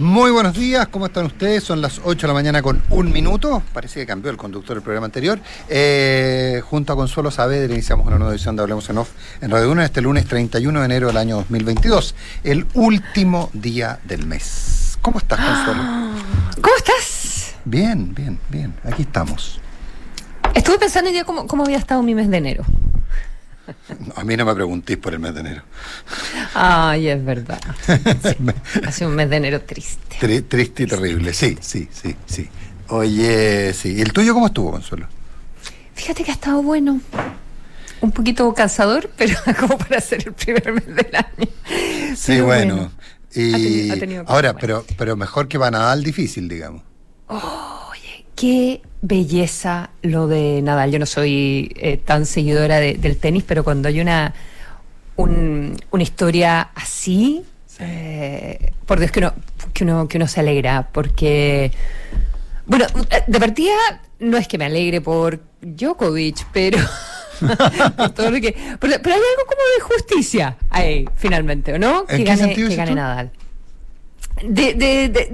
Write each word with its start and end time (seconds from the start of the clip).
Muy 0.00 0.30
buenos 0.30 0.54
días, 0.54 0.88
¿cómo 0.88 1.04
están 1.04 1.26
ustedes? 1.26 1.62
Son 1.62 1.82
las 1.82 2.00
8 2.02 2.22
de 2.22 2.28
la 2.28 2.32
mañana 2.32 2.62
con 2.62 2.82
un 2.88 3.12
minuto. 3.12 3.62
Parece 3.74 4.00
que 4.00 4.06
cambió 4.06 4.30
el 4.30 4.38
conductor 4.38 4.74
del 4.74 4.82
programa 4.82 5.04
anterior. 5.04 5.38
Eh, 5.68 6.62
junto 6.64 6.94
a 6.94 6.96
Consuelo 6.96 7.30
Saavedra 7.30 7.74
iniciamos 7.74 8.06
una 8.06 8.16
nueva 8.16 8.32
edición 8.32 8.56
de 8.56 8.62
Hablemos 8.62 8.88
en 8.88 8.96
Off 8.96 9.10
en 9.42 9.50
Radio 9.50 9.70
1 9.70 9.82
este 9.82 10.00
lunes 10.00 10.24
31 10.24 10.78
de 10.78 10.86
enero 10.86 11.08
del 11.08 11.18
año 11.18 11.36
2022, 11.36 12.14
el 12.44 12.66
último 12.72 13.50
día 13.52 13.98
del 14.04 14.26
mes. 14.26 14.96
¿Cómo 15.02 15.18
estás, 15.18 15.38
Consuelo? 15.38 15.82
¿Cómo 16.62 16.76
estás? 16.78 17.56
Bien, 17.66 18.14
bien, 18.14 18.38
bien. 18.48 18.72
Aquí 18.90 19.02
estamos. 19.02 19.60
Estuve 20.54 20.78
pensando 20.78 21.10
cómo, 21.26 21.46
cómo 21.46 21.64
había 21.64 21.76
estado 21.76 22.02
mi 22.02 22.14
mes 22.14 22.30
de 22.30 22.38
enero. 22.38 22.64
A 24.16 24.24
mí 24.24 24.36
no 24.36 24.44
me 24.44 24.54
preguntéis 24.54 24.98
por 24.98 25.12
el 25.14 25.18
mes 25.20 25.34
de 25.34 25.40
enero. 25.40 25.62
Ay, 26.54 27.08
es 27.08 27.24
verdad. 27.24 27.60
Sí, 27.86 28.36
ha 28.86 28.92
sido 28.92 29.10
un 29.10 29.16
mes 29.16 29.28
de 29.30 29.36
enero 29.36 29.60
triste. 29.62 30.16
Tri- 30.20 30.44
triste 30.48 30.82
y 30.84 30.86
terrible, 30.86 31.32
sí, 31.32 31.56
sí, 31.60 31.88
sí, 31.92 32.14
sí. 32.26 32.48
Oye, 32.88 33.72
sí. 33.74 33.94
¿Y 33.96 34.00
el 34.00 34.12
tuyo 34.12 34.34
cómo 34.34 34.46
estuvo, 34.46 34.70
Consuelo? 34.72 35.06
Fíjate 35.94 36.24
que 36.24 36.30
ha 36.30 36.34
estado 36.34 36.62
bueno. 36.62 37.00
Un 38.00 38.12
poquito 38.12 38.52
cansador, 38.54 39.10
pero 39.16 39.36
como 39.60 39.76
para 39.78 40.00
ser 40.00 40.26
el 40.26 40.32
primer 40.32 40.72
mes 40.72 40.86
del 40.86 41.14
año. 41.14 41.48
Sí, 42.16 42.32
Pero 42.32 42.46
bueno. 42.46 42.90
Y 43.32 43.52
Ha 43.52 43.56
tenido- 43.56 43.94
ha 43.94 43.98
tenido 43.98 44.24
ahora, 44.26 44.54
pero, 44.54 44.84
pero 44.96 45.14
mejor 45.16 45.46
que 45.46 45.58
para 45.58 45.70
Nadal 45.72 46.02
difícil, 46.02 46.48
digamos. 46.48 46.82
Oye, 47.28 48.24
qué 48.34 48.82
belleza 49.02 49.90
lo 50.02 50.26
de 50.28 50.60
Nadal. 50.62 50.90
Yo 50.90 50.98
no 50.98 51.06
soy 51.06 51.72
eh, 51.76 51.96
tan 51.96 52.26
seguidora 52.26 52.78
de- 52.80 52.94
del 52.94 53.16
tenis, 53.16 53.44
pero 53.46 53.64
cuando 53.64 53.88
hay 53.88 54.00
una, 54.00 54.34
un- 55.16 55.76
una 55.90 56.02
historia 56.02 56.70
así, 56.74 57.42
eh, 57.78 58.72
por 58.86 58.98
Dios 58.98 59.10
que 59.10 59.20
uno, 59.20 59.32
que, 59.72 59.84
uno, 59.84 60.06
que 60.08 60.16
uno 60.18 60.28
se 60.28 60.40
alegra, 60.40 60.88
porque, 60.92 61.72
bueno, 62.66 62.86
de 63.26 63.40
partida 63.40 63.72
no 64.18 64.36
es 64.36 64.46
que 64.48 64.58
me 64.58 64.66
alegre 64.66 65.00
por 65.00 65.40
Djokovic, 65.62 66.46
pero... 66.52 66.78
por 67.96 68.10
todo 68.10 68.30
lo 68.30 68.38
que- 68.40 68.54
pero, 68.78 68.94
pero 69.02 69.14
hay 69.14 69.20
algo 69.20 69.46
como 69.46 69.62
de 69.76 69.80
justicia 69.80 70.56
ahí, 70.68 71.06
finalmente, 71.16 71.72
¿o 71.72 71.78
no? 71.78 72.04
¿En 72.06 72.18
Que 72.18 72.24
gane, 72.24 72.54
que? 72.54 72.94
Nadal 72.94 73.30
de, 74.42 74.74
de, 74.74 75.08
de- 75.08 75.28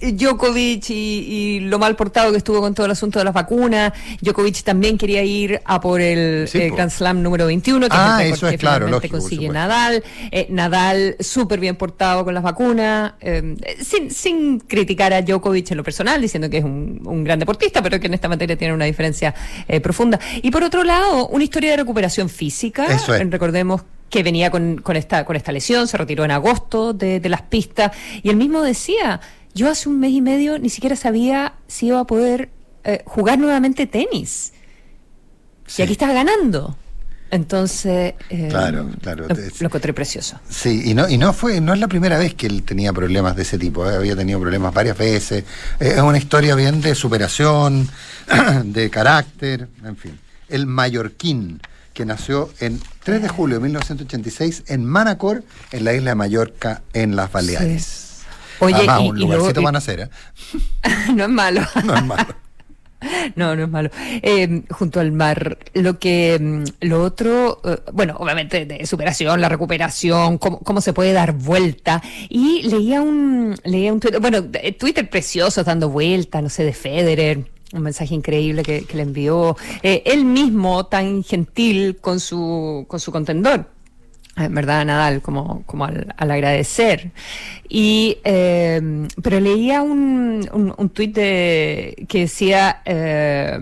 de 0.00 0.12
Djokovic 0.12 0.90
y, 0.90 0.94
y 0.94 1.60
lo 1.60 1.78
mal 1.78 1.96
portado 1.96 2.30
que 2.30 2.38
estuvo 2.38 2.60
con 2.60 2.74
todo 2.74 2.86
el 2.86 2.92
asunto 2.92 3.18
de 3.18 3.24
las 3.24 3.34
vacunas. 3.34 3.92
Djokovic 4.20 4.62
también 4.62 4.96
quería 4.98 5.22
ir 5.22 5.60
a 5.64 5.80
por 5.80 6.00
el 6.00 6.46
Sí, 6.48 6.58
eh. 6.58 6.70
Grand 6.70 6.90
Slam 6.90 7.22
número 7.22 7.46
21, 7.46 7.88
que 7.88 7.96
Ah, 7.98 8.20
es 8.24 8.32
eso 8.34 8.48
es 8.48 8.58
claro, 8.58 8.86
finalmente 8.86 9.08
lógico, 9.08 9.18
consigue. 9.18 9.48
Nadal. 9.48 10.02
Eh, 10.30 10.46
Nadal 10.50 11.16
súper 11.20 11.60
bien 11.60 11.76
portado 11.76 12.24
con 12.24 12.34
las 12.34 12.42
vacunas, 12.42 13.14
eh, 13.20 13.56
sin, 13.82 14.10
sin 14.10 14.60
criticar 14.60 15.12
a 15.12 15.22
Djokovic 15.22 15.70
en 15.70 15.76
lo 15.76 15.84
personal, 15.84 16.20
diciendo 16.20 16.48
que 16.50 16.58
es 16.58 16.64
un, 16.64 17.00
un 17.04 17.24
gran 17.24 17.38
deportista, 17.38 17.82
pero 17.82 17.98
que 18.00 18.06
en 18.06 18.14
esta 18.14 18.28
materia 18.28 18.56
tiene 18.56 18.74
una 18.74 18.84
diferencia 18.84 19.34
eh, 19.68 19.80
profunda. 19.80 20.18
Y 20.42 20.50
por 20.50 20.62
otro 20.62 20.84
lado, 20.84 21.28
una 21.28 21.44
historia 21.44 21.70
de 21.72 21.78
recuperación 21.78 22.28
física. 22.28 22.86
Eso 22.86 23.14
es. 23.14 23.30
Recordemos 23.30 23.82
que 24.10 24.22
venía 24.22 24.50
con, 24.50 24.78
con 24.78 24.96
esta, 24.96 25.24
con 25.24 25.36
esta 25.36 25.52
lesión, 25.52 25.88
se 25.88 25.96
retiró 25.96 26.24
en 26.24 26.32
agosto 26.32 26.92
de, 26.92 27.20
de 27.20 27.28
las 27.28 27.42
pistas, 27.42 27.92
y 28.22 28.28
él 28.28 28.36
mismo 28.36 28.62
decía, 28.62 29.20
yo 29.54 29.70
hace 29.70 29.88
un 29.88 29.98
mes 29.98 30.12
y 30.12 30.20
medio 30.20 30.58
ni 30.58 30.68
siquiera 30.68 30.96
sabía 30.96 31.54
si 31.66 31.86
iba 31.86 32.00
a 32.00 32.04
poder 32.04 32.50
eh, 32.84 33.02
jugar 33.04 33.38
nuevamente 33.38 33.86
tenis. 33.86 34.52
Sí. 35.66 35.82
Y 35.82 35.84
aquí 35.84 35.92
estás 35.92 36.12
ganando. 36.12 36.76
Entonces, 37.30 38.14
eh, 38.28 38.48
Claro, 38.48 38.88
claro. 39.00 39.28
Lo, 39.28 39.66
encontré 39.66 39.92
precioso. 39.92 40.40
Sí, 40.48 40.82
y 40.86 40.94
no, 40.94 41.08
y 41.08 41.16
no 41.16 41.32
fue, 41.32 41.60
no 41.60 41.72
es 41.72 41.78
la 41.78 41.86
primera 41.86 42.18
vez 42.18 42.34
que 42.34 42.46
él 42.46 42.64
tenía 42.64 42.92
problemas 42.92 43.36
de 43.36 43.42
ese 43.42 43.56
tipo, 43.56 43.88
¿eh? 43.88 43.94
había 43.94 44.16
tenido 44.16 44.40
problemas 44.40 44.74
varias 44.74 44.98
veces. 44.98 45.44
Es 45.78 46.00
una 46.00 46.18
historia 46.18 46.56
bien 46.56 46.80
de 46.80 46.94
superación, 46.96 47.88
de 48.64 48.90
carácter, 48.90 49.68
en 49.84 49.96
fin. 49.96 50.18
El 50.48 50.66
mallorquín, 50.66 51.60
que 51.94 52.04
nació 52.04 52.50
en 52.58 52.80
3 53.10 53.22
de 53.22 53.28
julio 53.28 53.56
de 53.58 53.62
1986 53.64 54.64
en 54.68 54.84
Manacor, 54.84 55.42
en 55.72 55.84
la 55.84 55.94
isla 55.94 56.10
de 56.10 56.14
Mallorca, 56.14 56.82
en 56.92 57.16
las 57.16 57.30
Baleares. 57.32 58.20
Oye, 58.60 58.74
Además, 58.74 59.00
y- 59.02 59.08
un 59.10 59.18
lugarcito 59.18 59.62
van 59.62 59.74
a 59.74 59.78
hacer, 59.78 60.00
¿eh? 60.00 60.08
no 61.14 61.24
es 61.24 61.30
malo. 61.30 61.62
no 61.84 61.94
es 61.96 62.04
malo. 62.04 62.26
No, 63.34 63.56
no 63.56 63.62
es 63.64 63.70
malo. 63.70 63.88
Eh, 64.20 64.62
junto 64.68 65.00
al 65.00 65.10
mar, 65.10 65.56
lo 65.72 65.98
que, 65.98 66.38
mm, 66.38 66.84
lo 66.86 67.02
otro, 67.02 67.58
eh, 67.64 67.78
bueno, 67.94 68.14
obviamente 68.18 68.66
de 68.66 68.84
superación, 68.84 69.40
la 69.40 69.48
recuperación, 69.48 70.36
cómo, 70.36 70.58
cómo 70.60 70.82
se 70.82 70.92
puede 70.92 71.14
dar 71.14 71.32
vuelta. 71.32 72.02
Y 72.28 72.60
leía 72.68 73.00
un, 73.00 73.56
leía 73.64 73.90
un 73.94 74.00
Twitter, 74.00 74.20
bueno, 74.20 74.42
de- 74.42 74.72
Twitter 74.78 75.08
precioso 75.08 75.64
dando 75.64 75.88
vuelta, 75.88 76.42
no 76.42 76.50
sé, 76.50 76.62
de 76.62 76.74
Federer. 76.74 77.46
Un 77.72 77.82
mensaje 77.82 78.14
increíble 78.14 78.62
que, 78.62 78.84
le 78.92 79.02
envió 79.02 79.56
eh, 79.82 80.02
él 80.04 80.24
mismo, 80.24 80.86
tan 80.86 81.22
gentil 81.22 81.98
con 82.00 82.18
su, 82.18 82.84
con 82.88 82.98
su 82.98 83.12
contendor. 83.12 83.66
En 84.36 84.54
verdad, 84.54 84.84
Nadal, 84.84 85.22
como, 85.22 85.64
como 85.66 85.84
al, 85.84 86.14
al 86.16 86.30
agradecer. 86.30 87.12
Y, 87.68 88.18
eh, 88.24 88.80
pero 89.22 89.38
leía 89.38 89.82
un, 89.82 90.48
un, 90.52 90.74
un 90.76 90.88
tuit 90.90 91.14
de, 91.14 92.06
que 92.08 92.20
decía, 92.20 92.82
eh, 92.84 93.58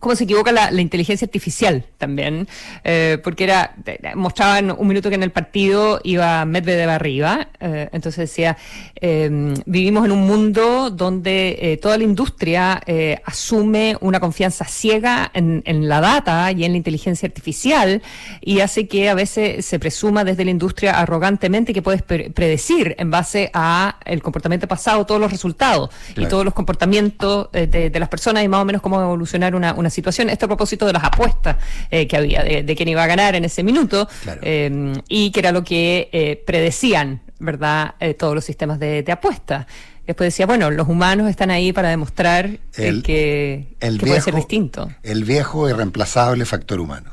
cómo 0.00 0.16
se 0.16 0.24
equivoca 0.24 0.50
la, 0.50 0.70
la 0.70 0.80
inteligencia 0.80 1.26
artificial 1.26 1.84
también, 1.98 2.48
eh, 2.82 3.18
porque 3.22 3.44
era, 3.44 3.76
mostraban 4.16 4.74
un 4.76 4.88
minuto 4.88 5.10
que 5.10 5.14
en 5.14 5.22
el 5.22 5.30
partido 5.30 6.00
iba 6.02 6.44
Medvedev 6.46 6.88
arriba, 6.88 7.48
eh, 7.60 7.88
entonces 7.92 8.30
decía, 8.30 8.56
eh, 9.00 9.54
vivimos 9.66 10.06
en 10.06 10.12
un 10.12 10.26
mundo 10.26 10.90
donde 10.90 11.58
eh, 11.60 11.76
toda 11.76 11.98
la 11.98 12.04
industria 12.04 12.80
asume 13.24 13.96
una 14.00 14.20
confianza 14.20 14.64
ciega 14.64 15.30
en, 15.34 15.62
en 15.66 15.88
la 15.88 16.00
data 16.00 16.50
y 16.50 16.64
en 16.64 16.72
la 16.72 16.78
inteligencia 16.78 17.26
artificial 17.26 18.02
y 18.40 18.60
hace 18.60 18.88
que 18.88 19.10
a 19.10 19.14
veces 19.14 19.66
se 19.66 19.78
presuma 19.78 20.24
desde 20.24 20.44
la 20.44 20.50
industria 20.50 20.98
arrogantemente 20.98 21.74
que 21.74 21.82
puedes 21.82 22.02
pre- 22.02 22.30
predecir 22.30 22.96
en 22.98 23.10
base 23.10 23.50
a 23.52 23.98
el 24.06 24.22
comportamiento 24.22 24.66
pasado 24.66 25.04
todos 25.04 25.20
los 25.20 25.30
resultados 25.30 25.90
y 26.16 26.24
todos 26.26 26.44
los 26.44 26.54
comportamientos 26.54 27.50
de, 27.52 27.66
de 27.90 28.00
las 28.00 28.08
personas 28.08 28.42
y 28.44 28.48
más 28.48 28.62
o 28.62 28.64
menos 28.64 28.80
cómo 28.80 29.00
evolucionar 29.00 29.54
una, 29.54 29.74
una 29.74 29.89
situación. 29.90 30.30
Esto 30.30 30.46
a 30.46 30.48
propósito 30.48 30.86
de 30.86 30.92
las 30.92 31.04
apuestas 31.04 31.56
eh, 31.90 32.06
que 32.06 32.16
había, 32.16 32.42
de, 32.42 32.62
de 32.62 32.76
quién 32.76 32.88
iba 32.88 33.02
a 33.04 33.06
ganar 33.06 33.34
en 33.34 33.44
ese 33.44 33.62
minuto 33.62 34.08
Claro. 34.22 34.40
eh, 34.42 34.92
y 35.08 35.30
que 35.30 35.40
era 35.40 35.52
lo 35.52 35.62
que 35.64 36.08
eh, 36.12 36.42
predecían, 36.46 37.20
¿verdad? 37.38 37.94
Todos 38.18 38.34
los 38.34 38.44
sistemas 38.44 38.78
de, 38.78 39.02
de 39.02 39.12
apuestas. 39.12 39.66
Después 40.06 40.26
decía, 40.28 40.46
bueno, 40.46 40.70
los 40.70 40.88
humanos 40.88 41.28
están 41.30 41.50
ahí 41.50 41.72
para 41.72 41.88
demostrar 41.90 42.58
El- 42.76 43.02
que, 43.02 43.76
El 43.80 43.98
que 43.98 44.06
puede 44.06 44.20
ser 44.20 44.34
distinto. 44.34 44.90
El 45.02 45.24
viejo 45.24 45.68
y 45.68 45.72
reemplazable 45.72 46.44
factor 46.44 46.80
humano. 46.80 47.10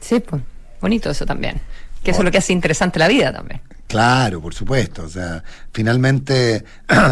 Sí, 0.00 0.18
pues, 0.20 0.42
bonito 0.80 1.10
eso 1.10 1.24
también. 1.26 1.60
Que 2.02 2.10
eso 2.12 2.20
es 2.20 2.24
lo 2.24 2.30
que 2.30 2.38
hace 2.38 2.52
interesante 2.52 2.98
la 2.98 3.06
vida 3.08 3.32
también. 3.32 3.60
Claro, 3.86 4.40
por 4.40 4.52
supuesto. 4.54 5.04
O 5.04 5.08
sea, 5.08 5.42
finalmente, 5.72 6.64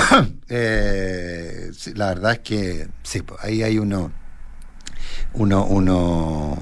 eh, 0.48 1.70
la 1.94 2.08
verdad 2.08 2.32
es 2.32 2.38
que 2.40 2.88
sí, 3.02 3.22
pues, 3.22 3.40
ahí 3.42 3.62
hay 3.62 3.78
uno, 3.78 4.10
uno, 5.34 5.64
uno, 5.66 6.58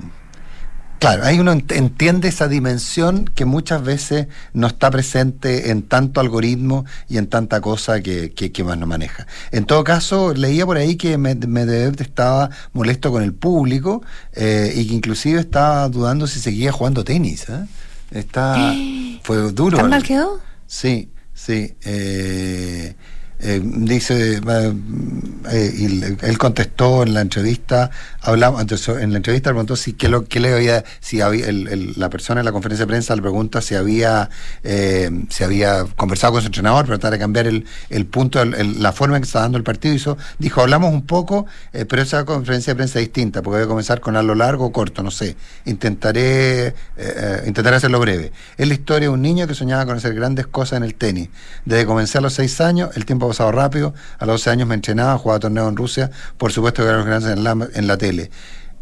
claro, 0.98 1.24
ahí 1.24 1.38
uno 1.38 1.52
ent- 1.54 1.72
entiende 1.74 2.28
esa 2.28 2.48
dimensión 2.48 3.26
que 3.34 3.44
muchas 3.44 3.82
veces 3.82 4.26
no 4.52 4.66
está 4.66 4.90
presente 4.90 5.70
en 5.70 5.82
tanto 5.82 6.20
algoritmo 6.20 6.84
y 7.08 7.18
en 7.18 7.26
tanta 7.28 7.60
cosa 7.60 8.00
que, 8.00 8.32
que, 8.32 8.52
que 8.52 8.64
más 8.64 8.78
no 8.78 8.86
maneja. 8.86 9.26
En 9.52 9.64
todo 9.64 9.84
caso, 9.84 10.34
leía 10.34 10.66
por 10.66 10.76
ahí 10.76 10.96
que 10.96 11.18
Med- 11.18 11.46
Medvedev 11.46 12.00
estaba 12.00 12.50
molesto 12.72 13.10
con 13.12 13.22
el 13.22 13.32
público 13.34 14.02
eh, 14.32 14.72
y 14.74 14.86
que 14.86 14.94
inclusive 14.94 15.40
estaba 15.40 15.88
dudando 15.88 16.26
si 16.26 16.40
seguía 16.40 16.72
jugando 16.72 17.04
tenis. 17.04 17.46
¿eh? 17.48 17.66
Está, 18.10 18.72
fue 19.22 19.52
duro. 19.52 19.76
¿Tan 19.78 19.90
mal 19.90 20.02
quedó? 20.02 20.40
Sí, 20.66 21.10
sí. 21.34 21.74
eh, 21.84 22.94
eh, 23.44 23.60
dice, 23.62 24.40
eh, 25.50 25.74
y 25.76 26.02
él 26.22 26.38
contestó 26.38 27.02
en 27.02 27.14
la 27.14 27.20
entrevista, 27.20 27.90
hablamos, 28.20 28.60
entonces, 28.60 28.96
en 29.02 29.10
la 29.12 29.18
entrevista 29.18 29.50
le 29.50 29.54
preguntó 29.54 29.76
si 29.76 29.92
qué 29.92 30.08
lo 30.08 30.24
que 30.24 30.40
le 30.40 30.52
había, 30.54 30.84
si 31.00 31.20
había, 31.20 31.46
el- 31.48 31.92
la 31.96 32.08
persona 32.10 32.40
en 32.40 32.46
la 32.46 32.52
conferencia 32.52 32.84
de 32.86 32.88
prensa 32.88 33.14
le 33.14 33.22
pregunta 33.22 33.60
si 33.60 33.74
había, 33.74 34.30
eh, 34.62 35.10
si 35.28 35.44
había 35.44 35.84
conversado 35.96 36.32
con 36.32 36.42
su 36.42 36.46
entrenador 36.46 36.86
para 36.86 36.98
tratar 36.98 37.12
de 37.12 37.18
cambiar 37.18 37.46
el, 37.46 37.66
el 37.90 38.06
punto, 38.06 38.44
la 38.44 38.92
forma 38.92 39.16
en 39.16 39.22
que 39.22 39.26
está 39.26 39.40
dando 39.40 39.58
el 39.58 39.64
partido. 39.64 39.94
Hizo, 39.94 40.16
dijo, 40.38 40.60
hablamos 40.62 40.92
un 40.92 41.02
poco, 41.06 41.46
eh, 41.72 41.84
pero 41.84 42.02
esa 42.02 42.24
conferencia 42.24 42.72
de 42.72 42.76
prensa 42.76 42.98
es 42.98 43.04
distinta, 43.06 43.42
porque 43.42 43.58
voy 43.58 43.64
a 43.64 43.68
comenzar 43.68 44.00
con 44.00 44.16
algo 44.16 44.34
largo 44.34 44.66
o 44.66 44.72
corto, 44.72 45.02
no 45.02 45.10
sé. 45.10 45.36
Intentaré, 45.66 46.74
eh, 46.96 47.42
intentaré 47.46 47.76
hacerlo 47.76 48.00
breve. 48.00 48.32
Es 48.56 48.66
la 48.66 48.74
historia 48.74 49.08
de 49.08 49.14
un 49.14 49.20
niño 49.22 49.46
que 49.46 49.54
soñaba 49.54 49.84
con 49.86 49.96
hacer 49.96 50.14
grandes 50.14 50.46
cosas 50.46 50.78
en 50.78 50.84
el 50.84 50.94
tenis. 50.94 51.28
Desde 51.64 51.82
que 51.82 51.86
comencé 51.86 52.18
a 52.18 52.20
los 52.20 52.32
seis 52.34 52.60
años, 52.60 52.90
el 52.96 53.04
tiempo 53.04 53.26
pasado 53.34 53.52
rápido. 53.52 53.94
A 54.18 54.26
los 54.26 54.40
12 54.40 54.50
años 54.50 54.68
me 54.68 54.74
entrenaba, 54.74 55.18
jugaba 55.18 55.40
torneos 55.40 55.68
en 55.68 55.76
Rusia. 55.76 56.10
Por 56.38 56.52
supuesto 56.52 56.84
que 56.84 56.92
los 56.92 57.04
grandes 57.04 57.30
en 57.32 57.44
la, 57.44 57.68
en 57.74 57.98
tele. 57.98 58.30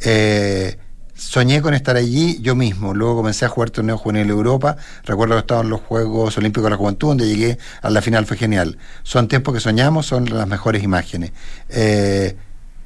Eh, 0.01 0.79
soñé 1.15 1.63
con 1.63 1.75
estar 1.75 1.97
allí 1.97 2.39
yo 2.43 2.55
mismo. 2.55 2.95
Luego 2.95 3.17
comencé 3.17 3.45
a 3.45 3.49
jugar 3.49 3.71
torneo 3.71 3.97
juvenil 3.97 4.27
de 4.27 4.33
Europa. 4.33 4.77
Recuerdo 5.05 5.35
que 5.35 5.41
estaba 5.41 5.63
en 5.63 5.71
los 5.71 5.81
Juegos 5.81 6.37
Olímpicos 6.37 6.65
de 6.65 6.71
la 6.71 6.77
Juventud, 6.77 7.09
donde 7.09 7.27
llegué 7.27 7.59
a 7.81 7.91
la 7.91 8.03
final, 8.03 8.27
fue 8.27 8.37
genial. 8.37 8.79
Son 9.03 9.29
tiempos 9.29 9.55
que 9.55 9.61
soñamos, 9.61 10.07
son 10.07 10.27
las 10.27 10.47
mejores 10.47 10.83
imágenes. 10.83 11.33
Eh, 11.69 12.37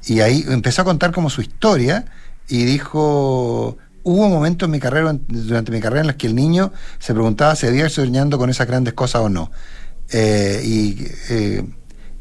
y 0.05 0.21
ahí 0.21 0.45
empezó 0.47 0.83
a 0.83 0.85
contar 0.85 1.11
como 1.11 1.29
su 1.29 1.41
historia 1.41 2.05
y 2.47 2.63
dijo, 2.63 3.77
hubo 4.03 4.29
momentos 4.29 4.67
en 4.67 4.71
mi 4.71 4.79
carrera, 4.79 5.17
durante 5.27 5.71
mi 5.71 5.81
carrera 5.81 6.01
en 6.01 6.07
los 6.07 6.15
que 6.15 6.27
el 6.27 6.35
niño 6.35 6.71
se 6.99 7.13
preguntaba 7.13 7.55
si 7.55 7.67
había 7.67 7.89
soñando 7.89 8.37
con 8.37 8.49
esas 8.49 8.67
grandes 8.67 8.93
cosas 8.93 9.21
o 9.21 9.29
no. 9.29 9.51
Eh, 10.11 10.61
y, 10.63 11.07
eh, 11.29 11.63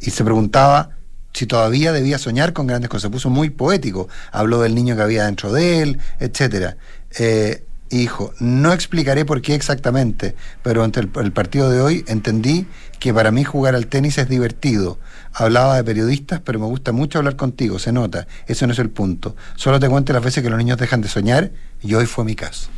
y 0.00 0.11
se 0.11 0.25
preguntaba 0.25 0.91
si 1.37 1.47
todavía 1.47 1.93
debía 1.93 2.19
soñar 2.19 2.55
con 2.55 2.67
grandes 2.67 2.88
cosas. 2.88 3.03
Se 3.03 3.11
puso 3.11 3.29
muy 3.29 3.50
poético. 3.50 4.09
Habló 4.33 4.61
del 4.62 4.75
niño 4.75 4.97
que 4.97 5.03
había 5.03 5.27
dentro 5.27 5.53
de 5.53 5.83
él, 5.83 5.99
etcétera. 6.19 6.79
Eh, 7.19 7.62
hijo, 7.91 8.33
no 8.41 8.73
explicaré 8.73 9.25
por 9.25 9.43
qué 9.43 9.55
exactamente, 9.55 10.35
pero 10.62 10.83
ante 10.83 11.00
el, 11.00 11.11
el, 11.23 11.33
partido 11.33 11.71
de 11.71 11.81
hoy 11.81 12.05
entendí 12.09 12.67
que 12.99 13.15
para 13.15 13.31
mí 13.31 13.44
jugar 13.44 13.75
al 13.75 13.87
tenis 13.87 14.17
es 14.17 14.29
divertido. 14.29 14.99
Hablaba 15.35 15.77
de 15.77 15.85
periodistas, 15.85 16.41
pero 16.41 16.59
me 16.59 16.67
gusta 16.67 16.93
mucho 16.93 17.19
hablar 17.19 17.37
contigo, 17.37 17.79
se 17.79 17.93
nota. 17.93 18.27
Eso 18.47 18.67
no 18.67 18.73
es 18.73 18.79
el 18.79 18.88
punto. 18.88 19.37
Solo 19.56 19.79
te 19.79 19.88
cuento 19.91 20.15
las 20.15 20.25
veces 20.25 20.43
que 20.43 20.49
los 20.49 20.59
niños 20.59 20.79
dejan 20.79 21.03
de 21.03 21.09
soñar 21.09 21.50
y 21.83 21.94
hoy 21.94 22.06
fue 22.06 22.25
mi 22.25 22.35
caso. 22.35 22.69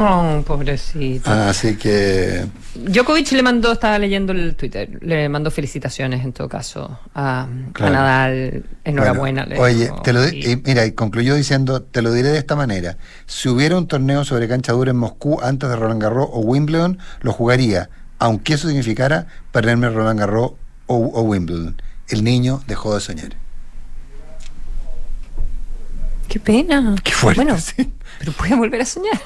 Oh, 0.00 0.44
pobrecito. 0.46 1.28
Así 1.28 1.76
que. 1.76 2.46
Djokovic 2.76 3.32
le 3.32 3.42
mandó, 3.42 3.72
estaba 3.72 3.98
leyendo 3.98 4.32
el 4.32 4.54
Twitter, 4.54 4.88
le 5.02 5.28
mandó 5.28 5.50
felicitaciones 5.50 6.24
en 6.24 6.32
todo 6.32 6.48
caso 6.48 7.00
a, 7.16 7.48
claro. 7.72 7.96
a 7.96 7.98
Nadal. 7.98 8.64
Enhorabuena. 8.84 9.44
Bueno, 9.44 9.60
oye, 9.60 9.84
dijo, 9.86 10.02
te 10.02 10.12
lo, 10.12 10.28
y... 10.28 10.62
mira, 10.64 10.86
y 10.86 10.92
concluyó 10.92 11.34
diciendo: 11.34 11.82
Te 11.82 12.00
lo 12.00 12.12
diré 12.12 12.28
de 12.28 12.38
esta 12.38 12.54
manera. 12.54 12.96
Si 13.26 13.48
hubiera 13.48 13.76
un 13.76 13.88
torneo 13.88 14.24
sobre 14.24 14.46
cancha 14.46 14.72
dura 14.72 14.92
en 14.92 14.98
Moscú 14.98 15.40
antes 15.42 15.68
de 15.68 15.74
Roland 15.74 16.00
Garros 16.00 16.28
o 16.30 16.40
Wimbledon, 16.42 16.98
lo 17.20 17.32
jugaría, 17.32 17.90
aunque 18.20 18.54
eso 18.54 18.68
significara 18.68 19.26
perderme 19.50 19.88
Roland 19.90 20.20
Garros 20.20 20.52
o, 20.86 20.96
o 20.96 21.22
Wimbledon. 21.22 21.82
El 22.08 22.22
niño 22.22 22.62
dejó 22.68 22.94
de 22.94 23.00
soñar. 23.00 23.30
Qué 26.28 26.38
pena. 26.38 26.94
Qué 27.02 27.10
fuerte. 27.10 27.42
Bueno, 27.42 27.58
sí. 27.58 27.92
pero 28.20 28.30
puede 28.30 28.54
volver 28.54 28.82
a 28.82 28.84
soñar. 28.84 29.20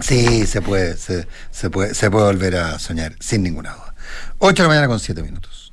Sí, 0.00 0.46
se 0.46 0.62
puede, 0.62 0.96
se, 0.96 1.26
puede, 1.70 1.94
se 1.94 2.10
puede 2.10 2.26
volver 2.26 2.56
a 2.56 2.78
soñar, 2.78 3.16
sin 3.18 3.42
ninguna 3.42 3.72
duda. 3.72 3.94
8 4.38 4.54
de 4.54 4.62
la 4.62 4.68
mañana 4.68 4.88
con 4.88 5.00
7 5.00 5.22
minutos. 5.22 5.72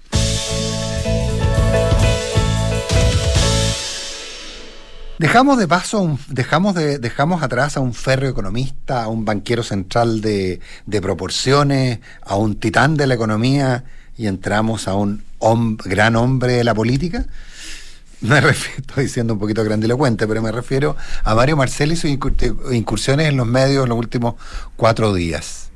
Dejamos 5.20 5.58
de 5.58 5.68
paso, 5.68 6.02
un, 6.02 6.20
dejamos, 6.28 6.76
de, 6.76 6.98
dejamos 7.00 7.42
atrás 7.42 7.78
a 7.78 7.80
un 7.80 7.94
férreo 7.94 8.30
economista, 8.30 9.04
a 9.04 9.08
un 9.08 9.24
banquero 9.24 9.64
central 9.64 10.20
de, 10.22 10.60
proporciones, 11.02 12.00
a 12.22 12.36
un 12.36 12.56
titán 12.56 12.98
de 12.98 13.08
la 13.08 13.14
economía 13.14 13.86
y 14.18 14.28
entramos 14.28 14.88
a 14.88 14.96
un 14.96 15.24
gran 15.86 16.16
hombre 16.16 16.54
de 16.54 16.64
la 16.64 16.74
política. 16.74 17.26
Me 18.22 18.40
refiero, 18.40 18.78
estoy 18.80 19.04
diciendo 19.06 19.34
un 19.34 19.40
poquito 19.40 19.64
grandilocuente, 19.64 20.28
pero 20.28 20.42
me 20.42 20.52
refiero 20.52 20.96
a 21.24 21.36
Mario 21.36 21.58
Marcel 21.58 21.92
y 21.92 21.96
sus 21.96 22.10
incursiones 22.10 23.28
en 23.28 23.38
los 23.38 23.48
medios 23.48 23.84
en 23.84 23.90
los 23.90 23.98
últimos 23.98 24.36
cuatro 24.76 25.14
días. 25.14 25.70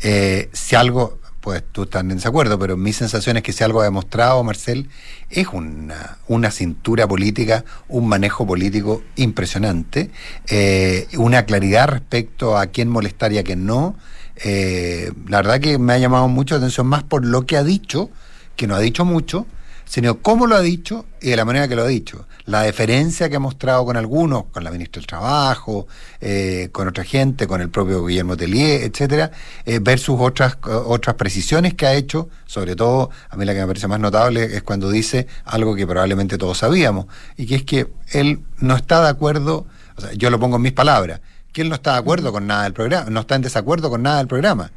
Eh, 0.00 0.48
si 0.52 0.74
algo, 0.74 1.18
pues 1.40 1.62
tú 1.70 1.82
estás 1.84 2.02
en 2.02 2.08
desacuerdo, 2.08 2.58
pero 2.58 2.76
mi 2.76 2.92
sensación 2.92 3.36
es 3.36 3.42
que 3.42 3.52
si 3.52 3.62
algo 3.62 3.82
ha 3.82 3.84
demostrado 3.84 4.42
Marcel 4.42 4.88
es 5.28 5.48
una, 5.52 6.18
una 6.28 6.50
cintura 6.50 7.06
política, 7.06 7.64
un 7.88 8.08
manejo 8.08 8.46
político 8.46 9.02
impresionante, 9.16 10.10
eh, 10.48 11.08
una 11.18 11.44
claridad 11.44 11.88
respecto 11.88 12.56
a 12.56 12.66
quién 12.66 12.88
molestar 12.88 13.32
y 13.32 13.38
a 13.38 13.44
quién 13.44 13.66
no. 13.66 13.96
Eh, 14.44 15.12
la 15.28 15.38
verdad 15.38 15.60
que 15.60 15.78
me 15.78 15.92
ha 15.92 15.98
llamado 15.98 16.26
mucho 16.28 16.54
la 16.54 16.60
atención 16.60 16.86
más 16.86 17.02
por 17.02 17.24
lo 17.24 17.44
que 17.44 17.56
ha 17.56 17.64
dicho, 17.64 18.10
que 18.56 18.66
no 18.66 18.74
ha 18.74 18.80
dicho 18.80 19.04
mucho, 19.04 19.46
sino 19.92 20.22
cómo 20.22 20.46
lo 20.46 20.56
ha 20.56 20.62
dicho 20.62 21.04
y 21.20 21.28
de 21.28 21.36
la 21.36 21.44
manera 21.44 21.68
que 21.68 21.76
lo 21.76 21.82
ha 21.82 21.86
dicho. 21.86 22.26
La 22.46 22.62
deferencia 22.62 23.28
que 23.28 23.36
ha 23.36 23.38
mostrado 23.38 23.84
con 23.84 23.98
algunos, 23.98 24.44
con 24.44 24.64
la 24.64 24.70
ministra 24.70 25.00
del 25.00 25.06
Trabajo, 25.06 25.86
eh, 26.18 26.70
con 26.72 26.88
otra 26.88 27.04
gente, 27.04 27.46
con 27.46 27.60
el 27.60 27.68
propio 27.68 28.02
Guillermo 28.06 28.34
Tellier, 28.34 28.84
etcétera, 28.84 29.32
eh, 29.66 29.80
versus 29.82 30.16
otras, 30.18 30.56
otras 30.62 31.16
precisiones 31.16 31.74
que 31.74 31.84
ha 31.84 31.92
hecho, 31.92 32.30
sobre 32.46 32.74
todo, 32.74 33.10
a 33.28 33.36
mí 33.36 33.44
la 33.44 33.52
que 33.52 33.60
me 33.60 33.66
parece 33.66 33.86
más 33.86 34.00
notable 34.00 34.56
es 34.56 34.62
cuando 34.62 34.90
dice 34.90 35.26
algo 35.44 35.76
que 35.76 35.86
probablemente 35.86 36.38
todos 36.38 36.56
sabíamos, 36.56 37.04
y 37.36 37.44
que 37.44 37.56
es 37.56 37.64
que 37.64 37.88
él 38.12 38.40
no 38.60 38.76
está 38.76 39.02
de 39.02 39.10
acuerdo, 39.10 39.66
o 39.98 40.00
sea, 40.00 40.14
yo 40.14 40.30
lo 40.30 40.40
pongo 40.40 40.56
en 40.56 40.62
mis 40.62 40.72
palabras, 40.72 41.20
que 41.52 41.60
él 41.60 41.68
no 41.68 41.74
está 41.74 41.92
de 41.92 41.98
acuerdo 41.98 42.32
con 42.32 42.46
nada 42.46 42.62
del 42.62 42.72
programa, 42.72 43.10
no 43.10 43.20
está 43.20 43.34
en 43.34 43.42
desacuerdo 43.42 43.90
con 43.90 44.02
nada 44.02 44.16
del 44.16 44.26
programa, 44.26 44.72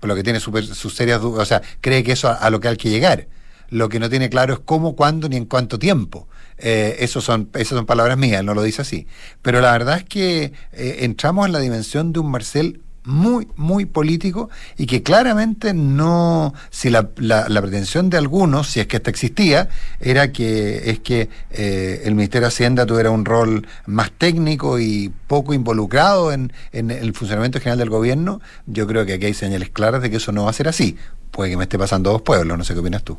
por 0.00 0.08
lo 0.08 0.14
que 0.14 0.22
tiene 0.22 0.38
sus 0.38 0.76
su 0.76 0.90
serias 0.90 1.22
dudas, 1.22 1.44
o 1.44 1.46
sea, 1.46 1.62
cree 1.80 2.04
que 2.04 2.12
eso 2.12 2.28
a, 2.28 2.34
a 2.34 2.50
lo 2.50 2.60
que 2.60 2.68
hay 2.68 2.76
que 2.76 2.90
llegar 2.90 3.26
lo 3.70 3.88
que 3.88 4.00
no 4.00 4.10
tiene 4.10 4.28
claro 4.28 4.54
es 4.54 4.60
cómo, 4.60 4.94
cuándo 4.94 5.28
ni 5.28 5.36
en 5.36 5.46
cuánto 5.46 5.78
tiempo. 5.78 6.28
Eh, 6.58 6.96
eso 7.00 7.20
son, 7.20 7.48
esas 7.54 7.76
son 7.76 7.86
palabras 7.86 8.18
mías, 8.18 8.44
no 8.44 8.54
lo 8.54 8.62
dice 8.62 8.82
así. 8.82 9.06
Pero 9.42 9.60
la 9.60 9.72
verdad 9.72 9.98
es 9.98 10.04
que 10.04 10.52
eh, 10.72 10.98
entramos 11.00 11.46
en 11.46 11.52
la 11.52 11.60
dimensión 11.60 12.12
de 12.12 12.20
un 12.20 12.30
Marcel 12.30 12.80
muy, 13.04 13.48
muy 13.56 13.86
político 13.86 14.50
y 14.76 14.86
que 14.86 15.02
claramente 15.02 15.72
no, 15.72 16.52
si 16.70 16.90
la, 16.90 17.08
la, 17.16 17.48
la, 17.48 17.62
pretensión 17.62 18.10
de 18.10 18.18
algunos, 18.18 18.68
si 18.68 18.80
es 18.80 18.86
que 18.86 18.98
esta 18.98 19.10
existía, 19.10 19.68
era 20.00 20.32
que 20.32 20.90
es 20.90 21.00
que 21.00 21.30
eh, 21.50 22.02
el 22.04 22.14
Ministerio 22.14 22.42
de 22.42 22.48
Hacienda 22.48 22.84
tuviera 22.84 23.10
un 23.10 23.24
rol 23.24 23.66
más 23.86 24.12
técnico 24.12 24.78
y 24.78 25.12
poco 25.26 25.54
involucrado 25.54 26.32
en, 26.32 26.52
en, 26.72 26.90
el 26.90 27.14
funcionamiento 27.14 27.58
general 27.58 27.78
del 27.78 27.90
gobierno, 27.90 28.40
yo 28.66 28.86
creo 28.86 29.06
que 29.06 29.14
aquí 29.14 29.26
hay 29.26 29.34
señales 29.34 29.70
claras 29.70 30.02
de 30.02 30.10
que 30.10 30.16
eso 30.16 30.32
no 30.32 30.44
va 30.44 30.50
a 30.50 30.54
ser 30.54 30.68
así. 30.68 30.96
Puede 31.30 31.50
que 31.50 31.56
me 31.56 31.64
esté 31.64 31.78
pasando 31.78 32.10
dos 32.10 32.22
pueblos, 32.22 32.58
no 32.58 32.64
sé 32.64 32.74
qué 32.74 32.80
opinas 32.80 33.02
tú. 33.02 33.18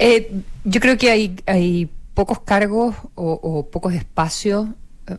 Eh, 0.00 0.42
yo 0.64 0.80
creo 0.80 0.96
que 0.96 1.10
hay, 1.10 1.36
hay 1.46 1.90
pocos 2.14 2.40
cargos 2.40 2.96
o, 3.14 3.32
o 3.32 3.70
pocos 3.70 3.92
espacios 3.92 4.66
eh, 5.06 5.16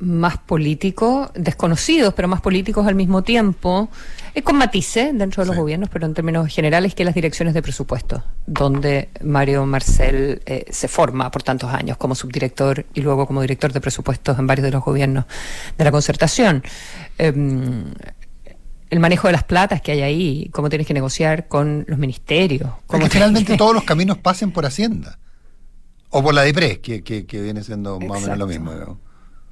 más 0.00 0.38
políticos, 0.38 1.30
desconocidos, 1.34 2.14
pero 2.14 2.26
más 2.26 2.40
políticos 2.40 2.86
al 2.86 2.94
mismo 2.94 3.22
tiempo, 3.22 3.88
eh, 4.34 4.42
con 4.42 4.56
matices 4.56 5.16
dentro 5.16 5.42
de 5.42 5.46
los 5.46 5.54
sí. 5.54 5.60
gobiernos, 5.60 5.90
pero 5.90 6.06
en 6.06 6.14
términos 6.14 6.48
generales, 6.52 6.94
que 6.94 7.04
las 7.04 7.14
direcciones 7.14 7.54
de 7.54 7.62
presupuesto, 7.62 8.24
donde 8.46 9.10
Mario 9.22 9.66
Marcel 9.66 10.42
eh, 10.46 10.64
se 10.70 10.88
forma 10.88 11.30
por 11.30 11.42
tantos 11.42 11.70
años 11.72 11.96
como 11.98 12.14
subdirector 12.14 12.86
y 12.94 13.02
luego 13.02 13.26
como 13.26 13.42
director 13.42 13.72
de 13.72 13.80
presupuestos 13.80 14.38
en 14.38 14.46
varios 14.46 14.64
de 14.64 14.70
los 14.72 14.82
gobiernos 14.82 15.26
de 15.76 15.84
la 15.84 15.90
concertación. 15.92 16.64
Eh, 17.18 17.32
el 18.90 19.00
manejo 19.00 19.28
de 19.28 19.32
las 19.32 19.44
platas 19.44 19.80
que 19.80 19.92
hay 19.92 20.02
ahí, 20.02 20.50
cómo 20.52 20.68
tienes 20.68 20.86
que 20.86 20.94
negociar 20.94 21.48
con 21.48 21.84
los 21.88 21.98
ministerios. 21.98 22.70
Cómo 22.86 23.04
que 23.04 23.10
finalmente 23.10 23.52
que... 23.52 23.58
todos 23.58 23.74
los 23.74 23.84
caminos 23.84 24.18
pasen 24.18 24.50
por 24.50 24.66
Hacienda. 24.66 25.18
O 26.10 26.22
por 26.22 26.34
la 26.34 26.42
DIPRES, 26.42 26.78
que, 26.78 27.04
que, 27.04 27.24
que 27.24 27.40
viene 27.40 27.62
siendo 27.62 28.00
más 28.00 28.18
o 28.18 28.20
menos 28.22 28.38
lo 28.38 28.46
mismo. 28.48 28.72
¿no? 28.72 28.98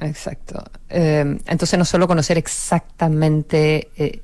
Exacto. 0.00 0.64
Eh, 0.88 1.38
entonces 1.46 1.78
no 1.78 1.84
solo 1.84 2.08
conocer 2.08 2.36
exactamente 2.36 3.90
eh, 3.96 4.22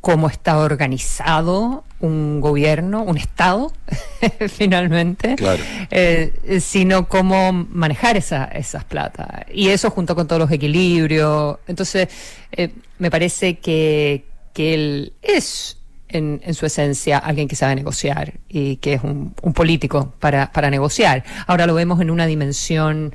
cómo 0.00 0.28
está 0.28 0.58
organizado 0.58 1.82
un 2.00 2.42
gobierno, 2.42 3.02
un 3.02 3.16
Estado, 3.16 3.72
finalmente, 4.50 5.34
claro. 5.36 5.62
eh, 5.90 6.60
sino 6.60 7.08
cómo 7.08 7.52
manejar 7.52 8.16
esa, 8.18 8.44
esas 8.44 8.84
plata. 8.84 9.46
Y 9.52 9.68
eso 9.68 9.90
junto 9.90 10.14
con 10.14 10.26
todos 10.26 10.40
los 10.40 10.50
equilibrios. 10.50 11.56
Entonces, 11.66 12.08
eh, 12.52 12.70
me 12.98 13.10
parece 13.10 13.58
que, 13.58 14.24
él 14.56 15.12
es 15.22 15.78
en, 16.08 16.40
su 16.54 16.66
esencia 16.66 17.18
alguien 17.18 17.48
que 17.48 17.56
sabe 17.56 17.74
negociar 17.74 18.34
y 18.48 18.76
que 18.76 18.94
es 18.94 19.02
un, 19.02 19.34
político 19.54 20.14
para, 20.20 20.50
negociar. 20.70 21.24
Ahora 21.46 21.66
lo 21.66 21.74
vemos 21.74 22.00
en 22.00 22.10
una 22.10 22.26
dimensión 22.26 23.12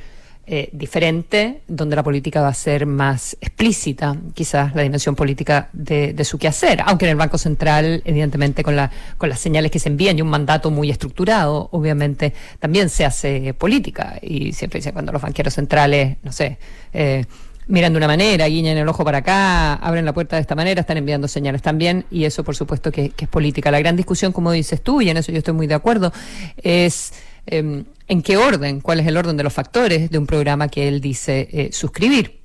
eh, 0.51 0.69
diferente, 0.73 1.61
donde 1.67 1.95
la 1.95 2.01
política 2.01 2.41
va 2.41 2.47
a 2.47 2.53
ser 2.55 2.87
más 2.87 3.37
explícita, 3.39 4.17
quizás 4.33 4.73
la 4.73 4.81
dimensión 4.81 5.15
política 5.15 5.69
de, 5.73 6.11
de, 6.11 6.25
su 6.25 6.39
quehacer, 6.39 6.81
aunque 6.87 7.05
en 7.05 7.11
el 7.11 7.17
Banco 7.17 7.37
Central, 7.37 8.01
evidentemente, 8.03 8.63
con, 8.63 8.75
la, 8.75 8.89
con 9.19 9.29
las 9.29 9.39
señales 9.39 9.69
que 9.69 9.77
se 9.77 9.89
envían 9.89 10.17
y 10.17 10.23
un 10.23 10.27
mandato 10.27 10.71
muy 10.71 10.89
estructurado, 10.89 11.69
obviamente 11.71 12.33
también 12.57 12.89
se 12.89 13.05
hace 13.05 13.53
política. 13.53 14.17
Y 14.23 14.51
siempre 14.53 14.79
dice 14.79 14.91
cuando 14.91 15.11
los 15.11 15.21
banqueros 15.21 15.53
centrales, 15.53 16.17
no 16.23 16.31
sé, 16.31 16.57
eh, 16.93 17.25
miran 17.69 17.93
de 17.93 17.97
una 17.97 18.07
manera, 18.07 18.47
guiñan 18.47 18.77
el 18.77 18.87
ojo 18.89 19.05
para 19.05 19.19
acá, 19.19 19.75
abren 19.75 20.03
la 20.03 20.13
puerta 20.13 20.35
de 20.35 20.41
esta 20.41 20.55
manera, 20.55 20.81
están 20.81 20.97
enviando 20.97 21.27
señales 21.27 21.61
también, 21.61 22.05
y 22.09 22.25
eso 22.25 22.43
por 22.43 22.55
supuesto 22.55 22.91
que, 22.91 23.13
es 23.15 23.27
política. 23.29 23.71
La 23.71 23.79
gran 23.79 23.95
discusión, 23.95 24.33
como 24.33 24.51
dices 24.51 24.81
tú, 24.81 25.01
y 25.01 25.09
en 25.09 25.17
eso 25.17 25.31
yo 25.31 25.37
estoy 25.37 25.53
muy 25.53 25.67
de 25.67 25.75
acuerdo, 25.75 26.11
es 26.57 27.13
eh, 27.45 27.83
en 28.07 28.21
qué 28.23 28.37
orden, 28.37 28.81
cuál 28.81 28.99
es 28.99 29.07
el 29.07 29.15
orden 29.15 29.37
de 29.37 29.43
los 29.43 29.53
factores 29.53 30.09
de 30.09 30.17
un 30.17 30.25
programa 30.25 30.67
que 30.67 30.87
él 30.87 30.99
dice 30.99 31.47
eh, 31.51 31.69
suscribir. 31.71 32.39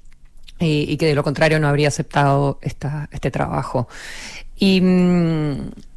Y, 0.61 0.87
y, 0.89 0.97
que 0.99 1.07
de 1.07 1.17
lo 1.17 1.25
contrario 1.25 1.59
no 1.59 1.67
habría 1.67 1.89
aceptado 1.89 2.61
esta, 2.63 3.09
este 3.11 3.33
trabajo. 3.33 3.89
Y, 4.57 4.81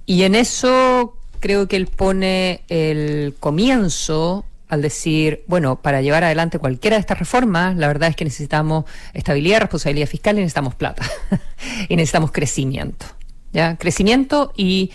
y 0.08 0.24
en 0.24 0.36
eso 0.36 1.16
creo 1.40 1.68
que 1.68 1.76
él 1.76 1.86
pone 1.86 2.62
el 2.68 3.36
comienzo 3.40 4.46
al 4.70 4.82
decir, 4.82 5.44
bueno, 5.48 5.82
para 5.82 6.02
llevar 6.02 6.24
adelante 6.24 6.60
cualquiera 6.60 6.98
de 6.98 7.02
estas 7.02 7.20
reformas, 7.20 7.76
la 7.78 7.88
verdad 7.88 8.10
es 8.10 8.16
que 8.16 8.26
necesitamos 8.26 8.86
estabilidad, 9.14 9.62
responsabilidad 9.62 10.08
fiscal 10.08 10.38
y 10.38 10.42
necesitamos 10.42 10.76
plata. 10.76 11.04
y 11.90 11.96
necesitamos 11.96 12.32
crecimiento. 12.32 13.06
¿ya? 13.54 13.78
Crecimiento 13.78 14.54
y 14.58 14.92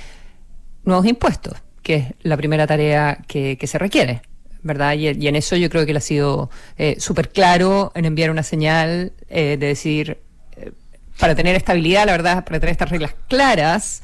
nuevos 0.85 1.07
impuestos, 1.07 1.55
que 1.83 1.95
es 1.95 2.07
la 2.23 2.37
primera 2.37 2.67
tarea 2.67 3.19
que, 3.27 3.59
se 3.63 3.79
requiere. 3.79 4.23
¿verdad? 4.63 4.95
Y, 4.95 5.09
en 5.09 5.37
eso 5.37 5.57
yo 5.57 5.69
creo 5.71 5.85
que 5.85 5.91
él 5.91 5.97
ha 5.97 6.01
sido 6.01 6.51
eh, 6.77 6.97
súper 6.99 7.31
claro 7.31 7.93
en 7.95 8.05
enviar 8.05 8.31
una 8.31 8.43
señal 8.43 9.13
eh, 9.29 9.57
de 9.59 9.67
decir, 9.67 10.19
eh, 10.57 10.73
para 11.19 11.35
tener 11.35 11.57
estabilidad, 11.57 12.07
la 12.07 12.13
verdad, 12.13 12.45
para 12.45 12.61
tener 12.61 12.73
estas 12.73 12.91
reglas 12.91 13.15
claras, 13.29 14.03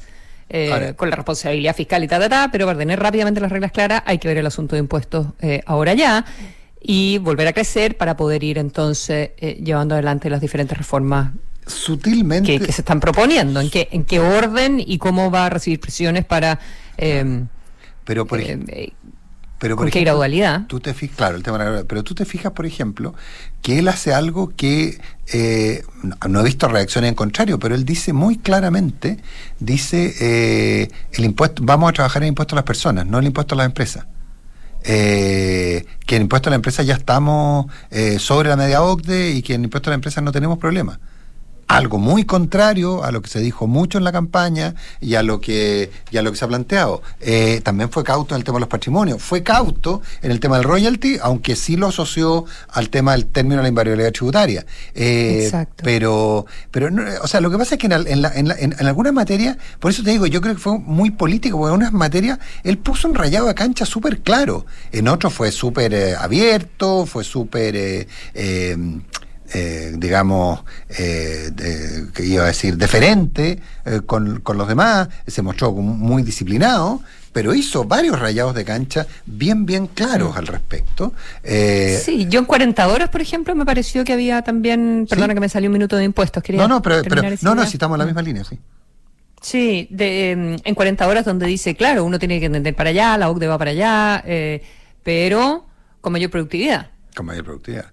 eh, 0.49 0.93
con 0.95 1.09
la 1.09 1.15
responsabilidad 1.15 1.75
fiscal 1.75 2.03
y 2.03 2.07
ta, 2.07 2.19
ta, 2.19 2.27
ta, 2.27 2.49
pero 2.51 2.65
para 2.65 2.79
tener 2.79 2.99
rápidamente 2.99 3.39
las 3.39 3.51
reglas 3.51 3.71
claras 3.71 4.01
hay 4.05 4.17
que 4.17 4.27
ver 4.27 4.37
el 4.37 4.47
asunto 4.47 4.75
de 4.75 4.79
impuestos 4.79 5.27
eh, 5.41 5.61
ahora 5.65 5.93
ya 5.93 6.25
y 6.81 7.19
volver 7.19 7.47
a 7.47 7.53
crecer 7.53 7.97
para 7.97 8.17
poder 8.17 8.43
ir 8.43 8.57
entonces 8.57 9.31
eh, 9.37 9.61
llevando 9.63 9.93
adelante 9.93 10.29
las 10.29 10.41
diferentes 10.41 10.77
reformas 10.77 11.33
sutilmente 11.67 12.59
que, 12.59 12.71
se 12.71 12.81
están 12.81 12.99
proponiendo, 12.99 13.61
en 13.61 13.69
qué, 13.69 13.89
en 13.91 14.03
qué 14.03 14.19
orden 14.19 14.83
y 14.83 14.97
cómo 14.97 15.29
va 15.29 15.45
a 15.45 15.49
recibir 15.51 15.79
presiones 15.79 16.25
para... 16.25 16.59
pero 18.05 18.25
por 18.25 18.39
ejemplo, 18.39 18.75
pero 19.59 19.75
por 19.75 19.91
qué 19.91 20.01
gradualidad? 20.01 20.65
Tú 20.67 20.79
te 20.79 20.93
fijas, 20.93 21.17
claro, 21.17 21.35
el 21.35 21.43
tema 21.43 21.63
de 21.63 21.71
la 21.71 21.83
pero 21.83 22.03
tú 22.03 22.15
te 22.15 22.25
fijas, 22.25 22.53
por 22.53 22.65
ejemplo, 22.65 23.13
que 23.61 23.79
él 23.79 23.87
hace 23.87 24.13
algo 24.13 24.53
que 24.55 24.99
eh, 25.33 25.83
no 26.27 26.39
he 26.39 26.43
visto 26.43 26.67
reacciones 26.67 27.09
en 27.09 27.15
contrario, 27.15 27.59
pero 27.59 27.75
él 27.75 27.85
dice 27.85 28.13
muy 28.13 28.37
claramente, 28.37 29.17
dice 29.59 30.13
eh, 30.19 30.89
el 31.13 31.25
impuesto, 31.25 31.61
vamos 31.65 31.89
a 31.89 31.93
trabajar 31.93 32.23
en 32.23 32.29
impuesto 32.29 32.55
a 32.55 32.57
las 32.57 32.65
personas, 32.65 33.05
no 33.05 33.19
el 33.19 33.25
impuesto 33.25 33.55
a 33.55 33.57
las 33.57 33.65
empresas. 33.65 34.05
Eh, 34.83 35.85
que 36.05 36.15
en 36.15 36.21
impuesto 36.21 36.47
a 36.47 36.51
la 36.51 36.55
empresa 36.55 36.83
ya 36.83 36.95
estamos 36.95 37.65
sobre 38.17 38.47
la 38.47 38.55
media 38.55 38.81
OCDE 38.81 39.31
y 39.31 39.41
que 39.41 39.55
en 39.55 39.65
impuesto 39.65 39.89
a 39.89 39.91
la 39.91 39.95
empresa 39.95 40.21
no 40.21 40.31
tenemos 40.31 40.57
problema 40.57 40.99
algo 41.69 41.99
muy 41.99 42.25
contrario 42.25 43.03
a 43.03 43.11
lo 43.11 43.21
que 43.21 43.29
se 43.29 43.39
dijo 43.39 43.67
mucho 43.67 43.99
en 43.99 44.03
la 44.03 44.11
campaña 44.11 44.73
y 44.99 45.13
a 45.13 45.21
lo 45.21 45.39
que, 45.39 45.91
y 46.09 46.17
a 46.17 46.23
lo 46.23 46.31
que 46.31 46.37
se 46.37 46.43
ha 46.43 46.47
planteado. 46.47 47.03
Eh, 47.21 47.61
también 47.63 47.91
fue 47.91 48.03
cauto 48.03 48.33
en 48.33 48.39
el 48.39 48.43
tema 48.43 48.55
de 48.55 48.61
los 48.61 48.69
patrimonios, 48.69 49.21
fue 49.21 49.43
cauto 49.43 50.01
en 50.23 50.31
el 50.31 50.39
tema 50.39 50.57
del 50.57 50.65
royalty, 50.65 51.19
aunque 51.21 51.55
sí 51.55 51.77
lo 51.77 51.87
asoció 51.87 52.45
al 52.69 52.89
tema 52.89 53.11
del 53.11 53.27
término 53.27 53.57
de 53.57 53.63
la 53.63 53.69
invariabilidad 53.69 54.11
tributaria. 54.11 54.65
Eh, 54.95 55.43
Exacto. 55.45 55.83
Pero, 55.83 56.47
pero 56.71 56.89
o 57.21 57.27
sea, 57.27 57.39
lo 57.39 57.51
que 57.51 57.59
pasa 57.59 57.75
es 57.75 57.79
que 57.79 57.85
en, 57.85 57.93
en, 57.93 58.25
en, 58.25 58.51
en, 58.79 58.87
alguna 58.87 59.11
materia, 59.11 59.55
por 59.79 59.91
eso 59.91 60.01
te 60.01 60.09
digo, 60.09 60.25
yo 60.25 60.41
creo 60.41 60.55
que 60.55 60.61
fue 60.61 60.79
muy 60.79 61.11
político, 61.11 61.59
porque 61.59 61.69
en 61.69 61.81
unas 61.81 61.93
materias 61.93 62.39
él 62.63 62.79
puso 62.79 63.07
un 63.07 63.13
rayado 63.13 63.45
de 63.45 63.53
cancha 63.53 63.85
súper 63.85 64.21
claro, 64.21 64.65
en 64.91 65.07
otros 65.07 65.35
fue 65.35 65.51
súper 65.51 65.93
eh, 65.93 66.15
abierto, 66.15 67.05
fue 67.05 67.23
súper... 67.23 68.07
Eh, 69.53 69.79
eh, 69.79 69.93
digamos, 69.97 70.61
eh, 70.97 71.49
que 72.13 72.25
iba 72.25 72.43
a 72.43 72.47
decir, 72.47 72.77
deferente 72.77 73.59
eh, 73.85 74.01
con, 74.05 74.41
con, 74.41 74.57
los 74.57 74.67
demás, 74.67 75.09
se 75.27 75.41
mostró 75.41 75.71
muy 75.71 76.23
disciplinado, 76.23 77.01
pero 77.31 77.53
hizo 77.53 77.83
varios 77.85 78.19
rayados 78.19 78.55
de 78.55 78.65
cancha 78.65 79.05
bien, 79.25 79.65
bien 79.65 79.87
claros 79.87 80.37
al 80.37 80.47
respecto. 80.47 81.13
Eh, 81.43 81.99
sí, 82.03 82.27
yo 82.29 82.39
en 82.39 82.45
40 82.45 82.87
horas, 82.87 83.09
por 83.09 83.21
ejemplo, 83.21 83.55
me 83.55 83.65
pareció 83.65 84.03
que 84.03 84.13
había 84.13 84.41
también, 84.41 85.07
perdona 85.09 85.33
que 85.33 85.39
me 85.39 85.49
salió 85.49 85.69
un 85.69 85.73
minuto 85.73 85.95
de 85.95 86.03
impuestos, 86.03 86.43
quería 86.43 86.61
No, 86.61 86.67
no, 86.67 86.81
pero, 86.81 87.01
no, 87.41 87.55
no, 87.55 87.65
si 87.65 87.73
estamos 87.73 87.95
en 87.95 87.99
la 87.99 88.05
misma 88.05 88.21
línea, 88.21 88.43
sí. 88.43 88.59
Sí, 89.41 89.87
de, 89.89 90.31
em, 90.31 90.57
en 90.63 90.75
40 90.75 91.07
horas 91.07 91.23
donde 91.23 91.45
dice, 91.47 91.75
claro, 91.75 92.03
uno 92.03 92.19
tiene 92.19 92.39
que 92.39 92.47
entender 92.47 92.75
para 92.75 92.89
allá, 92.89 93.17
la 93.17 93.29
OCDE 93.29 93.47
va 93.47 93.57
para 93.57 93.71
allá, 93.71 94.23
pero 95.03 95.65
con 96.01 96.13
mayor 96.13 96.29
productividad. 96.29 96.91
Con 97.15 97.25
mayor 97.25 97.45
productividad. 97.45 97.91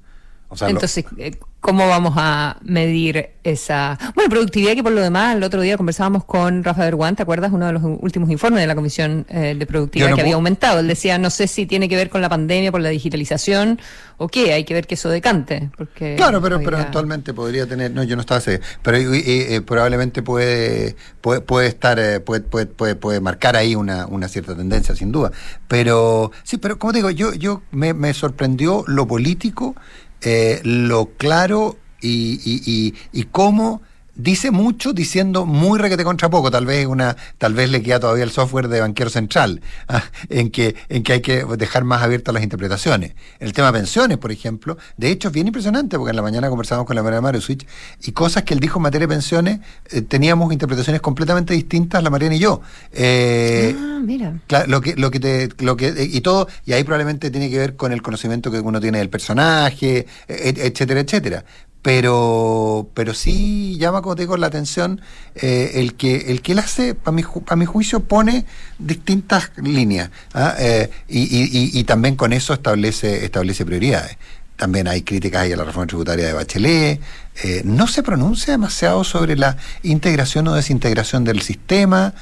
Entonces, 0.61 1.05
eh, 1.19 1.33
¿cómo 1.61 1.89
vamos 1.89 2.15
a 2.17 2.59
medir 2.63 3.31
esa... 3.43 3.99
Bueno, 4.15 4.31
productividad 4.31 4.75
que 4.75 4.83
por 4.83 4.93
lo 4.93 5.01
demás, 5.01 5.35
el 5.35 5.43
otro 5.43 5.61
día 5.61 5.77
conversábamos 5.77 6.25
con 6.25 6.63
Rafa 6.63 6.85
Berguán, 6.85 7.17
¿te 7.17 7.23
acuerdas? 7.23 7.51
Uno 7.53 7.67
de 7.67 7.73
los 7.73 7.83
últimos 7.83 8.31
informes 8.31 8.61
de 8.61 8.69
la 8.69 8.77
Comisión 8.77 9.27
eh, 9.29 9.57
de 9.59 9.67
Productividad 9.67 10.15
que 10.15 10.21
había 10.21 10.37
aumentado. 10.37 10.79
Él 10.79 10.87
decía, 10.87 11.19
no 11.19 11.31
sé 11.31 11.49
si 11.49 11.67
tiene 11.67 11.89
que 11.89 11.97
ver 11.97 12.11
con 12.11 12.21
la 12.21 12.29
pandemia, 12.29 12.71
por 12.71 12.81
la 12.81 12.91
digitalización 12.91 13.81
o 14.19 14.29
qué, 14.29 14.53
hay 14.53 14.65
que 14.65 14.75
ver 14.75 14.87
que 14.87 14.95
eso 14.95 15.09
decante. 15.09 15.71
Porque 15.77 16.15
claro, 16.17 16.41
pero, 16.41 16.61
pero 16.61 16.79
eventualmente 16.79 17.35
podría 17.35 17.67
tener... 17.67 17.91
No, 17.91 18.05
yo 18.05 18.15
no 18.15 18.21
estaba... 18.21 18.39
Ese, 18.39 18.61
pero 18.83 18.99
eh, 18.99 19.61
probablemente 19.67 20.23
puede, 20.23 20.95
puede, 21.21 21.41
puede 21.41 21.67
estar, 21.67 21.99
puede, 22.23 22.43
puede, 22.43 22.67
puede, 22.67 22.95
puede, 22.95 23.21
marcar 23.21 23.57
ahí 23.57 23.75
una, 23.75 24.07
una 24.07 24.29
cierta 24.29 24.55
tendencia, 24.55 24.95
sin 24.95 25.11
duda. 25.11 25.33
Pero 25.67 26.31
sí, 26.45 26.59
pero 26.59 26.79
como 26.79 26.93
digo, 26.93 27.11
yo, 27.11 27.35
yo 27.35 27.63
me, 27.73 27.93
me 27.93 28.15
sorprendió 28.15 28.85
lo 28.87 29.09
político 29.09 29.75
eh, 30.23 30.61
lo 30.65 31.07
claro 31.17 31.77
y, 32.01 32.41
y, 32.45 32.95
y, 33.13 33.23
cómo 33.25 33.83
dice 34.17 34.51
mucho 34.51 34.93
diciendo 34.93 35.47
muy 35.47 35.79
requete 35.79 36.05
contra 36.05 36.29
poco, 36.31 36.51
tal 36.51 36.67
vez 36.67 36.87
una, 36.87 37.17
tal 37.39 37.55
vez 37.55 37.71
le 37.71 37.83
queda 37.83 38.01
todavía 38.01 38.25
el 38.25 38.31
software 38.31 38.69
de 38.69 38.81
banquero 38.81 39.11
central, 39.11 39.61
ah, 39.89 40.03
en 40.29 40.51
que, 40.51 40.75
en 40.89 41.03
que 41.03 41.15
hay 41.15 41.21
que 41.21 41.45
dejar 41.57 41.85
más 41.85 42.03
abiertas 42.03 42.35
las 42.35 42.43
interpretaciones. 42.43 43.15
El 43.39 43.53
tema 43.53 43.73
pensiones, 43.73 44.19
por 44.19 44.33
ejemplo, 44.33 44.79
de 44.97 45.11
hecho 45.11 45.29
es 45.29 45.35
bien 45.35 45.47
impresionante, 45.47 45.97
porque 45.99 46.11
en 46.11 46.17
la 46.17 46.23
mañana 46.23 46.49
conversamos 46.49 46.87
con 46.87 46.97
la 46.97 47.03
María 47.03 47.21
Marusich 47.21 47.67
y 48.03 48.13
cosas 48.13 48.43
que 48.45 48.55
él 48.55 48.61
dijo 48.61 48.79
en 48.79 48.85
materia 48.85 49.07
de 49.07 49.15
pensiones, 49.15 49.61
eh, 49.91 50.03
teníamos 50.03 50.53
interpretaciones 50.53 51.01
completamente 51.01 51.55
distintas, 51.55 52.03
la 52.03 52.11
Mariana 52.11 52.37
y 52.37 52.39
yo. 52.39 52.61
Eh, 52.93 53.77
ah, 53.79 54.01
mira. 54.03 54.39
lo 54.67 54.81
que, 54.81 54.97
lo 54.97 55.11
que 55.11 55.21
te, 55.21 55.49
lo 55.59 55.77
que, 55.77 56.09
y 56.11 56.21
todo, 56.21 56.49
y 56.65 56.73
ahí 56.73 56.85
probablemente 56.85 57.31
tiene 57.31 57.51
que 57.51 57.59
ver 57.59 57.77
con 57.77 57.93
el 57.93 58.03
conocimiento 58.03 58.51
que 58.51 58.61
uno 58.61 58.81
tiene 58.81 58.99
del 58.99 59.11
personaje, 59.11 60.07
etcétera, 60.29 61.01
etcétera 61.01 61.45
pero 61.87 62.91
pero 62.95 63.15
sí 63.15 63.77
llama 63.79 64.03
como 64.03 64.17
te 64.17 64.27
la 64.39 64.49
atención 64.49 65.01
eh, 65.37 65.71
el 65.75 65.95
que 65.95 66.33
el 66.33 66.43
que 66.43 66.51
él 66.51 66.59
hace 66.59 66.97
para 66.97 67.15
mi 67.15 67.23
mi 67.55 67.65
juicio 67.65 68.01
pone 68.01 68.45
distintas 68.81 69.53
líneas 69.63 70.11
¿ah? 70.35 70.57
eh, 70.59 70.91
y, 71.09 71.79
y, 71.79 71.85
también 71.85 72.17
con 72.17 72.33
eso 72.33 72.55
establece 72.55 73.25
establece 73.25 73.65
prioridades 73.65 74.19
también 74.57 74.89
hay 74.89 75.03
críticas 75.03 75.43
ahí 75.43 75.53
a 75.53 75.57
la 75.57 75.63
reforma 75.63 75.87
tributaria 75.87 76.27
de 76.27 76.33
Bachelet 76.33 77.01
eh, 77.45 77.63
no 77.65 77.87
se 77.87 78.03
pronuncia 78.03 78.55
demasiado 78.55 79.05
sobre 79.05 79.37
la 79.37 79.57
integración 79.85 80.49
o 80.49 80.57
desintegración 80.57 81.23
del 81.23 81.41
sistema 81.41 82.15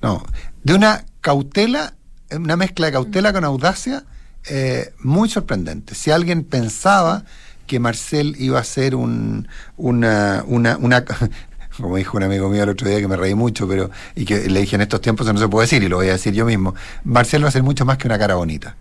no 0.00 0.24
de 0.62 0.72
una 0.72 1.04
cautela 1.20 1.92
una 2.30 2.56
mezcla 2.56 2.86
de 2.86 2.92
cautela 2.92 3.34
con 3.34 3.44
audacia 3.44 4.04
muy 5.00 5.28
sorprendente 5.28 5.94
si 5.94 6.10
alguien 6.10 6.44
pensaba 6.44 7.24
que 7.66 7.78
Marcel 7.78 8.36
iba 8.38 8.58
a 8.58 8.64
ser 8.64 8.94
un, 8.94 9.48
una, 9.76 10.44
una, 10.46 10.76
una 10.76 11.04
como 11.76 11.96
dijo 11.96 12.16
un 12.16 12.22
amigo 12.22 12.48
mío 12.48 12.62
el 12.62 12.70
otro 12.70 12.88
día 12.88 13.00
que 13.00 13.08
me 13.08 13.16
reí 13.16 13.34
mucho, 13.34 13.68
pero 13.68 13.90
y 14.14 14.24
que 14.24 14.48
le 14.48 14.60
dije 14.60 14.76
en 14.76 14.82
estos 14.82 15.00
tiempos 15.00 15.26
no 15.32 15.38
se 15.38 15.48
puede 15.48 15.64
decir 15.64 15.82
y 15.82 15.88
lo 15.88 15.96
voy 15.96 16.08
a 16.08 16.12
decir 16.12 16.32
yo 16.34 16.44
mismo, 16.44 16.74
Marcel 17.04 17.44
va 17.44 17.48
a 17.48 17.52
ser 17.52 17.62
mucho 17.62 17.84
más 17.84 17.98
que 17.98 18.06
una 18.06 18.18
cara 18.18 18.34
bonita. 18.34 18.76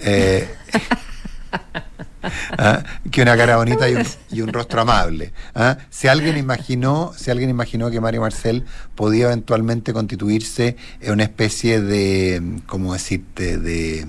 Eh, 0.00 0.48
¿ah? 2.58 2.82
que 3.10 3.22
una 3.22 3.36
cara 3.36 3.56
bonita 3.56 3.86
y 3.88 4.40
un, 4.40 4.52
rostro 4.52 4.80
amable. 4.82 5.32
¿ah? 5.54 5.78
Si 5.90 6.08
alguien 6.08 6.36
imaginó, 6.36 7.12
si 7.16 7.30
alguien 7.30 7.50
imaginó 7.50 7.90
que 7.90 8.00
Mario 8.00 8.20
Marcel 8.20 8.64
podía 8.94 9.26
eventualmente 9.26 9.92
constituirse 9.92 10.76
en 11.00 11.12
una 11.12 11.24
especie 11.24 11.80
de, 11.80 12.60
¿cómo 12.66 12.92
decirte?, 12.92 13.58
de 13.58 14.06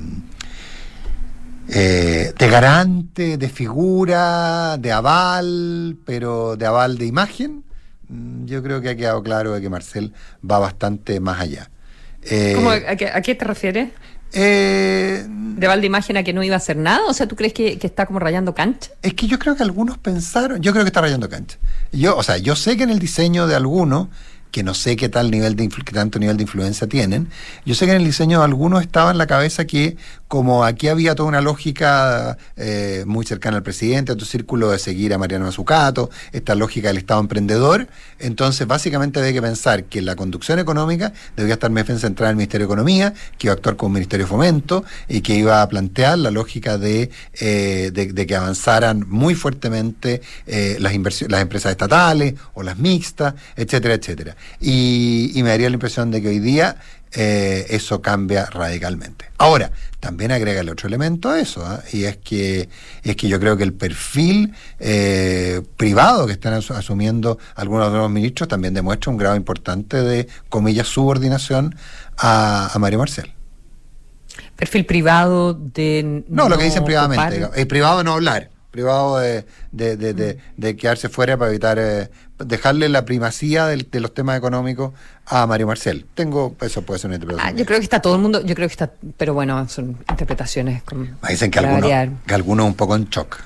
eh, 1.69 2.33
de 2.37 2.47
garante, 2.49 3.37
de 3.37 3.49
figura, 3.49 4.77
de 4.77 4.91
aval, 4.91 5.97
pero 6.05 6.55
de 6.55 6.65
aval 6.65 6.97
de 6.97 7.05
imagen, 7.05 7.63
mm, 8.09 8.45
yo 8.45 8.61
creo 8.61 8.81
que 8.81 8.89
ha 8.89 8.95
quedado 8.95 9.23
claro 9.23 9.53
de 9.53 9.61
que 9.61 9.69
Marcel 9.69 10.13
va 10.49 10.59
bastante 10.59 11.19
más 11.19 11.39
allá. 11.39 11.69
Eh, 12.23 12.55
a, 12.87 13.21
qué, 13.21 13.35
te 13.35 13.45
refieres? 13.45 13.89
Eh, 14.33 15.25
¿De 15.27 15.65
aval 15.65 15.81
de 15.81 15.87
imagen 15.87 16.17
a 16.17 16.23
que 16.23 16.33
no 16.33 16.43
iba 16.43 16.55
a 16.55 16.57
hacer 16.57 16.77
nada? 16.77 17.01
O 17.07 17.13
sea, 17.13 17.27
¿tú 17.27 17.35
crees 17.35 17.53
que, 17.53 17.77
que, 17.77 17.87
está 17.87 18.05
como 18.05 18.19
rayando 18.19 18.55
cancha? 18.55 18.91
Es 19.01 19.13
que 19.13 19.27
yo 19.27 19.39
creo 19.39 19.55
que 19.55 19.63
algunos 19.63 19.97
pensaron, 19.97 20.61
yo 20.61 20.71
creo 20.71 20.83
que 20.83 20.89
está 20.89 21.01
rayando 21.01 21.29
cancha. 21.29 21.57
Yo, 21.91 22.17
o 22.17 22.23
sea, 22.23 22.37
yo 22.37 22.55
sé 22.55 22.77
que 22.77 22.83
en 22.83 22.89
el 22.89 22.99
diseño 22.99 23.47
de 23.47 23.55
algunos 23.55 24.07
que 24.53 24.63
no 24.63 24.75
sé 24.75 24.95
qué 24.95 25.09
tal 25.09 25.31
nivel 25.31 25.55
de 25.55 25.67
qué 25.67 25.91
tanto 25.91 26.19
nivel 26.19 26.37
de 26.37 26.43
influencia 26.43 26.87
tienen. 26.87 27.27
Yo 27.65 27.73
sé 27.73 27.85
que 27.85 27.91
en 27.91 27.97
el 27.97 28.05
diseño 28.05 28.37
de 28.37 28.45
algunos 28.45 28.81
estaba 28.83 29.09
en 29.09 29.17
la 29.17 29.25
cabeza 29.25 29.65
que 29.65 29.97
como 30.33 30.65
aquí 30.65 30.87
había 30.87 31.13
toda 31.13 31.29
una 31.29 31.41
lógica 31.41 32.39
eh, 32.57 33.03
muy 33.05 33.23
cercana 33.23 33.57
al 33.57 33.61
presidente, 33.61 34.13
a 34.13 34.15
tu 34.15 34.25
círculo 34.25 34.71
de 34.71 34.79
seguir 34.79 35.13
a 35.13 35.19
Mariano 35.19 35.45
Mazzucato, 35.45 36.09
esta 36.31 36.55
lógica 36.55 36.87
del 36.87 36.97
Estado 36.97 37.19
emprendedor, 37.19 37.87
entonces 38.17 38.65
básicamente 38.65 39.19
había 39.19 39.31
que 39.31 39.43
pensar 39.43 39.83
que 39.83 40.01
la 40.01 40.15
conducción 40.15 40.57
económica 40.57 41.13
debía 41.37 41.53
estar 41.53 41.69
más 41.69 41.85
centrada 41.85 42.31
en 42.31 42.33
el 42.33 42.37
Ministerio 42.37 42.65
de 42.65 42.73
Economía, 42.73 43.13
que 43.37 43.45
iba 43.45 43.51
a 43.51 43.57
actuar 43.57 43.75
como 43.75 43.93
Ministerio 43.93 44.25
de 44.25 44.29
Fomento 44.31 44.83
y 45.07 45.21
que 45.21 45.35
iba 45.35 45.61
a 45.61 45.69
plantear 45.69 46.17
la 46.17 46.31
lógica 46.31 46.79
de, 46.79 47.11
eh, 47.39 48.25
que 48.27 48.35
avanzaran 48.35 49.05
muy 49.07 49.35
fuertemente 49.35 50.23
eh, 50.47 50.77
las, 50.79 50.93
las 51.29 51.41
empresas 51.43 51.73
estatales 51.73 52.33
o 52.55 52.63
las 52.63 52.79
mixtas, 52.79 53.35
etcétera, 53.55 53.93
etcétera. 53.93 54.35
Y, 54.59 55.39
me 55.43 55.49
daría 55.49 55.69
la 55.69 55.75
impresión 55.75 56.09
de 56.09 56.21
que 56.23 56.29
hoy 56.29 56.39
día 56.39 56.77
eh, 57.15 57.67
eso 57.69 58.01
cambia 58.01 58.45
radicalmente. 58.45 59.25
Ahora, 59.37 59.71
también 59.99 60.31
agrega 60.31 60.61
el 60.61 60.69
otro 60.69 60.87
elemento 60.87 61.29
a 61.29 61.39
eso, 61.39 61.65
¿ah? 61.65 61.81
y 61.91 62.05
es 62.05 62.17
que, 62.17 62.69
es 63.03 63.15
que 63.15 63.27
yo 63.27 63.39
creo 63.39 63.55
que 63.55 63.63
el 63.63 63.73
perfil 63.73 64.53
eh, 64.79 65.61
privado 65.77 66.25
que 66.25 66.33
están 66.33 66.53
asumiendo 66.53 67.37
algunos 67.55 67.91
de 67.91 67.99
los 67.99 68.09
ministros 68.09 68.49
también 68.49 68.73
demuestra 68.73 69.11
un 69.11 69.17
grado 69.17 69.35
importante 69.35 70.01
de, 70.01 70.27
comillas, 70.49 70.87
subordinación 70.87 71.75
a, 72.17 72.75
Mario 72.79 72.99
Marcel. 72.99 73.31
Perfil 74.55 74.85
privado 74.85 75.53
de... 75.53 76.23
No, 76.27 76.49
lo 76.49 76.57
que 76.57 76.65
dicen 76.65 76.83
privadamente, 76.83 77.47
el 77.55 77.67
privado 77.67 77.99
de 77.99 78.03
no 78.03 78.13
hablar 78.13 78.49
privado 78.73 79.19
de, 79.19 79.45
de, 79.71 79.95
de, 79.95 80.39
de, 80.57 80.75
quedarse 80.75 81.07
fuera 81.07 81.37
para 81.37 81.51
evitar 81.51 81.77
eh, 81.77 82.09
dejarle 82.45 82.89
la 82.89 83.05
primacía 83.05 83.65
de 83.67 83.99
los 83.99 84.13
temas 84.13 84.37
económicos 84.37 84.93
a 85.25 85.45
Mario 85.47 85.67
Marcel. 85.67 86.05
Tengo, 86.13 86.55
eso 86.61 86.81
puede 86.81 86.99
ser 86.99 87.09
una 87.09 87.15
interpretación. 87.15 87.55
Ah, 87.55 87.57
yo 87.57 87.65
creo 87.65 87.79
que 87.79 87.83
está 87.83 88.01
todo 88.01 88.15
el 88.15 88.21
mundo, 88.21 88.43
yo 88.45 88.55
creo 88.55 88.67
que 88.67 88.73
está, 88.73 88.91
pero 89.17 89.33
bueno, 89.33 89.67
son 89.69 89.97
interpretaciones. 90.09 90.83
Como 90.83 91.05
dicen 91.27 91.51
que 91.51 91.59
algunos, 91.59 91.89
que 92.25 92.33
algunos 92.33 92.65
un 92.65 92.75
poco 92.75 92.95
en 92.95 93.05
shock. 93.09 93.37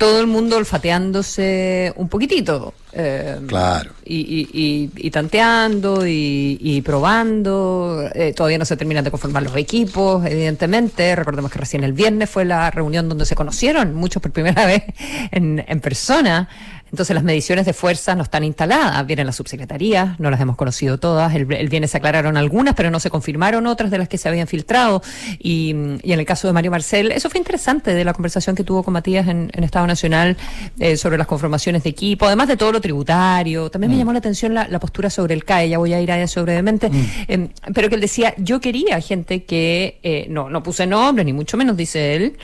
todo 0.00 0.18
el 0.18 0.26
mundo 0.26 0.56
olfateándose 0.56 1.92
un 1.96 2.08
poquitito. 2.08 2.72
Eh, 2.94 3.38
claro. 3.46 3.90
Y, 4.02 5.10
tanteando 5.10 6.06
y, 6.06 6.82
probando. 6.82 8.08
Eh, 8.14 8.32
todavía 8.34 8.56
no 8.56 8.64
se 8.64 8.78
terminan 8.78 9.04
de 9.04 9.10
conformar 9.10 9.42
los 9.42 9.54
equipos, 9.58 10.24
evidentemente. 10.24 11.14
Recordemos 11.14 11.52
que 11.52 11.58
recién 11.58 11.84
el 11.84 11.92
viernes 11.92 12.30
fue 12.30 12.46
la 12.46 12.70
reunión 12.70 13.10
donde 13.10 13.26
se 13.26 13.34
conocieron, 13.34 13.94
muchos 13.94 14.22
por 14.22 14.32
primera 14.32 14.64
vez 14.72 14.84
en, 15.32 15.62
en 15.68 15.80
persona. 15.80 16.48
Entonces 16.90 17.14
las 17.14 17.24
mediciones 17.24 17.66
de 17.66 17.72
fuerza 17.72 18.14
no 18.14 18.22
están 18.22 18.44
instaladas, 18.44 19.06
vienen 19.06 19.26
las 19.26 19.36
subsecretarías, 19.36 20.18
no 20.18 20.30
las 20.30 20.40
hemos 20.40 20.56
conocido 20.56 20.98
todas, 20.98 21.34
el, 21.34 21.44
viernes 21.46 21.90
se 21.90 21.98
aclararon 21.98 22.36
algunas, 22.36 22.74
pero 22.74 22.90
no 22.90 23.00
se 23.00 23.10
confirmaron 23.10 23.66
otras 23.66 23.90
de 23.90 23.98
las 23.98 24.08
que 24.08 24.18
se 24.18 24.28
habían 24.28 24.46
filtrado. 24.46 25.02
Y, 25.38 25.70
en 25.70 26.00
el 26.04 26.26
caso 26.26 26.46
de 26.46 26.52
Mario 26.52 26.70
Marcel, 26.70 27.12
eso 27.12 27.30
fue 27.30 27.38
interesante 27.38 27.94
de 27.94 28.04
la 28.04 28.12
conversación 28.12 28.56
que 28.56 28.64
tuvo 28.64 28.82
con 28.82 28.92
Matías 28.92 29.28
en, 29.28 29.50
Estado 29.60 29.86
Nacional 29.86 30.36
eh, 30.78 30.96
sobre 30.96 31.16
las 31.16 31.26
conformaciones 31.26 31.84
de 31.84 31.90
equipo, 31.90 32.26
además 32.26 32.48
de 32.48 32.56
todo 32.56 32.72
lo 32.72 32.80
tributario. 32.80 33.70
También 33.70 33.90
me 33.90 33.96
mm. 33.96 33.98
llamó 34.00 34.12
la 34.12 34.18
atención 34.18 34.54
la, 34.54 34.80
postura 34.80 35.10
sobre 35.10 35.34
el 35.34 35.44
CAE, 35.44 35.68
ya 35.68 35.78
voy 35.78 35.92
a 35.92 36.00
ir 36.00 36.10
a 36.10 36.20
eso 36.20 36.42
brevemente, 36.42 36.88
mm. 36.88 37.06
em, 37.28 37.48
pero 37.74 37.88
que 37.88 37.94
él 37.94 38.00
decía, 38.00 38.34
yo 38.38 38.60
quería 38.60 39.00
gente 39.00 39.44
que, 39.44 40.00
eh, 40.02 40.26
no, 40.28 40.48
no 40.48 40.62
puse 40.62 40.86
nombre, 40.86 41.24
ni 41.24 41.32
mucho 41.32 41.56
menos, 41.56 41.76
dice 41.76 42.16
él, 42.16 42.36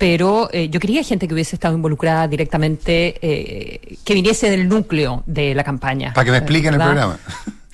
pero 0.00 0.48
eh, 0.50 0.70
yo 0.70 0.80
quería 0.80 1.04
gente 1.04 1.28
que 1.28 1.34
hubiese 1.34 1.56
estado 1.56 1.74
involucrada 1.74 2.26
directamente, 2.26 3.16
eh, 3.20 3.98
que 4.02 4.14
viniese 4.14 4.50
del 4.50 4.66
núcleo 4.66 5.22
de 5.26 5.54
la 5.54 5.62
campaña. 5.62 6.14
Para 6.14 6.24
que 6.24 6.30
me 6.30 6.38
expliquen 6.38 6.72
el 6.72 6.80
programa. 6.80 7.18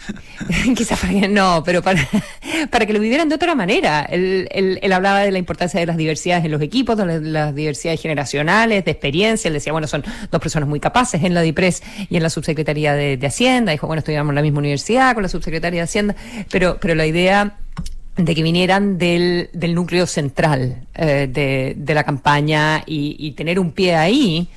Quizás 0.76 0.98
para 0.98 1.12
que 1.12 1.28
no, 1.28 1.62
pero 1.64 1.82
para, 1.82 2.00
para 2.70 2.84
que 2.84 2.92
lo 2.92 2.98
vivieran 2.98 3.28
de 3.28 3.36
otra 3.36 3.54
manera. 3.54 4.02
Él, 4.10 4.48
él, 4.50 4.92
hablaba 4.92 5.20
de 5.20 5.30
la 5.30 5.38
importancia 5.38 5.78
de 5.78 5.86
las 5.86 5.96
diversidades 5.96 6.44
en 6.44 6.50
los 6.50 6.60
equipos, 6.62 6.96
de 6.96 7.20
las, 7.20 7.54
diversidades 7.54 8.02
generacionales, 8.02 8.84
de 8.84 8.90
experiencia. 8.90 9.46
Él 9.46 9.54
decía, 9.54 9.70
bueno, 9.70 9.86
son 9.86 10.02
dos 10.28 10.40
personas 10.40 10.68
muy 10.68 10.80
capaces 10.80 11.22
en 11.22 11.32
la 11.32 11.42
DIPRES 11.42 11.84
y 12.10 12.16
en 12.16 12.24
la 12.24 12.30
subsecretaría 12.30 12.94
de, 12.94 13.16
de 13.16 13.26
Hacienda. 13.28 13.70
Dijo, 13.70 13.86
bueno, 13.86 14.00
estudiamos 14.00 14.32
en 14.32 14.34
la 14.34 14.42
misma 14.42 14.58
universidad 14.58 15.14
con 15.14 15.22
la 15.22 15.28
subsecretaría 15.28 15.82
de 15.82 15.84
Hacienda, 15.84 16.16
pero, 16.50 16.78
pero 16.80 16.96
la 16.96 17.06
idea 17.06 17.54
de 18.16 18.34
que 18.34 18.42
vinieran 18.42 18.98
del, 18.98 19.50
del 19.52 19.74
núcleo 19.74 20.06
central 20.06 20.86
eh, 20.94 21.28
de, 21.30 21.74
de, 21.76 21.94
la 21.94 22.04
campaña 22.04 22.82
y, 22.86 23.32
tener 23.32 23.58
un 23.60 23.72
pie 23.72 23.94
ahí. 23.94 24.48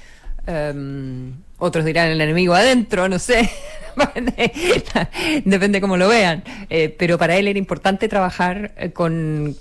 Em, 0.47 1.33
otros 1.57 1.83
dirán 1.83 2.07
el 2.07 2.21
enemigo 2.21 2.53
adentro, 2.53 3.09
no 3.09 3.19
sé, 3.19 3.49
depende 5.45 5.81
cómo 5.81 5.97
lo 5.97 6.07
vean. 6.07 6.43
Eh, 6.69 6.95
pero 6.97 7.17
para 7.17 7.35
él 7.35 7.49
era 7.49 7.59
importante 7.59 8.07
trabajar 8.07 8.71
eh, 8.77 8.91
con 8.91 9.55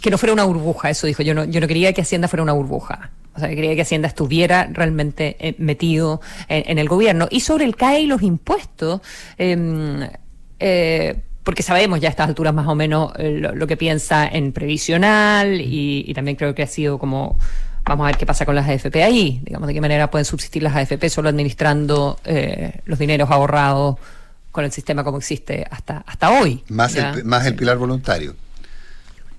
que 0.00 0.10
no 0.10 0.18
fuera 0.18 0.32
una 0.32 0.44
burbuja, 0.44 0.90
eso 0.90 1.06
dijo. 1.06 1.22
Yo 1.22 1.34
no, 1.34 1.44
yo 1.44 1.60
no 1.60 1.66
quería 1.66 1.92
que 1.92 2.02
Hacienda 2.02 2.28
fuera 2.28 2.44
una 2.44 2.52
burbuja. 2.52 3.10
O 3.34 3.40
sea, 3.40 3.48
quería 3.48 3.74
que 3.74 3.82
Hacienda 3.82 4.08
estuviera 4.08 4.68
realmente 4.72 5.56
metido 5.58 6.20
en, 6.48 6.78
el 6.78 6.88
gobierno. 6.88 7.28
Y 7.30 7.40
sobre 7.40 7.64
el 7.64 7.76
CAE 7.76 8.00
y 8.00 8.06
los 8.06 8.22
impuestos, 8.22 9.00
em, 9.38 10.08
eh, 10.58 11.22
porque 11.48 11.62
sabemos 11.62 11.98
ya 11.98 12.08
a 12.08 12.10
estas 12.10 12.28
alturas 12.28 12.52
más 12.52 12.66
o 12.66 12.74
menos 12.74 13.10
eh, 13.16 13.40
lo, 13.40 13.66
que 13.66 13.78
piensa 13.78 14.28
en 14.28 14.52
previsional 14.52 15.62
y, 15.62 16.12
también 16.12 16.36
creo 16.36 16.54
que 16.54 16.62
ha 16.62 16.66
sido 16.66 16.98
como 16.98 17.38
vamos 17.86 18.04
a 18.04 18.08
ver 18.08 18.18
qué 18.18 18.26
pasa 18.26 18.44
con 18.44 18.54
las 18.54 18.68
AFP 18.68 19.02
ahí, 19.02 19.40
digamos, 19.44 19.66
de 19.66 19.72
qué 19.72 19.80
manera 19.80 20.10
pueden 20.10 20.26
subsistir 20.26 20.62
las 20.62 20.76
AFP 20.76 21.08
solo 21.08 21.30
administrando 21.30 22.20
eh, 22.26 22.80
los 22.84 22.98
dineros 22.98 23.30
ahorrados 23.30 23.96
con 24.52 24.66
el 24.66 24.72
sistema 24.72 25.02
como 25.02 25.16
existe 25.16 25.66
hasta 25.70 26.04
hasta 26.06 26.32
hoy. 26.32 26.64
Más, 26.68 26.94
el, 26.96 27.24
más 27.24 27.46
el 27.46 27.54
pilar 27.54 27.78
voluntario. 27.78 28.36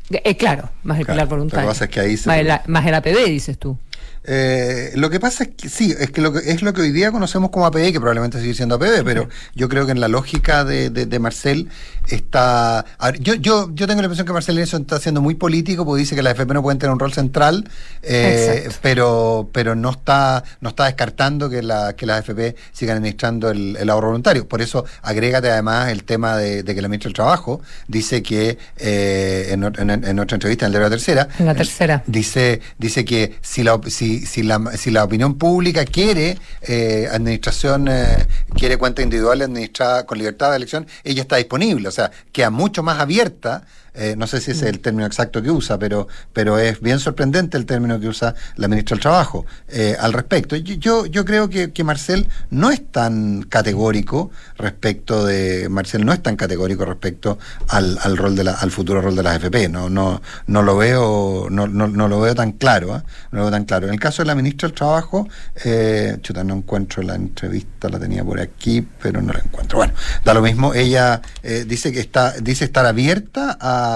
Eh, 0.10 0.36
claro, 0.36 0.68
más 0.82 0.98
el 0.98 1.06
pilar 1.06 1.28
voluntario. 1.28 1.70
más 1.70 2.88
el 2.88 2.96
APB, 2.96 3.26
dices 3.28 3.60
tú. 3.60 3.78
Eh, 4.26 4.92
lo 4.96 5.10
que 5.10 5.20
pasa 5.20 5.44
es 5.44 5.50
que 5.56 5.70
sí, 5.70 5.96
es 5.98 6.12
que, 6.12 6.22
lo 6.22 6.34
que 6.34 6.40
es 6.52 6.62
lo 6.62 6.74
que 6.74 6.82
hoy 6.82 6.92
día 6.92 7.12
conocemos 7.12 7.50
como 7.50 7.66
APB, 7.66 7.92
que 7.92 8.00
probablemente 8.00 8.40
sigue 8.40 8.54
siendo 8.54 8.76
APB, 8.76 9.04
pero 9.04 9.30
yo 9.56 9.70
creo 9.70 9.86
que 9.86 9.92
en 9.92 10.00
la 10.00 10.08
lógica 10.08 10.64
de, 10.64 10.90
de, 10.90 11.20
Marcel 11.20 11.70
está. 12.08 12.86
yo, 13.20 13.36
yo, 13.36 13.70
yo 13.74 13.88
tengo 13.88 14.02
la 14.02 14.08
impresión 14.08 14.28
que 14.28 14.34
Marcel 14.34 14.58
eso 14.60 14.78
está 14.78 15.00
siendo 15.00 15.22
muy 15.22 15.36
político, 15.36 15.86
porque 15.86 16.02
dice 16.02 16.16
que 16.16 16.22
las 16.22 16.34
FP 16.34 16.54
no 16.54 16.62
pueden 16.62 16.80
tener 16.80 16.92
un 16.94 17.00
rol 17.00 17.14
central, 17.14 17.70
eh, 18.04 18.70
pero, 18.82 19.50
pero 19.54 19.76
no 19.76 19.92
está, 19.92 20.44
no 20.62 20.70
está 20.70 20.86
descartando 20.86 21.50
que, 21.50 21.62
la, 21.62 21.94
que 21.94 22.06
las 22.06 22.20
FP 22.20 22.56
sigan 22.72 22.98
administrando 22.98 23.50
el, 23.50 23.90
ahorro 23.90 24.08
voluntario. 24.08 24.48
Por 24.48 24.62
eso, 24.62 24.86
agrégate 25.02 25.50
además 25.50 25.90
el 25.90 26.04
tema 26.04 26.38
de, 26.38 26.64
que 26.64 26.82
la 26.82 26.88
ministra 26.88 27.10
del 27.10 27.16
Trabajo 27.16 27.62
dice 27.88 28.22
que 28.22 28.58
eh, 28.78 29.48
en, 29.52 29.64
en, 29.64 30.20
otra 30.20 30.36
entrevista, 30.36 30.66
en 30.66 30.70
el 30.72 30.74
de 30.74 30.80
la 30.80 30.90
tercera, 30.90 31.28
en 31.40 31.46
la 31.46 31.56
tercera. 31.56 32.04
dice, 32.06 32.62
dice 32.78 33.06
que 33.06 33.38
si 33.42 33.64
la 33.64 33.80
si 33.88 34.19
si, 34.26 34.44
la, 34.44 34.78
si 34.78 34.92
la 34.92 35.04
opinión 35.04 35.38
pública 35.38 35.86
quiere 35.86 36.38
eh, 36.62 37.08
administración, 37.12 37.88
eh, 37.88 38.28
quiere 38.56 38.78
cuenta 38.78 39.02
individual 39.02 39.42
administrada 39.42 40.06
con 40.06 40.18
libertad 40.18 40.52
de 40.52 40.58
elección, 40.58 40.88
ella 41.04 41.22
está 41.22 41.38
disponible, 41.38 41.88
o 41.88 41.92
sea, 41.92 42.12
queda 42.32 42.50
mucho 42.50 42.84
más 42.84 43.00
abierta 43.00 43.64
eh, 44.00 44.16
no 44.16 44.28
sé 44.28 44.40
si 44.40 44.52
es 44.52 44.62
el 44.62 44.80
término 44.80 45.06
exacto 45.06 45.42
que 45.42 45.52
usa, 45.52 45.78
pero, 45.78 46.08
pero 46.32 46.58
es 46.58 46.80
bien 46.80 47.00
sorprendente 47.00 47.58
el 47.58 47.66
término 47.66 48.00
que 48.00 48.08
usa 48.08 48.34
la 48.56 48.70
ministra 48.70 48.96
del 48.96 49.02
Trabajo 49.02 49.46
eh, 49.68 49.98
al 50.00 50.14
respecto. 50.14 50.56
Yo, 50.56 51.06
yo 51.06 51.26
creo 51.26 51.50
que, 51.50 51.74
que, 51.74 51.84
Marcel 51.84 52.30
no 52.50 52.72
es 52.72 52.90
tan 52.94 53.42
categórico 53.44 54.32
respecto 54.58 55.26
de. 55.26 55.68
Marcel 55.70 56.06
no 56.06 56.14
es 56.14 56.24
tan 56.24 56.38
categórico 56.38 56.86
respecto 56.86 57.40
al, 57.68 58.00
al 58.02 58.16
rol 58.16 58.38
de 58.38 58.46
la, 58.46 58.54
al 58.54 58.72
futuro 58.72 59.02
rol 59.02 59.18
de 59.18 59.24
las 59.24 59.36
FP. 59.36 59.68
No, 59.68 59.90
no, 59.90 60.22
no 60.48 60.62
lo 60.62 60.78
veo, 60.78 61.48
no, 61.50 61.68
no, 61.68 61.90
no 61.90 62.08
lo 62.08 62.22
veo 62.22 62.36
tan 62.36 62.54
claro, 62.54 62.96
¿eh? 62.96 63.02
no 63.32 63.40
lo 63.40 63.42
veo 63.46 63.52
tan 63.52 63.66
claro. 63.66 63.88
En 63.88 63.94
el 63.94 64.00
caso 64.00 64.22
de 64.22 64.28
la 64.28 64.36
ministra 64.36 64.70
del 64.70 64.78
Trabajo, 64.78 65.28
eh, 65.66 66.20
chuta, 66.22 66.46
no 66.46 66.56
encuentro 66.56 67.04
la 67.04 67.16
entrevista, 67.16 67.90
la 67.90 68.00
tenía 68.00 68.24
por 68.24 68.40
aquí, 68.40 68.82
pero 69.02 69.22
no 69.22 69.34
la 69.34 69.40
encuentro. 69.40 69.80
Bueno, 69.80 69.94
da 70.24 70.34
lo 70.34 70.42
mismo, 70.42 70.74
ella 70.74 71.22
dice 71.68 71.92
que 71.92 72.00
está, 72.00 72.32
dice 72.40 72.64
estar 72.64 72.86
abierta 72.86 73.58
a 73.60 73.89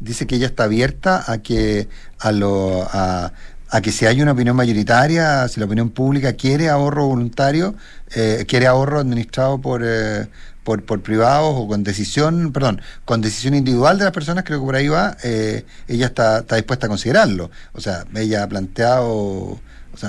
dice 0.00 0.26
que 0.26 0.36
ella 0.36 0.46
está 0.46 0.64
abierta 0.64 1.24
a 1.30 1.38
que 1.38 1.88
a 2.18 2.32
lo 2.32 2.86
a, 2.90 3.32
que 3.82 3.92
si 3.92 4.06
hay 4.06 4.22
una 4.22 4.32
opinión 4.32 4.56
mayoritaria, 4.56 5.46
si 5.48 5.60
la 5.60 5.66
opinión 5.66 5.90
pública 5.90 6.32
quiere 6.32 6.68
ahorro 6.68 7.06
voluntario, 7.06 7.74
eh, 8.14 8.44
quiere 8.48 8.66
ahorro 8.66 9.00
administrado 9.00 9.60
por, 9.60 9.82
eh, 9.84 10.28
por, 10.64 10.84
por, 10.84 11.02
privados 11.02 11.54
o 11.56 11.68
con 11.68 11.84
decisión, 11.84 12.52
perdón, 12.52 12.80
con 13.04 13.20
decisión 13.20 13.54
individual 13.54 13.98
de 13.98 14.04
las 14.04 14.12
personas, 14.14 14.44
creo 14.44 14.60
que 14.60 14.64
por 14.64 14.76
ahí 14.76 14.88
va, 14.88 15.16
eh, 15.22 15.66
ella 15.88 16.06
está, 16.06 16.38
está 16.38 16.56
dispuesta 16.56 16.86
a 16.86 16.88
considerarlo. 16.88 17.50
O 17.74 17.80
sea, 17.80 18.06
ella 18.14 18.44
ha 18.44 18.48
planteado 18.48 19.60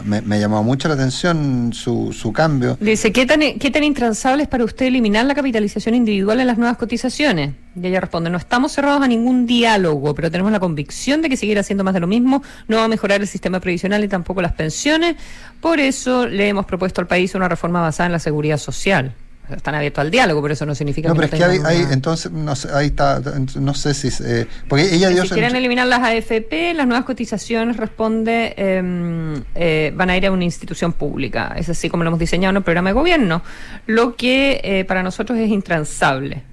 me, 0.04 0.22
me 0.22 0.40
llamó 0.40 0.64
mucho 0.64 0.88
la 0.88 0.96
atención 0.96 1.72
su, 1.74 2.14
su 2.14 2.34
cambio. 2.34 2.78
Dice, 2.80 3.12
¿qué 3.12 3.26
tan, 3.26 3.40
¿qué 3.40 3.72
tan 3.72 3.84
intransable 3.84 4.44
es 4.44 4.50
para 4.50 4.64
usted 4.64 4.88
eliminar 4.88 5.26
la 5.26 5.36
capitalización 5.36 5.96
individual 5.96 6.40
en 6.40 6.48
las 6.48 6.58
nuevas 6.58 6.78
cotizaciones? 6.78 7.54
Y 7.76 7.88
ella 7.88 8.02
responde, 8.02 8.30
no 8.30 8.38
estamos 8.38 8.72
cerrados 8.72 9.02
a 9.02 9.08
ningún 9.08 9.46
diálogo, 9.46 10.16
pero 10.16 10.32
tenemos 10.32 10.52
la 10.52 10.60
convicción 10.60 11.22
de 11.22 11.30
que 11.30 11.38
seguir 11.38 11.60
haciendo 11.60 11.84
más 11.84 11.94
de 11.94 12.00
lo 12.00 12.08
mismo 12.08 12.42
no 12.68 12.78
va 12.78 12.86
a 12.86 12.88
mejorar 12.88 13.22
el 13.22 13.28
sistema 13.28 13.60
previsional 13.60 14.04
y 14.04 14.08
tampoco 14.08 14.42
las 14.42 14.54
pensiones. 14.54 15.16
Por 15.62 15.80
eso 15.80 16.28
le 16.28 16.50
hemos 16.50 16.66
propuesto 16.66 17.02
al 17.02 17.08
país 17.08 17.36
una 17.36 17.48
reforma 17.48 17.82
basada 17.82 18.08
en 18.08 18.14
la 18.14 18.20
seguridad 18.20 18.58
social 18.58 19.14
están 19.56 19.76
abiertos 19.76 20.02
al 20.02 20.12
diálogo, 20.12 20.42
pero 20.42 20.54
eso 20.54 20.66
no 20.66 20.76
significa 20.76 21.10
no, 21.10 21.16
pero 21.16 21.28
es 21.28 21.32
que 21.34 21.44
hay, 21.66 21.86
entonces, 21.92 22.32
no 22.32 22.56
sé, 22.56 22.70
ahí 22.74 22.88
está, 22.88 23.22
no 23.60 23.74
sé 23.74 23.94
si... 23.94 24.10
Eh, 24.24 24.46
porque 24.68 24.94
ella 24.94 25.10
dio... 25.10 25.24
Si 25.24 25.30
quieren 25.30 25.56
eliminar 25.56 25.88
las 25.88 26.00
AFP, 26.00 26.74
las 26.74 26.88
nuevas 26.88 27.06
cotizaciones 27.06 27.78
responde, 27.78 28.54
em, 28.58 29.44
eh, 29.56 29.94
van 29.96 30.10
a 30.10 30.18
ir 30.18 30.26
a 30.26 30.32
una 30.32 30.44
institución 30.44 30.94
pública. 30.94 31.54
Es 31.58 31.70
así 31.70 31.90
como 31.90 32.04
lo 32.04 32.10
hemos 32.10 32.20
diseñado 32.20 32.52
en 32.52 32.58
el 32.58 32.64
programa 32.64 32.90
de 32.90 32.94
gobierno, 32.94 33.42
lo 33.86 34.16
que 34.16 34.60
eh, 34.64 34.86
para 34.86 35.04
nosotros 35.04 35.38
es 35.40 35.50
intransable. 35.50 36.44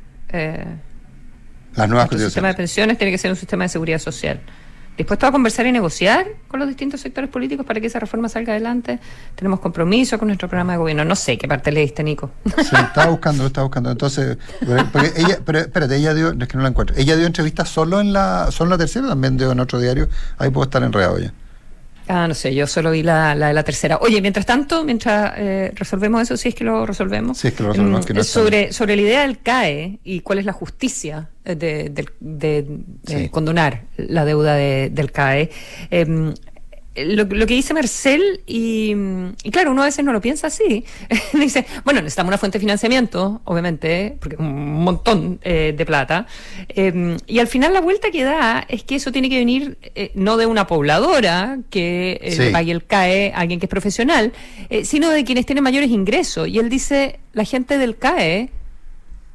las 1.74 1.88
nuevas 1.88 2.08
cotizaciones. 2.08 2.12
El 2.12 2.30
sistema 2.30 2.48
de 2.48 2.54
pensiones 2.54 2.98
tiene 2.98 3.10
que 3.10 3.18
ser 3.18 3.30
un 3.30 3.36
sistema 3.36 3.64
de 3.64 3.68
seguridad 3.68 3.98
social. 3.98 4.40
Dispuestos 4.96 5.28
a 5.28 5.32
conversar 5.32 5.66
y 5.66 5.72
negociar 5.72 6.26
con 6.48 6.60
los 6.60 6.68
distintos 6.68 7.00
sectores 7.00 7.28
políticos 7.30 7.66
para 7.66 7.80
que 7.80 7.86
esa 7.86 7.98
reforma 7.98 8.28
salga 8.28 8.52
adelante. 8.52 9.00
Tenemos 9.34 9.60
compromiso 9.60 10.18
con 10.18 10.28
nuestro 10.28 10.48
programa 10.48 10.72
de 10.74 10.78
gobierno. 10.78 11.04
No 11.04 11.16
sé 11.16 11.36
qué 11.38 11.48
parte 11.48 11.72
leíste, 11.72 12.02
Nico. 12.02 12.30
Sí, 12.44 12.76
estaba 12.76 13.06
buscando, 13.10 13.46
estaba 13.46 13.66
buscando. 13.66 13.90
Entonces, 13.90 14.38
ella, 15.16 15.38
pero 15.44 15.58
espérate, 15.60 15.96
ella 15.96 16.14
dio, 16.14 16.32
es 16.32 16.48
que 16.48 16.56
no 16.56 16.62
la 16.62 16.68
encuentro. 16.68 16.96
Ella 16.96 17.16
dio 17.16 17.26
entrevistas 17.26 17.68
solo 17.68 18.00
en 18.00 18.12
la, 18.12 18.50
solo 18.50 18.68
en 18.68 18.70
la 18.70 18.78
tercera, 18.78 19.08
también 19.08 19.36
dio 19.36 19.50
en 19.52 19.60
otro 19.60 19.80
diario. 19.80 20.08
Ahí 20.38 20.50
puedo 20.50 20.64
estar 20.64 20.82
enredado 20.82 21.18
ya. 21.18 21.32
Ah, 22.06 22.28
no 22.28 22.34
sé, 22.34 22.54
yo 22.54 22.66
solo 22.66 22.90
vi 22.90 23.02
la, 23.02 23.34
la 23.34 23.48
de 23.48 23.54
la 23.54 23.62
tercera. 23.62 23.98
Oye, 24.00 24.20
mientras 24.20 24.44
tanto, 24.44 24.84
mientras 24.84 25.32
eh, 25.36 25.72
resolvemos 25.74 26.22
eso, 26.22 26.36
si 26.36 26.50
es 26.50 26.54
que 26.54 26.64
lo 26.64 26.84
resolvemos. 26.84 27.38
Si 27.38 27.48
es 27.48 27.54
que 27.54 27.62
lo 27.62 27.70
resolvemos. 27.70 28.08
Mm, 28.10 28.20
sobre, 28.22 28.72
sobre 28.72 28.96
la 28.96 29.02
idea 29.02 29.22
del 29.22 29.38
CAE 29.38 30.00
y 30.04 30.20
cuál 30.20 30.38
es 30.38 30.44
la 30.44 30.52
justicia 30.52 31.30
de, 31.44 31.54
de, 31.56 32.06
de, 32.20 32.66
de 33.04 33.30
condonar 33.30 33.84
la 33.96 34.24
deuda 34.24 34.54
del 34.54 35.12
CAE. 35.12 35.50
Eh, 35.90 36.34
lo, 36.96 37.24
lo, 37.24 37.46
que 37.46 37.54
dice 37.54 37.74
Marcel, 37.74 38.42
y, 38.46 38.94
y, 39.42 39.50
claro, 39.50 39.72
uno 39.72 39.82
a 39.82 39.86
veces 39.86 40.04
no 40.04 40.12
lo 40.12 40.20
piensa 40.20 40.46
así. 40.46 40.84
dice, 41.32 41.66
bueno, 41.84 42.00
necesitamos 42.00 42.28
una 42.28 42.38
fuente 42.38 42.58
de 42.58 42.60
financiamiento, 42.60 43.40
obviamente, 43.44 44.16
porque 44.20 44.36
un 44.36 44.82
montón 44.84 45.40
eh, 45.42 45.74
de 45.76 45.86
plata. 45.86 46.26
Eh, 46.68 47.16
y 47.26 47.38
al 47.38 47.48
final 47.48 47.72
la 47.72 47.80
vuelta 47.80 48.10
que 48.10 48.24
da 48.24 48.64
es 48.68 48.84
que 48.84 48.96
eso 48.96 49.12
tiene 49.12 49.28
que 49.28 49.38
venir 49.38 49.78
eh, 49.94 50.12
no 50.14 50.36
de 50.36 50.46
una 50.46 50.66
pobladora 50.66 51.58
que 51.70 52.18
eh, 52.22 52.32
sí. 52.32 52.50
pague 52.52 52.72
el 52.72 52.84
CAE, 52.84 53.32
alguien 53.34 53.60
que 53.60 53.66
es 53.66 53.70
profesional, 53.70 54.32
eh, 54.70 54.84
sino 54.84 55.10
de 55.10 55.24
quienes 55.24 55.46
tienen 55.46 55.64
mayores 55.64 55.90
ingresos. 55.90 56.48
Y 56.48 56.58
él 56.58 56.68
dice, 56.68 57.20
la 57.32 57.44
gente 57.44 57.78
del 57.78 57.96
CAE 57.96 58.50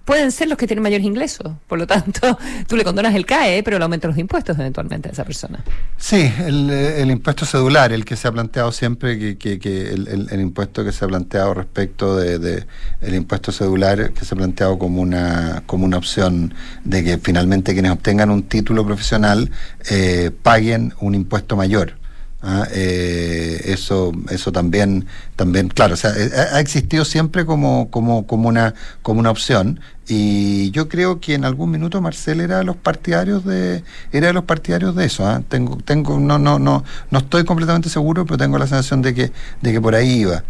pueden 0.09 0.31
ser 0.31 0.47
los 0.47 0.57
que 0.57 0.65
tienen 0.65 0.81
mayores 0.81 1.05
ingresos. 1.05 1.51
Por 1.67 1.77
lo 1.77 1.85
tanto, 1.85 2.35
tú 2.67 2.75
le 2.75 2.83
condonas 2.83 3.13
el 3.13 3.27
CAE, 3.27 3.61
pero 3.61 3.77
le 3.77 3.83
aumentas 3.83 4.09
los 4.09 4.17
impuestos 4.17 4.57
eventualmente 4.57 5.07
a 5.07 5.11
esa 5.11 5.23
persona. 5.23 5.63
Sí, 5.97 6.33
el, 6.47 6.67
el 6.71 7.11
impuesto 7.11 7.45
cedular, 7.45 7.93
el 7.93 8.05
que 8.05 8.15
se 8.15 8.27
ha 8.27 8.31
planteado 8.31 8.71
siempre, 8.71 9.19
que, 9.19 9.37
que, 9.37 9.59
que 9.59 9.93
el, 9.93 10.07
el, 10.07 10.27
el, 10.31 10.41
impuesto 10.41 10.83
que 10.83 10.91
se 10.91 11.05
ha 11.05 11.07
planteado 11.07 11.53
respecto 11.53 12.15
de, 12.15 12.39
de, 12.39 12.65
el 13.01 13.13
impuesto 13.13 13.51
cedular 13.51 14.11
que 14.13 14.25
se 14.25 14.33
ha 14.33 14.37
planteado 14.37 14.79
como 14.79 14.99
una 14.99 15.61
como 15.67 15.85
una 15.85 15.97
opción 15.97 16.55
de 16.83 17.03
que 17.03 17.19
finalmente 17.19 17.73
quienes 17.73 17.91
obtengan 17.91 18.31
un 18.31 18.41
título 18.41 18.83
profesional 18.83 19.51
eh, 19.91 20.31
paguen 20.41 20.91
un 21.01 21.13
impuesto 21.13 21.55
mayor. 21.55 21.99
Ah, 22.41 22.65
eh, 22.71 23.63
eso 23.65 24.13
eso 24.29 24.53
también 24.53 25.05
también 25.35 25.67
claro 25.67 25.95
o 25.95 25.97
sea 25.97 26.11
eh, 26.15 26.31
ha 26.53 26.61
existido 26.61 27.03
siempre 27.03 27.45
como 27.45 27.91
como 27.91 28.25
como 28.27 28.47
una 28.47 28.73
como 29.01 29.19
una 29.19 29.29
opción 29.29 29.81
y 30.07 30.71
yo 30.71 30.87
creo 30.87 31.19
que 31.19 31.33
en 31.33 31.43
algún 31.43 31.69
minuto 31.69 31.99
Marcel 31.99 32.39
era 32.39 32.59
de 32.59 32.63
los 32.63 32.77
partidarios 32.77 33.43
de 33.43 33.83
era 34.13 34.27
de 34.27 34.33
los 34.33 34.45
partidarios 34.45 34.95
de 34.95 35.03
eso 35.03 35.29
¿eh? 35.29 35.43
tengo 35.49 35.79
tengo 35.83 36.17
no 36.17 36.39
no 36.39 36.59
no 36.59 36.85
no 37.11 37.19
estoy 37.19 37.43
completamente 37.43 37.89
seguro 37.89 38.25
pero 38.25 38.37
tengo 38.37 38.57
la 38.57 38.67
sensación 38.67 39.01
de 39.01 39.13
que 39.13 39.31
de 39.61 39.71
que 39.73 39.81
por 39.81 39.93
ahí 39.93 40.21
iba 40.21 40.45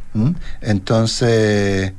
entonces 0.61 1.93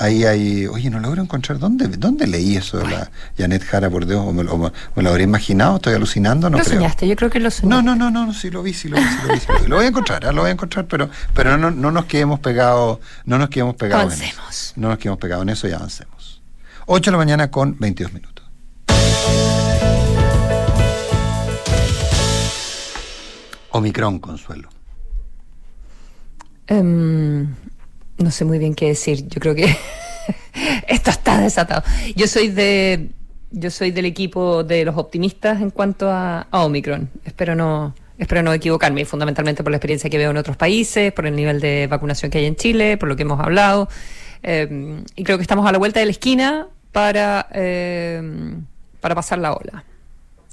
ahí 0.00 0.24
hay, 0.24 0.66
oye, 0.66 0.88
no 0.88 0.98
logro 0.98 1.22
encontrar 1.22 1.58
dónde, 1.58 1.86
dónde 1.88 2.26
leí 2.26 2.56
eso 2.56 2.78
de 2.78 2.88
la 2.88 3.10
Janet 3.36 3.62
Jara, 3.62 3.90
por 3.90 4.06
Dios, 4.06 4.24
o 4.26 4.32
me, 4.32 4.42
o 4.50 4.56
me, 4.56 4.72
me 4.96 5.02
lo 5.02 5.10
habría 5.10 5.24
imaginado, 5.24 5.76
estoy 5.76 5.94
alucinando, 5.94 6.48
no 6.48 6.56
lo 6.56 6.64
creo. 6.64 6.78
soñaste, 6.78 7.06
yo 7.06 7.14
creo 7.16 7.28
que 7.28 7.38
lo 7.38 7.50
soñé. 7.50 7.68
No, 7.68 7.82
no, 7.82 7.94
no, 7.94 8.10
no, 8.10 8.32
sí 8.32 8.50
lo 8.50 8.62
vi, 8.62 8.72
sí 8.72 8.88
lo 8.88 8.96
vi, 8.96 9.02
sí 9.02 9.18
lo 9.26 9.34
vi, 9.34 9.40
sí 9.40 9.46
lo, 9.48 9.60
vi. 9.60 9.66
lo 9.68 9.76
voy 9.76 9.84
a 9.84 9.88
encontrar, 9.88 10.24
¿eh? 10.24 10.32
lo 10.32 10.40
voy 10.40 10.48
a 10.48 10.52
encontrar, 10.52 10.86
pero, 10.86 11.10
pero 11.34 11.58
no, 11.58 11.70
no 11.70 11.90
nos 11.90 12.06
quedemos 12.06 12.40
pegados, 12.40 12.98
no 13.26 13.36
nos 13.38 13.50
quedemos 13.50 13.76
pegados 13.76 14.06
avancemos. 14.06 14.44
en 14.44 14.50
eso. 14.50 14.72
No 14.76 14.88
nos 14.88 14.98
quedemos 14.98 15.18
pegados 15.18 15.42
en 15.42 15.48
eso 15.50 15.68
y 15.68 15.72
avancemos. 15.72 16.40
8 16.86 17.10
de 17.10 17.12
la 17.12 17.18
mañana 17.18 17.50
con 17.50 17.76
22 17.78 18.12
minutos. 18.14 18.46
Omicron, 23.72 24.18
Consuelo. 24.18 24.68
Um, 26.70 27.54
no 28.20 28.30
sé 28.30 28.44
muy 28.44 28.58
bien 28.58 28.74
qué 28.74 28.86
decir. 28.86 29.26
Yo 29.28 29.40
creo 29.40 29.54
que 29.54 29.64
esto 30.88 31.10
está 31.10 31.40
desatado. 31.40 31.82
Yo 32.14 32.26
soy 32.26 32.48
de 32.48 33.10
yo 33.52 33.70
soy 33.70 33.90
del 33.90 34.04
equipo 34.04 34.62
de 34.62 34.84
los 34.84 34.96
optimistas 34.96 35.60
en 35.60 35.70
cuanto 35.70 36.08
a, 36.08 36.42
a 36.50 36.64
Omicron. 36.64 37.10
Espero 37.24 37.56
no 37.56 37.94
espero 38.18 38.42
no 38.42 38.52
equivocarme, 38.52 39.04
fundamentalmente 39.06 39.62
por 39.62 39.72
la 39.72 39.78
experiencia 39.78 40.10
que 40.10 40.18
veo 40.18 40.30
en 40.30 40.36
otros 40.36 40.56
países, 40.56 41.10
por 41.12 41.26
el 41.26 41.34
nivel 41.34 41.58
de 41.58 41.86
vacunación 41.86 42.30
que 42.30 42.38
hay 42.38 42.44
en 42.44 42.54
Chile, 42.54 42.98
por 42.98 43.08
lo 43.08 43.16
que 43.16 43.22
hemos 43.22 43.40
hablado. 43.40 43.88
Eh, 44.42 45.02
y 45.16 45.24
creo 45.24 45.38
que 45.38 45.42
estamos 45.42 45.66
a 45.66 45.72
la 45.72 45.78
vuelta 45.78 46.00
de 46.00 46.06
la 46.06 46.12
esquina 46.12 46.68
para, 46.92 47.48
eh, 47.52 48.22
para 49.00 49.14
pasar 49.14 49.38
la 49.38 49.54
ola. 49.54 49.84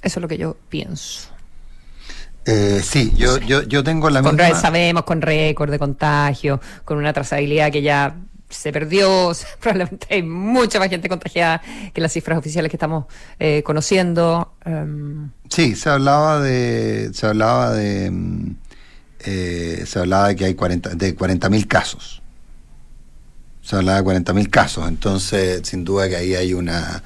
Eso 0.02 0.20
es 0.20 0.22
lo 0.22 0.28
que 0.30 0.38
yo 0.38 0.56
pienso. 0.70 1.37
Eh, 2.48 2.80
sí, 2.82 3.12
yo, 3.18 3.38
yo, 3.40 3.64
yo 3.64 3.84
tengo 3.84 4.10
la 4.10 4.24
con 4.24 4.38
misma... 4.38 4.56
Sabemos, 4.56 5.04
con 5.04 5.22
récord 5.22 5.70
de 5.70 5.78
contagio, 5.78 6.62
con 6.86 6.98
una 6.98 7.12
trazabilidad 7.12 7.72
que 7.74 7.82
ya 7.82 8.16
se 8.50 8.72
perdió, 8.72 9.34
probablemente 9.60 10.08
hay 10.10 10.24
mucha 10.24 10.80
más 10.80 10.90
gente 10.90 11.10
contagiada 11.10 11.62
que 11.94 12.00
las 12.00 12.14
cifras 12.14 12.40
oficiales 12.40 12.72
que 12.72 12.78
estamos 12.78 13.06
eh, 13.38 13.64
conociendo. 13.64 14.54
Um... 14.66 15.32
Sí, 15.50 15.76
se 15.76 15.90
hablaba 15.90 16.40
de, 16.40 17.12
se 17.14 17.28
hablaba 17.28 17.74
de, 17.74 18.14
eh, 19.26 19.84
se 19.86 20.00
hablaba 20.00 20.30
de 20.30 20.38
que 20.38 20.46
hay 20.46 20.56
40 20.56 20.92
de 20.92 21.16
40 21.16 21.50
mil 21.50 21.68
casos. 21.68 22.22
Se 23.62 23.76
hablaba 23.76 23.98
de 23.98 24.04
40 24.06 24.34
mil 24.34 24.50
casos, 24.50 24.88
entonces 24.88 25.68
sin 25.68 25.84
duda 25.84 26.08
que 26.08 26.16
ahí 26.16 26.34
hay 26.34 26.54
una, 26.54 27.04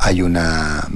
hay 0.00 0.22
una 0.22 0.88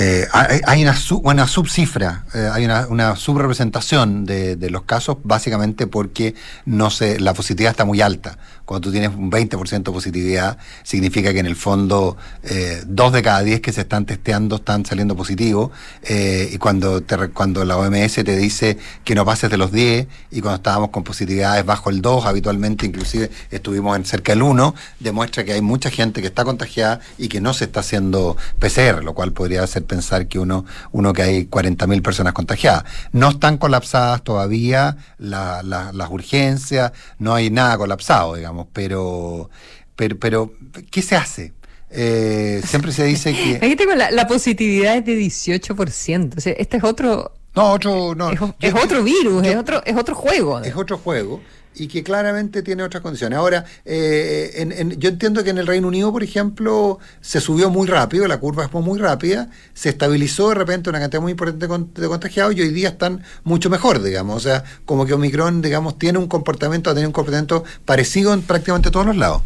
eh, 0.00 0.26
hay, 0.32 0.60
hay, 0.66 0.82
una, 0.82 0.94
sub, 0.94 1.22
subcifra, 1.46 2.24
eh, 2.34 2.48
hay 2.50 2.64
una, 2.64 3.16
subrepresentación 3.16 4.24
de, 4.24 4.56
de, 4.56 4.70
los 4.70 4.82
casos, 4.82 5.18
básicamente 5.22 5.86
porque 5.86 6.34
no 6.64 6.90
se, 6.90 7.20
la 7.20 7.34
positividad 7.34 7.72
está 7.72 7.84
muy 7.84 8.00
alta. 8.00 8.38
Cuando 8.64 8.88
tú 8.88 8.92
tienes 8.92 9.10
un 9.10 9.30
20% 9.30 9.82
de 9.82 9.92
positividad, 9.92 10.58
significa 10.82 11.32
que 11.32 11.40
en 11.40 11.46
el 11.46 11.56
fondo 11.56 12.16
eh, 12.42 12.82
dos 12.86 13.12
de 13.12 13.22
cada 13.22 13.42
diez 13.42 13.60
que 13.60 13.72
se 13.72 13.82
están 13.82 14.06
testeando 14.06 14.56
están 14.56 14.84
saliendo 14.84 15.16
positivos. 15.16 15.70
Eh, 16.02 16.50
y 16.52 16.58
cuando, 16.58 17.02
te, 17.02 17.28
cuando 17.28 17.64
la 17.64 17.76
OMS 17.76 18.14
te 18.14 18.36
dice 18.36 18.78
que 19.04 19.14
no 19.14 19.24
pases 19.24 19.50
de 19.50 19.56
los 19.56 19.72
10, 19.72 20.06
y 20.30 20.40
cuando 20.40 20.56
estábamos 20.56 20.90
con 20.90 21.04
positividades 21.04 21.64
bajo 21.64 21.90
el 21.90 22.00
2, 22.02 22.24
habitualmente 22.24 22.86
inclusive 22.86 23.30
estuvimos 23.50 23.96
en 23.96 24.04
cerca 24.04 24.32
del 24.32 24.42
1, 24.42 24.74
demuestra 25.00 25.44
que 25.44 25.52
hay 25.52 25.62
mucha 25.62 25.90
gente 25.90 26.20
que 26.20 26.28
está 26.28 26.44
contagiada 26.44 27.00
y 27.18 27.28
que 27.28 27.40
no 27.40 27.54
se 27.54 27.64
está 27.64 27.80
haciendo 27.80 28.36
PCR, 28.58 29.02
lo 29.02 29.14
cual 29.14 29.32
podría 29.32 29.62
hacer 29.62 29.84
pensar 29.84 30.28
que 30.28 30.38
uno, 30.38 30.64
uno 30.92 31.12
que 31.12 31.22
hay 31.22 31.46
40.000 31.46 32.02
personas 32.02 32.32
contagiadas. 32.32 32.84
No 33.12 33.30
están 33.30 33.58
colapsadas 33.58 34.22
todavía 34.22 34.96
la, 35.18 35.62
la, 35.62 35.92
las 35.92 36.10
urgencias, 36.10 36.92
no 37.18 37.34
hay 37.34 37.50
nada 37.50 37.76
colapsado, 37.78 38.34
digamos, 38.34 38.51
pero, 38.72 39.50
pero, 39.96 40.18
pero 40.18 40.52
¿qué 40.90 41.02
se 41.02 41.16
hace? 41.16 41.52
Eh, 41.90 42.62
siempre 42.64 42.92
se 42.92 43.04
dice 43.04 43.32
que... 43.34 43.56
Aquí 43.62 43.76
tengo 43.76 43.94
la, 43.94 44.10
la 44.10 44.26
positividad 44.26 44.96
es 44.96 45.04
de 45.04 45.18
18%, 45.18 46.36
o 46.36 46.40
sea, 46.40 46.52
este 46.54 46.76
es 46.78 46.84
otro... 46.84 47.32
No, 47.54 47.72
otro... 47.72 48.14
No, 48.14 48.30
es, 48.30 48.40
es 48.60 48.74
otro 48.74 49.02
virus, 49.02 49.42
yo, 49.44 49.50
es, 49.50 49.56
otro, 49.56 49.82
es 49.84 49.96
otro 49.96 50.14
juego. 50.14 50.60
Es 50.60 50.74
otro 50.74 50.96
juego 50.96 51.40
y 51.74 51.88
que 51.88 52.02
claramente 52.02 52.62
tiene 52.62 52.82
otras 52.82 53.02
condiciones. 53.02 53.38
Ahora, 53.38 53.64
eh, 53.84 54.52
en, 54.56 54.98
yo 54.98 55.08
entiendo 55.08 55.42
que 55.42 55.50
en 55.50 55.58
el 55.58 55.66
Reino 55.66 55.88
Unido, 55.88 56.12
por 56.12 56.22
ejemplo, 56.22 56.98
se 57.20 57.40
subió 57.40 57.70
muy 57.70 57.86
rápido, 57.86 58.26
la 58.26 58.38
curva 58.38 58.68
fue 58.68 58.82
muy 58.82 58.98
rápida, 58.98 59.50
se 59.74 59.90
estabilizó 59.90 60.50
de 60.50 60.56
repente 60.56 60.90
una 60.90 61.00
cantidad 61.00 61.22
muy 61.22 61.32
importante 61.32 61.66
de 62.00 62.08
contagiados 62.08 62.54
y 62.56 62.62
hoy 62.62 62.70
día 62.70 62.90
están 62.90 63.22
mucho 63.44 63.70
mejor, 63.70 64.02
digamos. 64.02 64.36
O 64.36 64.40
sea, 64.40 64.64
como 64.84 65.06
que 65.06 65.14
Omicron, 65.14 65.62
digamos, 65.62 65.98
tiene 65.98 66.18
un 66.18 66.28
comportamiento, 66.28 66.90
ha 66.90 66.94
tenido 66.94 67.08
un 67.08 67.14
comportamiento 67.14 67.64
parecido 67.84 68.34
en 68.34 68.42
prácticamente 68.42 68.90
todos 68.90 69.06
los 69.06 69.16
lados. 69.16 69.42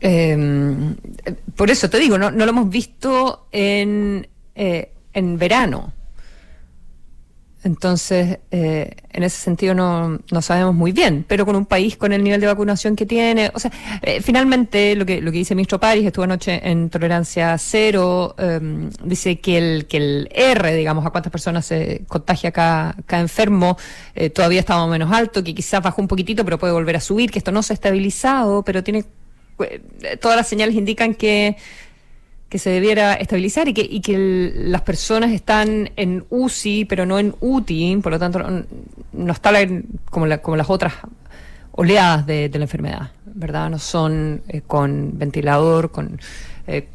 Eh, 0.00 0.94
por 1.56 1.70
eso 1.70 1.90
te 1.90 1.98
digo, 1.98 2.16
no, 2.16 2.30
no 2.30 2.46
lo 2.46 2.50
hemos 2.50 2.70
visto 2.70 3.46
en, 3.52 4.26
eh, 4.54 4.92
en 5.12 5.38
verano. 5.38 5.92
Entonces, 7.62 8.38
eh, 8.50 8.94
en 9.10 9.22
ese 9.22 9.38
sentido 9.38 9.74
no, 9.74 10.18
no, 10.30 10.42
sabemos 10.42 10.74
muy 10.74 10.92
bien, 10.92 11.26
pero 11.28 11.44
con 11.44 11.56
un 11.56 11.66
país 11.66 11.96
con 11.96 12.12
el 12.12 12.24
nivel 12.24 12.40
de 12.40 12.46
vacunación 12.46 12.96
que 12.96 13.04
tiene, 13.04 13.50
o 13.52 13.58
sea, 13.58 13.70
eh, 14.02 14.22
finalmente 14.22 14.96
lo 14.96 15.04
que, 15.04 15.20
lo 15.20 15.30
que 15.30 15.38
dice 15.38 15.52
el 15.52 15.56
ministro 15.56 15.78
París, 15.78 16.06
estuvo 16.06 16.24
anoche 16.24 16.60
en 16.66 16.88
tolerancia 16.88 17.58
cero, 17.58 18.34
eh, 18.38 18.88
dice 19.04 19.40
que 19.40 19.58
el, 19.58 19.86
que 19.86 19.98
el 19.98 20.28
R, 20.32 20.74
digamos, 20.74 21.04
a 21.04 21.10
cuántas 21.10 21.30
personas 21.30 21.66
se 21.66 22.02
contagia 22.08 22.50
cada, 22.50 22.96
cada 23.04 23.20
enfermo, 23.20 23.76
eh, 24.14 24.30
todavía 24.30 24.60
está 24.60 24.76
más 24.78 24.88
menos 24.88 25.12
alto, 25.12 25.44
que 25.44 25.54
quizás 25.54 25.82
bajó 25.82 26.00
un 26.00 26.08
poquitito, 26.08 26.44
pero 26.44 26.58
puede 26.58 26.72
volver 26.72 26.96
a 26.96 27.00
subir, 27.00 27.30
que 27.30 27.38
esto 27.38 27.52
no 27.52 27.62
se 27.62 27.72
ha 27.72 27.74
estabilizado, 27.74 28.62
pero 28.64 28.82
tiene, 28.82 29.04
eh, 29.58 30.16
todas 30.18 30.36
las 30.36 30.48
señales 30.48 30.74
indican 30.76 31.14
que 31.14 31.56
que 32.50 32.58
se 32.58 32.68
debiera 32.68 33.14
estabilizar 33.14 33.68
y 33.68 33.72
que, 33.72 33.86
y 33.88 34.00
que 34.00 34.52
las 34.56 34.82
personas 34.82 35.30
están 35.30 35.90
en 35.94 36.24
UCI, 36.30 36.84
pero 36.84 37.06
no 37.06 37.18
en 37.20 37.32
UTI, 37.40 37.96
por 38.02 38.10
lo 38.12 38.18
tanto 38.18 38.40
no, 39.12 39.32
está 39.32 39.52
la, 39.52 39.66
como, 40.10 40.26
la, 40.26 40.38
como 40.42 40.56
las 40.56 40.68
otras 40.68 40.94
oleadas 41.70 42.26
de, 42.26 42.50
la 42.52 42.62
enfermedad, 42.62 43.12
¿verdad? 43.24 43.70
No 43.70 43.78
son 43.78 44.42
eh, 44.48 44.62
con 44.66 45.16
ventilador, 45.16 45.92
con... 45.92 46.20
Eh, 46.66 46.88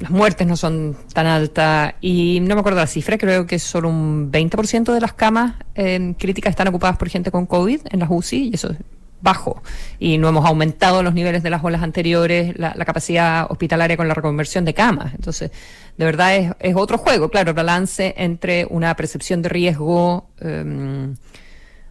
las 0.00 0.10
muertes 0.10 0.46
no 0.46 0.56
son 0.56 0.96
tan 1.12 1.26
altas 1.26 1.94
y 2.00 2.38
no 2.40 2.54
me 2.54 2.60
acuerdo 2.60 2.78
la 2.78 2.86
cifra, 2.86 3.18
creo 3.18 3.46
que 3.46 3.58
solo 3.58 3.88
un 3.88 4.32
20% 4.32 4.94
de 4.94 5.00
las 5.00 5.12
camas 5.12 5.56
eh, 5.74 6.14
críticas 6.18 6.50
están 6.50 6.68
ocupadas 6.68 6.96
por 6.96 7.08
gente 7.08 7.30
con 7.30 7.46
COVID 7.46 7.80
en 7.90 8.00
las 8.00 8.08
UCI 8.10 8.48
y 8.48 8.54
eso 8.54 8.70
es 8.70 8.78
bajo 9.20 9.62
y 9.98 10.18
no 10.18 10.28
hemos 10.28 10.44
aumentado 10.46 11.02
los 11.02 11.14
niveles 11.14 11.42
de 11.42 11.50
las 11.50 11.62
olas 11.64 11.82
anteriores, 11.82 12.58
la, 12.58 12.72
capacidad 12.84 13.50
hospitalaria 13.50 13.96
con 13.96 14.08
la 14.08 14.14
reconversión 14.14 14.64
de 14.64 14.74
camas. 14.74 15.14
Entonces, 15.14 15.50
de 15.96 16.04
verdad 16.04 16.36
es, 16.36 16.52
es 16.60 16.76
otro 16.76 16.98
juego, 16.98 17.28
claro, 17.28 17.54
balance 17.54 18.14
entre 18.16 18.66
una 18.70 18.94
percepción 18.94 19.42
de 19.42 19.48
riesgo 19.48 20.28
em, 20.40 21.16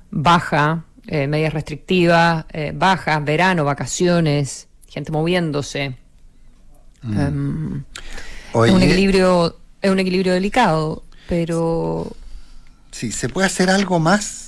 baja, 0.10 0.86
eh, 1.08 1.28
medidas 1.28 1.54
restrictivas, 1.54 2.46
eh, 2.52 2.72
bajas, 2.74 3.24
verano, 3.24 3.64
vacaciones, 3.66 4.68
gente 4.88 5.12
moviéndose. 5.12 5.96
Mm. 7.02 7.20
Em, 7.20 7.84
es 8.66 8.72
un 8.72 8.82
equilibrio, 8.82 9.58
es 9.82 9.92
un 9.92 10.00
equilibrio 10.00 10.34
delicado, 10.34 11.04
pero 11.28 12.16
sí, 12.92 13.12
se 13.12 13.30
puede 13.30 13.48
hacer 13.48 13.70
algo 13.70 14.00
más 14.00 14.47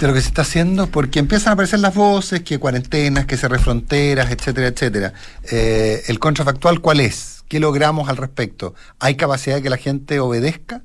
de 0.00 0.06
lo 0.06 0.14
que 0.14 0.22
se 0.22 0.28
está 0.28 0.42
haciendo, 0.42 0.86
porque 0.86 1.18
empiezan 1.18 1.50
a 1.50 1.52
aparecer 1.52 1.78
las 1.78 1.94
voces, 1.94 2.42
que 2.42 2.58
cuarentenas, 2.58 3.26
que 3.26 3.36
cerre 3.36 3.58
fronteras, 3.58 4.30
etcétera, 4.30 4.68
etcétera. 4.68 5.12
Eh, 5.50 6.02
¿El 6.08 6.18
contrafactual 6.18 6.80
cuál 6.80 7.00
es? 7.00 7.44
¿Qué 7.48 7.60
logramos 7.60 8.08
al 8.08 8.16
respecto? 8.16 8.74
¿Hay 8.98 9.16
capacidad 9.16 9.56
de 9.56 9.62
que 9.62 9.70
la 9.70 9.76
gente 9.76 10.18
obedezca? 10.18 10.82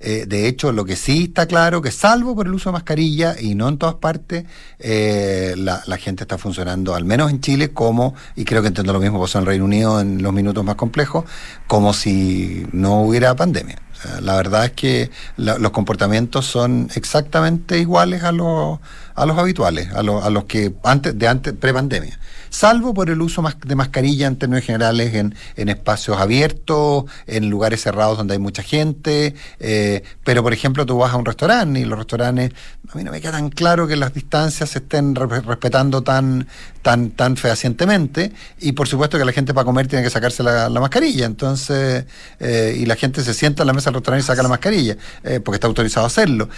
Eh, 0.00 0.26
de 0.26 0.48
hecho, 0.48 0.72
lo 0.72 0.84
que 0.84 0.96
sí 0.96 1.24
está 1.24 1.46
claro, 1.46 1.82
que 1.82 1.92
salvo 1.92 2.34
por 2.34 2.46
el 2.46 2.54
uso 2.54 2.70
de 2.70 2.74
mascarilla 2.74 3.36
y 3.40 3.54
no 3.54 3.68
en 3.68 3.78
todas 3.78 3.96
partes, 3.96 4.44
eh, 4.80 5.54
la, 5.56 5.80
gente 5.96 6.24
está 6.24 6.36
funcionando, 6.36 6.94
al 6.94 7.04
menos 7.04 7.30
en 7.30 7.40
Chile, 7.40 7.70
como, 7.70 8.14
y 8.34 8.44
creo 8.44 8.62
que 8.62 8.68
entiendo 8.68 8.92
lo 8.92 9.00
mismo 9.00 9.20
pasó 9.20 9.38
en 9.38 9.46
Reino 9.46 9.64
Unido 9.64 10.00
en 10.00 10.22
los 10.22 10.32
minutos 10.32 10.64
más 10.64 10.76
complejos, 10.76 11.24
como 11.68 11.92
si 11.92 12.66
no 12.72 13.02
hubiera 13.02 13.34
pandemia. 13.34 13.78
La 14.20 14.36
verdad 14.36 14.66
es 14.66 14.72
que 14.72 15.10
los 15.36 15.70
comportamientos 15.70 16.46
son 16.46 16.88
exactamente 16.94 17.78
iguales 17.78 18.22
a 18.22 18.32
los, 18.32 18.78
a 19.18 19.26
los 19.26 19.38
habituales, 19.38 19.90
a, 19.92 19.98
a 19.98 20.30
los 20.30 20.44
que 20.44 20.74
antes 20.84 21.18
de 21.18 21.28
antes 21.28 21.52
pre-pandemia. 21.54 22.18
Salvo 22.50 22.94
por 22.94 23.10
el 23.10 23.20
uso 23.20 23.44
de 23.64 23.74
mascarilla 23.74 24.26
en 24.26 24.36
términos 24.36 24.64
generales 24.64 25.14
en, 25.14 25.68
espacios 25.68 26.18
abiertos, 26.18 27.04
en 27.26 27.50
lugares 27.50 27.82
cerrados 27.82 28.16
donde 28.16 28.34
hay 28.34 28.38
mucha 28.38 28.62
gente, 28.62 29.34
eh, 29.60 30.02
pero 30.24 30.42
por 30.42 30.52
ejemplo 30.52 30.86
tú 30.86 30.96
vas 30.98 31.12
a 31.12 31.16
un 31.16 31.26
restaurante 31.26 31.80
y 31.80 31.84
los 31.84 31.98
restaurantes, 31.98 32.52
a 32.90 32.96
mí 32.96 33.04
no 33.04 33.12
me 33.12 33.20
queda 33.20 33.32
tan 33.32 33.50
claro 33.50 33.86
que 33.86 33.96
las 33.96 34.14
distancias 34.14 34.70
se 34.70 34.78
estén 34.78 35.14
respetando 35.14 36.02
tan, 36.02 36.48
tan, 36.82 37.10
tan 37.10 37.36
fehacientemente 37.36 38.32
y 38.60 38.72
por 38.72 38.88
supuesto 38.88 39.18
que 39.18 39.24
la 39.24 39.32
gente 39.32 39.52
para 39.52 39.64
comer 39.64 39.86
tiene 39.86 40.02
que 40.02 40.10
sacarse 40.10 40.42
la, 40.42 40.70
mascarilla, 40.78 41.26
entonces, 41.26 42.06
eh, 42.40 42.76
y 42.78 42.86
la 42.86 42.96
gente 42.96 43.22
se 43.22 43.34
sienta 43.34 43.62
en 43.62 43.66
la 43.66 43.72
mesa 43.72 43.90
del 43.90 43.96
restaurante 43.96 44.24
y 44.24 44.26
saca 44.26 44.42
la 44.42 44.48
mascarilla, 44.48 44.96
eh, 45.22 45.40
porque 45.40 45.56
está 45.56 45.66
autorizado 45.66 46.04
a 46.04 46.06
hacerlo 46.06 46.48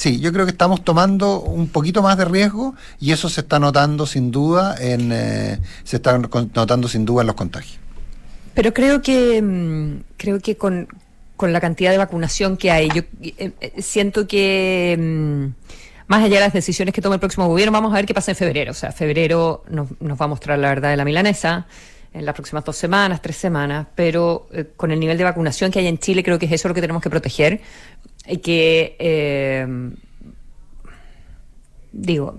sí, 0.00 0.18
yo 0.18 0.32
creo 0.32 0.46
que 0.46 0.52
estamos 0.52 0.82
tomando 0.82 1.40
un 1.40 1.68
poquito 1.68 2.00
más 2.00 2.16
de 2.16 2.24
riesgo 2.24 2.74
y 2.98 3.12
eso 3.12 3.28
se 3.28 3.42
está 3.42 3.58
notando 3.58 4.06
sin 4.06 4.30
duda 4.30 4.74
en 4.80 5.12
eh, 5.12 5.58
se 5.84 5.96
está 5.96 6.16
notando 6.16 6.88
sin 6.88 7.04
duda 7.04 7.20
en 7.20 7.26
los 7.26 7.36
contagios. 7.36 7.78
Pero 8.54 8.72
creo 8.72 9.02
que 9.02 9.42
mm, 9.42 10.04
creo 10.16 10.40
que 10.40 10.56
con, 10.56 10.88
la 11.38 11.60
cantidad 11.60 11.90
de 11.90 11.98
vacunación 11.98 12.56
que 12.56 12.70
hay, 12.70 12.88
yo 12.88 13.02
eh, 13.20 13.52
eh, 13.60 13.82
siento 13.82 14.26
que 14.26 14.96
mm, 14.98 16.06
más 16.06 16.24
allá 16.24 16.36
de 16.36 16.44
las 16.44 16.54
decisiones 16.54 16.94
que 16.94 17.02
tome 17.02 17.16
el 17.16 17.20
próximo 17.20 17.46
gobierno, 17.46 17.70
vamos 17.70 17.92
a 17.92 17.96
ver 17.96 18.06
qué 18.06 18.14
pasa 18.14 18.30
en 18.30 18.38
febrero. 18.38 18.70
O 18.70 18.74
sea, 18.74 18.92
febrero 18.92 19.64
nos, 19.68 19.88
nos 20.00 20.18
va 20.18 20.24
a 20.24 20.28
mostrar 20.28 20.58
la 20.58 20.70
verdad 20.70 20.90
de 20.90 20.96
la 20.96 21.04
milanesa 21.04 21.66
en 22.12 22.24
las 22.24 22.34
próximas 22.34 22.64
dos 22.64 22.76
semanas, 22.76 23.20
tres 23.22 23.36
semanas, 23.36 23.86
pero 23.94 24.48
con 24.76 24.90
el 24.90 24.98
nivel 24.98 25.16
de 25.16 25.24
vacunación 25.24 25.70
que 25.70 25.78
hay 25.78 25.86
en 25.86 25.98
Chile, 25.98 26.24
creo 26.24 26.40
que 26.40 26.46
es 26.46 26.52
eso 26.52 26.66
lo 26.66 26.74
que 26.74 26.80
tenemos 26.80 27.02
que 27.02 27.10
proteger 27.10 27.60
y 28.26 28.38
que, 28.38 28.96
eh, 28.98 29.66
digo, 31.92 32.36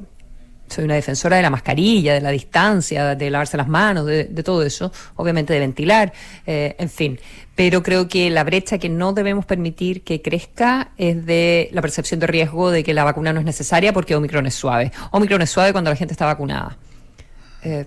soy 0.72 0.86
una 0.86 0.96
defensora 0.96 1.36
de 1.36 1.44
la 1.44 1.50
mascarilla, 1.50 2.14
de 2.14 2.22
la 2.22 2.32
distancia, 2.32 3.16
de 3.16 3.30
lavarse 3.30 3.58
las 3.58 3.68
manos, 3.68 4.06
de, 4.06 4.26
todo 4.44 4.64
eso, 4.64 4.92
obviamente 5.16 5.54
de 5.54 5.60
ventilar, 5.60 6.14
eh, 6.48 6.76
en 6.80 6.90
fin. 6.90 7.20
Pero 7.56 7.84
creo 7.84 8.08
que 8.08 8.30
la 8.30 8.44
brecha 8.44 8.78
que 8.78 8.90
no 8.90 9.14
debemos 9.14 9.46
permitir 9.46 10.04
que 10.04 10.22
crezca 10.22 10.92
es 10.98 11.26
de 11.26 11.70
la 11.74 11.82
percepción 11.82 12.20
de 12.20 12.28
riesgo 12.28 12.72
de 12.72 12.84
que 12.84 12.94
la 12.94 13.04
vacuna 13.04 13.34
no 13.34 13.40
es 13.40 13.46
necesaria 13.46 13.94
porque 13.94 14.16
Omicron 14.16 14.48
es 14.48 14.56
suave. 14.56 14.92
Omicron 15.12 15.42
es 15.42 15.50
suave 15.50 15.74
cuando 15.74 15.90
la 15.90 15.96
gente 15.96 16.14
está 16.14 16.26
vacunada. 16.26 16.78
Eh, 17.64 17.86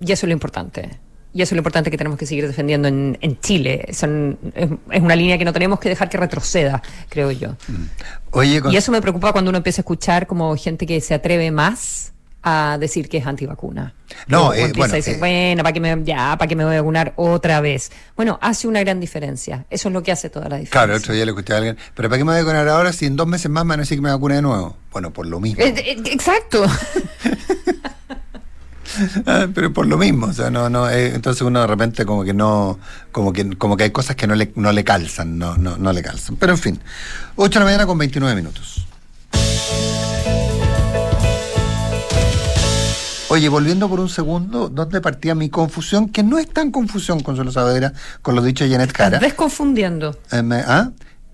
y 0.00 0.12
eso 0.12 0.26
es 0.26 0.28
lo 0.28 0.32
importante. 0.32 0.98
Y 1.34 1.42
eso 1.42 1.54
es 1.54 1.56
lo 1.56 1.58
importante 1.58 1.90
que 1.90 1.98
tenemos 1.98 2.16
que 2.16 2.26
seguir 2.26 2.46
defendiendo 2.46 2.86
en, 2.86 3.38
Chile. 3.40 3.84
es, 3.88 4.02
una 4.04 5.16
línea 5.16 5.36
que 5.36 5.44
no 5.44 5.52
tenemos 5.52 5.80
que 5.80 5.88
dejar 5.88 6.08
que 6.08 6.16
retroceda, 6.16 6.80
creo 7.08 7.32
yo. 7.32 7.56
Mm. 7.66 7.84
Oye, 8.30 8.62
Y 8.70 8.76
eso 8.76 8.92
me 8.92 9.02
preocupa 9.02 9.32
cuando 9.32 9.48
uno 9.48 9.58
empieza 9.58 9.80
a 9.80 9.82
escuchar 9.82 10.28
como 10.28 10.56
gente 10.56 10.86
que 10.86 11.00
se 11.00 11.12
atreve 11.12 11.50
más 11.50 12.12
a 12.44 12.76
decir 12.78 13.08
que 13.08 13.16
es 13.16 13.26
antivacuna. 13.26 13.94
No, 14.28 14.52
eh, 14.52 14.70
bueno, 14.76 14.92
a 14.92 14.96
decir, 14.96 15.14
eh, 15.14 15.18
bueno, 15.18 15.62
¿para 15.62 15.72
que 15.72 15.80
me, 15.80 16.04
ya, 16.04 16.36
¿para 16.38 16.46
que 16.46 16.54
me 16.54 16.64
voy 16.64 16.76
a 16.76 16.82
vacunar 16.82 17.14
otra 17.16 17.60
vez? 17.60 17.90
Bueno, 18.16 18.38
hace 18.40 18.68
una 18.68 18.80
gran 18.80 19.00
diferencia. 19.00 19.64
Eso 19.70 19.88
es 19.88 19.94
lo 19.94 20.02
que 20.02 20.12
hace 20.12 20.28
toda 20.30 20.48
la 20.48 20.58
diferencia. 20.58 20.84
Claro, 20.84 20.96
otro 20.96 21.14
día 21.14 21.24
le 21.24 21.32
escuché 21.32 21.54
a 21.54 21.56
alguien, 21.56 21.78
pero 21.94 22.08
¿para 22.08 22.18
qué 22.18 22.24
me 22.24 22.32
voy 22.32 22.40
a 22.40 22.44
vacunar 22.44 22.68
ahora 22.68 22.92
si 22.92 23.06
en 23.06 23.16
dos 23.16 23.26
meses 23.26 23.50
más 23.50 23.64
me 23.64 23.70
van 23.70 23.80
a 23.80 23.82
decir 23.82 23.98
que 23.98 24.02
me 24.02 24.10
vacune 24.10 24.36
de 24.36 24.42
nuevo? 24.42 24.76
Bueno, 24.92 25.10
por 25.10 25.26
lo 25.26 25.40
mismo. 25.40 25.64
Eh, 25.64 25.96
exacto. 26.04 26.64
Ah, 29.26 29.46
pero 29.52 29.72
por 29.72 29.86
lo 29.86 29.96
mismo, 29.96 30.26
o 30.26 30.32
sea, 30.32 30.50
no, 30.50 30.68
no, 30.68 30.88
eh, 30.88 31.14
entonces 31.14 31.42
uno 31.42 31.60
de 31.60 31.66
repente 31.66 32.04
como 32.04 32.24
que 32.24 32.34
no, 32.34 32.78
como 33.10 33.32
que, 33.32 33.56
como 33.56 33.76
que 33.76 33.84
hay 33.84 33.90
cosas 33.90 34.16
que 34.16 34.26
no 34.26 34.34
le, 34.34 34.52
no 34.56 34.72
le 34.72 34.84
calzan, 34.84 35.38
no, 35.38 35.56
no, 35.56 35.76
no 35.76 35.92
le 35.92 36.02
calzan. 36.02 36.36
Pero 36.36 36.52
en 36.52 36.58
fin, 36.58 36.80
8 37.36 37.50
de 37.50 37.58
la 37.60 37.64
mañana 37.64 37.86
con 37.86 37.98
29 37.98 38.34
minutos. 38.34 38.86
Oye, 43.34 43.48
volviendo 43.48 43.88
por 43.88 43.98
un 43.98 44.08
segundo, 44.08 44.68
¿dónde 44.68 45.00
partía 45.00 45.34
mi 45.34 45.48
confusión? 45.48 46.08
Que 46.08 46.22
no 46.22 46.38
es 46.38 46.48
tan 46.48 46.70
confusión, 46.70 47.18
Consuelo 47.20 47.50
Saavedra, 47.50 47.92
con 48.22 48.36
lo 48.36 48.42
dicho 48.42 48.62
de 48.62 48.70
Janet 48.70 48.92
Cara. 48.92 49.16
Estás 49.16 49.22
desconfundiendo. 49.22 50.16
Eh, 50.30 50.64
¿ah? 50.66 50.90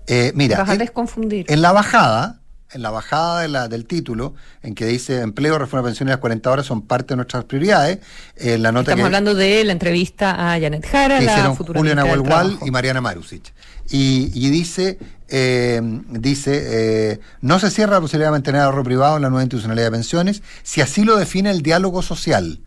eh, 0.07 0.31
mira, 0.33 0.57
Vas 0.57 0.69
a 0.69 0.77
desconfundir. 0.77 1.45
En 1.47 1.61
la 1.61 1.71
bajada, 1.71 2.40
en 2.73 2.81
la 2.81 2.91
bajada 2.91 3.41
de 3.41 3.47
la, 3.47 3.67
del 3.67 3.85
título, 3.85 4.33
en 4.63 4.75
que 4.75 4.85
dice 4.85 5.21
empleo, 5.21 5.57
reforma 5.57 5.83
de 5.83 5.89
pensiones 5.89 6.11
y 6.11 6.13
las 6.13 6.19
40 6.19 6.51
horas 6.51 6.65
son 6.65 6.81
parte 6.81 7.09
de 7.09 7.17
nuestras 7.17 7.45
prioridades. 7.45 7.99
Eh, 8.35 8.57
la 8.57 8.71
nota 8.71 8.91
Estamos 8.91 9.05
hablando 9.05 9.35
de 9.35 9.63
la 9.63 9.71
entrevista 9.71 10.53
a 10.53 10.59
Janet 10.59 10.85
Jara, 10.85 11.19
que 11.19 11.25
la 11.25 11.53
futura 11.53 11.79
Julio 11.79 11.95
Nahuel 11.95 12.57
y 12.65 12.71
Mariana 12.71 13.01
Marusic. 13.01 13.53
Y, 13.89 14.31
y 14.33 14.49
dice, 14.49 14.97
eh, 15.27 15.81
dice 16.09 16.61
eh, 16.65 17.19
no 17.41 17.59
se 17.59 17.71
cierra 17.71 17.93
la 17.95 18.01
posibilidad 18.01 18.27
de 18.27 18.31
mantener 18.31 18.61
ahorro 18.61 18.83
privado 18.83 19.15
en 19.15 19.21
la 19.21 19.29
nueva 19.29 19.43
institucionalidad 19.43 19.87
de 19.87 19.91
pensiones 19.91 20.43
si 20.61 20.81
así 20.81 21.03
lo 21.03 21.15
define 21.15 21.51
el 21.51 21.61
diálogo 21.61 22.01
social 22.01 22.59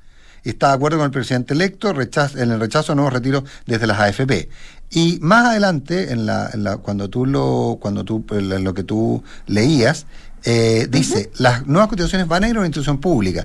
está 0.51 0.69
de 0.69 0.75
acuerdo 0.75 0.99
con 0.99 1.07
el 1.07 1.11
presidente 1.11 1.55
electo 1.55 1.91
en 1.91 2.51
el 2.51 2.61
rechazo 2.61 2.93
a 2.93 2.95
nuevos 2.95 3.13
retiros 3.13 3.45
desde 3.67 3.87
las 3.87 3.99
AFP. 4.01 4.49
Y 4.91 5.19
más 5.21 5.47
adelante, 5.47 6.13
en 6.13 6.27
la, 6.27 6.79
cuando 6.83 7.11
tú 7.11 7.27
lo, 7.27 7.79
cuando 7.81 8.05
tú, 8.05 8.25
lo 8.29 8.75
que 8.75 8.85
tú 8.85 9.23
leías, 9.47 10.07
eh, 10.45 10.87
dice, 10.91 11.31
las 11.39 11.67
nuevas 11.67 11.89
constituciones 11.89 12.29
van 12.29 12.45
a 12.45 12.49
ir 12.49 12.57
a 12.57 12.59
una 12.59 12.67
institución 12.67 12.99
pública. 12.99 13.45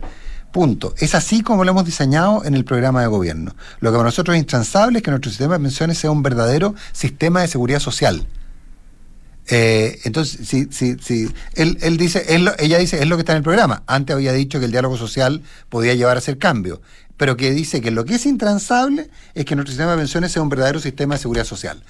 Punto. 0.51 0.93
Es 0.97 1.15
así 1.15 1.41
como 1.41 1.63
lo 1.63 1.71
hemos 1.71 1.85
diseñado 1.85 2.43
en 2.43 2.55
el 2.55 2.65
programa 2.65 3.01
de 3.01 3.07
gobierno. 3.07 3.55
Lo 3.79 3.91
que 3.91 3.97
para 3.97 4.07
nosotros 4.07 4.35
es 4.35 4.41
intransable 4.41 4.97
es 4.99 5.03
que 5.03 5.11
nuestro 5.11 5.29
sistema 5.29 5.57
de 5.57 5.63
pensiones 5.63 5.97
sea 5.97 6.11
un 6.11 6.23
verdadero 6.23 6.75
sistema 6.91 7.41
de 7.41 7.47
seguridad 7.47 7.79
social. 7.79 8.25
Eh, 9.49 9.99
entonces, 10.03 10.47
sí, 10.47 10.67
sí, 10.71 10.95
sí. 11.01 11.29
Él, 11.55 11.77
él 11.81 11.97
dice, 11.97 12.25
ella 12.29 12.77
dice, 12.77 13.01
es 13.01 13.07
lo 13.07 13.17
que 13.17 13.21
está 13.21 13.33
en 13.33 13.37
el 13.37 13.43
programa. 13.43 13.83
Antes 13.87 14.15
había 14.15 14.31
dicho 14.31 14.59
que 14.59 14.65
el 14.65 14.71
diálogo 14.71 14.97
social 14.97 15.41
podía 15.69 15.95
llevar 15.95 16.17
a 16.17 16.19
hacer 16.19 16.37
cambio 16.37 16.81
pero 17.19 17.35
que 17.35 17.51
dice 17.51 17.81
que 17.81 17.91
lo 17.91 18.05
que 18.05 18.15
es 18.15 18.25
intransable 18.25 19.09
es 19.35 19.43
que 19.43 19.53
nuestro 19.53 19.73
sistema 19.73 19.91
de 19.91 19.97
pensiones 19.97 20.31
sea 20.31 20.41
un 20.41 20.47
verdadero 20.47 20.79
sistema 20.79 21.15
de 21.15 21.19
seguridad 21.19 21.43
social. 21.43 21.83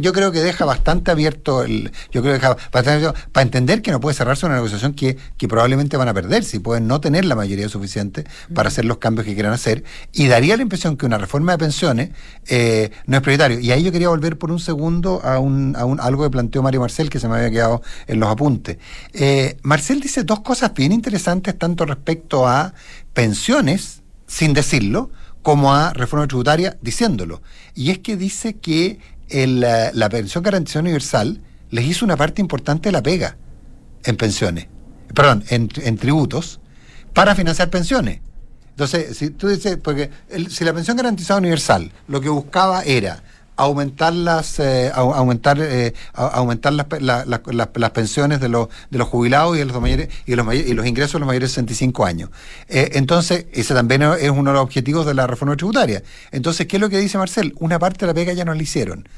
Yo 0.00 0.12
creo 0.12 0.32
que 0.32 0.40
deja 0.40 0.64
bastante 0.64 1.12
abierto 1.12 1.62
el, 1.62 1.92
yo 2.10 2.20
creo 2.20 2.34
que 2.34 2.40
deja 2.40 2.56
bastante 2.72 3.12
para 3.30 3.42
entender 3.42 3.80
que 3.80 3.92
no 3.92 4.00
puede 4.00 4.16
cerrarse 4.16 4.44
una 4.44 4.56
negociación 4.56 4.94
que, 4.94 5.16
que 5.36 5.46
probablemente 5.46 5.96
van 5.96 6.08
a 6.08 6.14
perder, 6.14 6.42
si 6.42 6.58
pueden 6.58 6.88
no 6.88 7.00
tener 7.00 7.24
la 7.26 7.36
mayoría 7.36 7.68
suficiente 7.68 8.24
para 8.54 8.66
hacer 8.66 8.86
los 8.86 8.98
cambios 8.98 9.24
que 9.24 9.34
quieran 9.34 9.52
hacer, 9.52 9.84
y 10.12 10.26
daría 10.26 10.56
la 10.56 10.62
impresión 10.62 10.96
que 10.96 11.06
una 11.06 11.18
reforma 11.18 11.52
de 11.52 11.58
pensiones 11.58 12.10
eh, 12.48 12.90
no 13.06 13.18
es 13.18 13.22
prioritario. 13.22 13.60
Y 13.60 13.70
ahí 13.70 13.84
yo 13.84 13.92
quería 13.92 14.08
volver 14.08 14.36
por 14.36 14.50
un 14.50 14.58
segundo 14.58 15.20
a, 15.22 15.38
un, 15.38 15.76
a 15.76 15.84
un, 15.84 16.00
algo 16.00 16.24
que 16.24 16.30
planteó 16.30 16.64
Mario 16.64 16.80
Marcel, 16.80 17.08
que 17.08 17.20
se 17.20 17.28
me 17.28 17.36
había 17.36 17.52
quedado 17.52 17.82
en 18.08 18.18
los 18.18 18.28
apuntes. 18.28 18.78
Eh, 19.12 19.58
Marcel 19.62 20.00
dice 20.00 20.24
dos 20.24 20.40
cosas 20.40 20.74
bien 20.74 20.90
interesantes, 20.90 21.56
tanto 21.56 21.86
respecto 21.86 22.48
a 22.48 22.74
pensiones, 23.12 24.02
sin 24.26 24.52
decirlo, 24.52 25.10
como 25.42 25.74
a 25.74 25.92
reforma 25.92 26.26
tributaria 26.26 26.76
diciéndolo. 26.82 27.42
Y 27.74 27.90
es 27.90 27.98
que 27.98 28.16
dice 28.16 28.56
que 28.56 28.98
el, 29.28 29.60
la 29.60 30.08
pensión 30.08 30.42
garantizada 30.42 30.82
universal 30.82 31.40
les 31.70 31.84
hizo 31.84 32.04
una 32.04 32.16
parte 32.16 32.40
importante 32.40 32.88
de 32.88 32.92
la 32.92 33.02
pega 33.02 33.36
en 34.04 34.16
pensiones, 34.16 34.68
perdón, 35.14 35.44
en, 35.48 35.68
tributos, 35.98 36.60
para 37.12 37.34
financiar 37.34 37.70
pensiones. 37.70 38.20
Entonces, 38.70 39.16
si 39.16 39.30
tú 39.30 39.48
dices, 39.48 39.78
porque 39.82 40.10
si 40.50 40.64
la 40.64 40.72
pensión 40.72 40.96
garantizada 40.96 41.38
universal 41.38 41.92
lo 42.08 42.20
que 42.20 42.28
buscaba 42.28 42.82
era 42.82 43.22
aumentar 43.56 44.12
las 44.12 44.60
eh, 44.60 44.90
aumentar 44.94 45.58
eh, 45.60 45.94
aumentar 46.12 46.72
las, 46.72 46.86
las, 47.26 47.90
pensiones 47.90 48.40
de 48.40 48.48
los 48.48 48.68
de 48.90 48.98
los 48.98 49.08
jubilados 49.08 49.56
y 49.56 49.60
de 49.60 49.64
los 49.64 49.80
mayores 49.80 50.08
y 50.26 50.34
los 50.34 50.54
y 50.54 50.74
los 50.74 50.86
ingresos 50.86 51.14
de 51.14 51.18
los 51.20 51.26
mayores 51.26 51.50
de 51.50 51.54
65 51.54 52.04
años. 52.04 52.30
Eh, 52.68 52.90
entonces, 52.94 53.46
ese 53.52 53.74
también 53.74 54.02
es 54.02 54.30
uno 54.30 54.50
de 54.50 54.54
los 54.54 54.62
objetivos 54.62 55.06
de 55.06 55.14
la 55.14 55.26
reforma 55.26 55.56
tributaria. 55.56 56.02
Entonces, 56.30 56.66
¿qué 56.66 56.76
es 56.76 56.80
lo 56.80 56.90
que 56.90 56.98
dice 56.98 57.18
Marcel? 57.18 57.54
Una 57.58 57.78
parte 57.78 58.00
de 58.00 58.08
la 58.08 58.14
pega 58.14 58.32
ya 58.32 58.44
no 58.44 58.54
la 58.54 58.62
hicieron. 58.62 59.08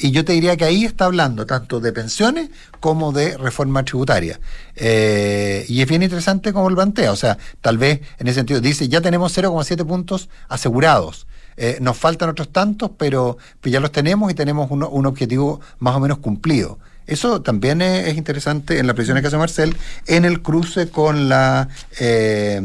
Y 0.00 0.12
yo 0.12 0.24
te 0.24 0.32
diría 0.32 0.56
que 0.56 0.64
ahí 0.64 0.84
está 0.84 1.06
hablando 1.06 1.44
tanto 1.44 1.80
de 1.80 1.92
pensiones 1.92 2.50
como 2.78 3.10
de 3.10 3.36
reforma 3.36 3.84
tributaria. 3.84 4.38
y 4.76 5.80
es 5.82 5.88
bien 5.88 6.04
interesante 6.04 6.52
como 6.52 6.70
lo 6.70 6.76
plantea. 6.76 7.10
O 7.10 7.16
sea, 7.16 7.36
tal 7.60 7.78
vez 7.78 8.00
en 8.18 8.28
ese 8.28 8.36
sentido 8.36 8.60
dice, 8.60 8.88
ya 8.88 9.00
tenemos 9.00 9.36
0,7 9.36 9.84
puntos 9.84 10.28
asegurados. 10.48 11.26
Eh, 11.60 11.78
nos 11.80 11.96
faltan 11.96 12.30
otros 12.30 12.50
tantos, 12.50 12.90
pero, 12.96 13.36
ya 13.62 13.80
los 13.80 13.92
tenemos 13.92 14.30
y 14.30 14.34
tenemos 14.34 14.70
un 14.70 15.06
objetivo 15.06 15.60
más 15.80 15.94
o 15.96 16.00
menos 16.00 16.18
cumplido. 16.18 16.78
Eso 17.08 17.40
también 17.40 17.80
es, 17.80 18.16
interesante 18.18 18.78
en 18.78 18.86
la 18.86 18.92
presión 18.92 19.18
que 19.20 19.26
hace 19.26 19.38
Marcel 19.38 19.74
en 20.06 20.26
el 20.26 20.42
cruce 20.42 20.90
con 20.90 21.30
la 21.30 21.68
eh, 21.98 22.60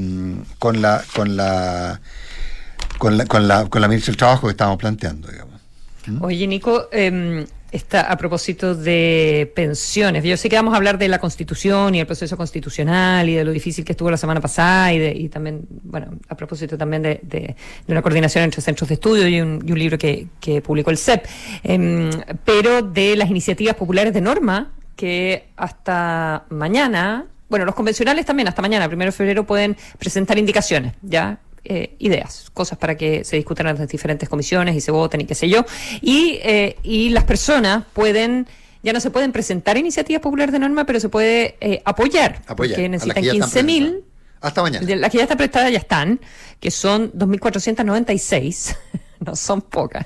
con 0.60 0.82
la 0.82 1.02
con 1.16 1.38
la 1.38 2.02
con 2.98 3.18
la, 3.18 3.26
con 3.26 3.48
la, 3.48 3.66
con 3.70 3.82
la 3.82 3.88
ministra 3.88 4.12
del 4.12 4.18
Trabajo 4.18 4.48
que 4.48 4.52
estábamos 4.52 4.80
planteando, 4.80 5.30
digamos. 5.30 5.62
¿Mm? 6.08 6.22
Oye, 6.22 6.46
Nico, 6.48 6.90
eh, 6.92 7.46
Está 7.74 8.02
a 8.02 8.18
propósito 8.18 8.76
de 8.76 9.52
pensiones. 9.56 10.24
Yo 10.24 10.38
sé 10.38 10.48
que 10.48 10.56
vamos 10.56 10.76
a 10.76 10.78
hablar 10.78 11.00
de 11.00 11.08
la 11.08 11.18
Constitución 11.18 11.96
y 11.96 12.00
el 12.00 12.06
proceso 12.06 12.38
constitucional 12.38 13.28
y 13.28 13.34
de 13.34 13.44
lo 13.44 13.52
difícil 13.52 13.84
que 13.84 13.94
estuvo 13.94 14.12
la 14.12 14.18
semana 14.18 14.40
pasada 14.40 14.94
y, 14.94 15.00
de, 15.00 15.12
y 15.12 15.28
también, 15.28 15.66
bueno, 15.82 16.20
a 16.30 16.36
propósito 16.36 16.78
también 16.78 17.02
de, 17.02 17.20
de, 17.24 17.56
una 17.88 18.04
coordinación 18.04 18.44
entre 18.44 18.62
centros 18.62 18.90
de 18.90 18.94
estudio 18.94 19.28
y 19.28 19.42
un, 19.42 19.64
y 19.66 19.72
un 19.72 19.80
libro 19.80 19.98
que, 19.98 20.28
que, 20.40 20.62
publicó 20.62 20.92
el 20.92 21.00
CEP, 21.00 21.26
em, 21.64 22.12
pero 22.46 22.84
de 22.84 23.16
las 23.16 23.32
iniciativas 23.32 23.74
populares 23.74 24.14
de 24.14 24.22
norma 24.22 24.72
que 24.96 25.48
hasta 25.58 26.46
mañana, 26.50 27.26
bueno, 27.50 27.66
los 27.66 27.74
convencionales 27.74 28.24
también 28.24 28.48
hasta 28.48 28.62
mañana, 28.62 28.88
primero 28.88 29.10
de 29.10 29.18
febrero, 29.18 29.48
pueden 29.48 29.76
presentar 29.98 30.38
indicaciones, 30.38 30.94
¿ya? 31.02 31.40
Eh, 31.66 31.96
ideas, 32.00 32.52
cosas 32.54 32.78
para 32.78 32.98
que 32.98 33.24
se 33.24 33.38
discutan 33.38 33.68
en 33.68 33.78
las 33.78 33.88
diferentes 33.88 34.28
comisiones 34.28 34.76
y 34.76 34.82
se 34.82 34.92
voten 34.92 35.22
y 35.22 35.26
qué 35.26 35.34
sé 35.34 35.48
yo. 35.48 35.64
Y, 36.02 36.40
eh, 36.44 36.76
y 36.84 37.10
las 37.10 37.24
personas 37.24 37.86
pueden 37.94 38.48
ya 38.84 38.92
no 38.92 39.00
se 39.00 39.10
pueden 39.12 39.32
presentar 39.32 39.78
iniciativas 39.78 40.22
populares 40.22 40.52
de 40.52 40.60
norma, 40.60 40.86
pero 40.86 41.00
se 41.00 41.08
puede 41.08 41.56
eh, 41.62 41.82
apoyar, 41.86 42.42
apoyar, 42.48 42.76
porque 42.76 42.90
necesitan 42.90 43.24
15.000. 43.24 44.02
Hasta 44.42 44.62
mañana. 44.62 44.96
Las 44.98 45.10
que 45.10 45.20
ya 45.20 45.24
están 45.24 45.38
prestadas 45.38 45.72
ya 45.72 45.78
están, 45.78 46.20
que 46.60 46.70
son 46.70 47.14
2.496, 47.14 48.76
no 49.26 49.38
son 49.38 49.62
pocas. 49.62 50.06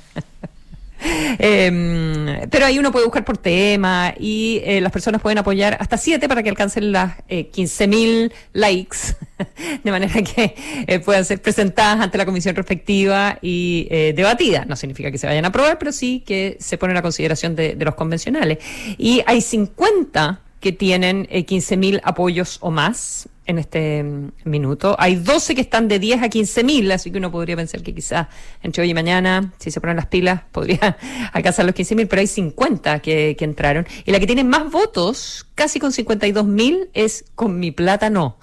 Eh, 1.39 2.47
pero 2.49 2.65
ahí 2.65 2.79
uno 2.79 2.91
puede 2.91 3.05
buscar 3.05 3.23
por 3.23 3.37
tema 3.37 4.13
y 4.19 4.61
eh, 4.63 4.81
las 4.81 4.91
personas 4.91 5.21
pueden 5.21 5.37
apoyar 5.37 5.77
hasta 5.79 5.97
siete 5.97 6.27
para 6.27 6.43
que 6.43 6.49
alcancen 6.49 6.91
las 6.91 7.17
eh, 7.27 7.49
15.000 7.51 8.31
likes, 8.53 8.97
de 9.83 9.91
manera 9.91 10.21
que 10.21 10.55
eh, 10.87 10.99
puedan 10.99 11.25
ser 11.25 11.41
presentadas 11.41 12.01
ante 12.01 12.17
la 12.17 12.25
comisión 12.25 12.55
respectiva 12.55 13.37
y 13.41 13.87
eh, 13.91 14.13
debatidas. 14.15 14.67
No 14.67 14.75
significa 14.75 15.11
que 15.11 15.17
se 15.17 15.27
vayan 15.27 15.45
a 15.45 15.49
aprobar, 15.49 15.77
pero 15.77 15.91
sí 15.91 16.23
que 16.25 16.57
se 16.59 16.77
ponen 16.77 16.97
a 16.97 17.01
consideración 17.01 17.55
de, 17.55 17.75
de 17.75 17.85
los 17.85 17.95
convencionales. 17.95 18.59
Y 18.97 19.23
hay 19.25 19.41
50 19.41 20.41
que 20.59 20.71
tienen 20.71 21.27
15.000 21.27 22.01
apoyos 22.03 22.57
o 22.61 22.71
más 22.71 23.29
en 23.47 23.57
este 23.57 24.05
minuto. 24.43 24.95
Hay 24.99 25.15
12 25.15 25.55
que 25.55 25.61
están 25.61 25.87
de 25.87 25.97
10 25.99 26.21
a 26.21 26.29
15 26.29 26.63
mil, 26.63 26.91
así 26.91 27.09
que 27.09 27.17
uno 27.17 27.31
podría 27.31 27.55
pensar 27.55 27.81
que 27.81 27.95
quizás 27.95 28.27
entre 28.61 28.83
hoy 28.83 28.91
y 28.91 28.93
mañana, 28.93 29.53
si 29.57 29.71
se 29.71 29.81
ponen 29.81 29.95
las 29.95 30.05
pilas, 30.05 30.41
podría 30.51 30.97
alcanzar 31.33 31.65
los 31.65 31.73
15 31.73 31.95
mil, 31.95 32.07
pero 32.07 32.19
hay 32.19 32.27
50 32.27 32.99
que, 32.99 33.35
que, 33.37 33.45
entraron. 33.45 33.87
Y 34.05 34.11
la 34.11 34.19
que 34.19 34.27
tiene 34.27 34.43
más 34.43 34.69
votos, 34.69 35.47
casi 35.55 35.79
con 35.79 35.91
52 35.91 36.45
mil, 36.45 36.89
es 36.93 37.25
con 37.33 37.59
mi 37.59 37.71
plata 37.71 38.09
no. 38.09 38.37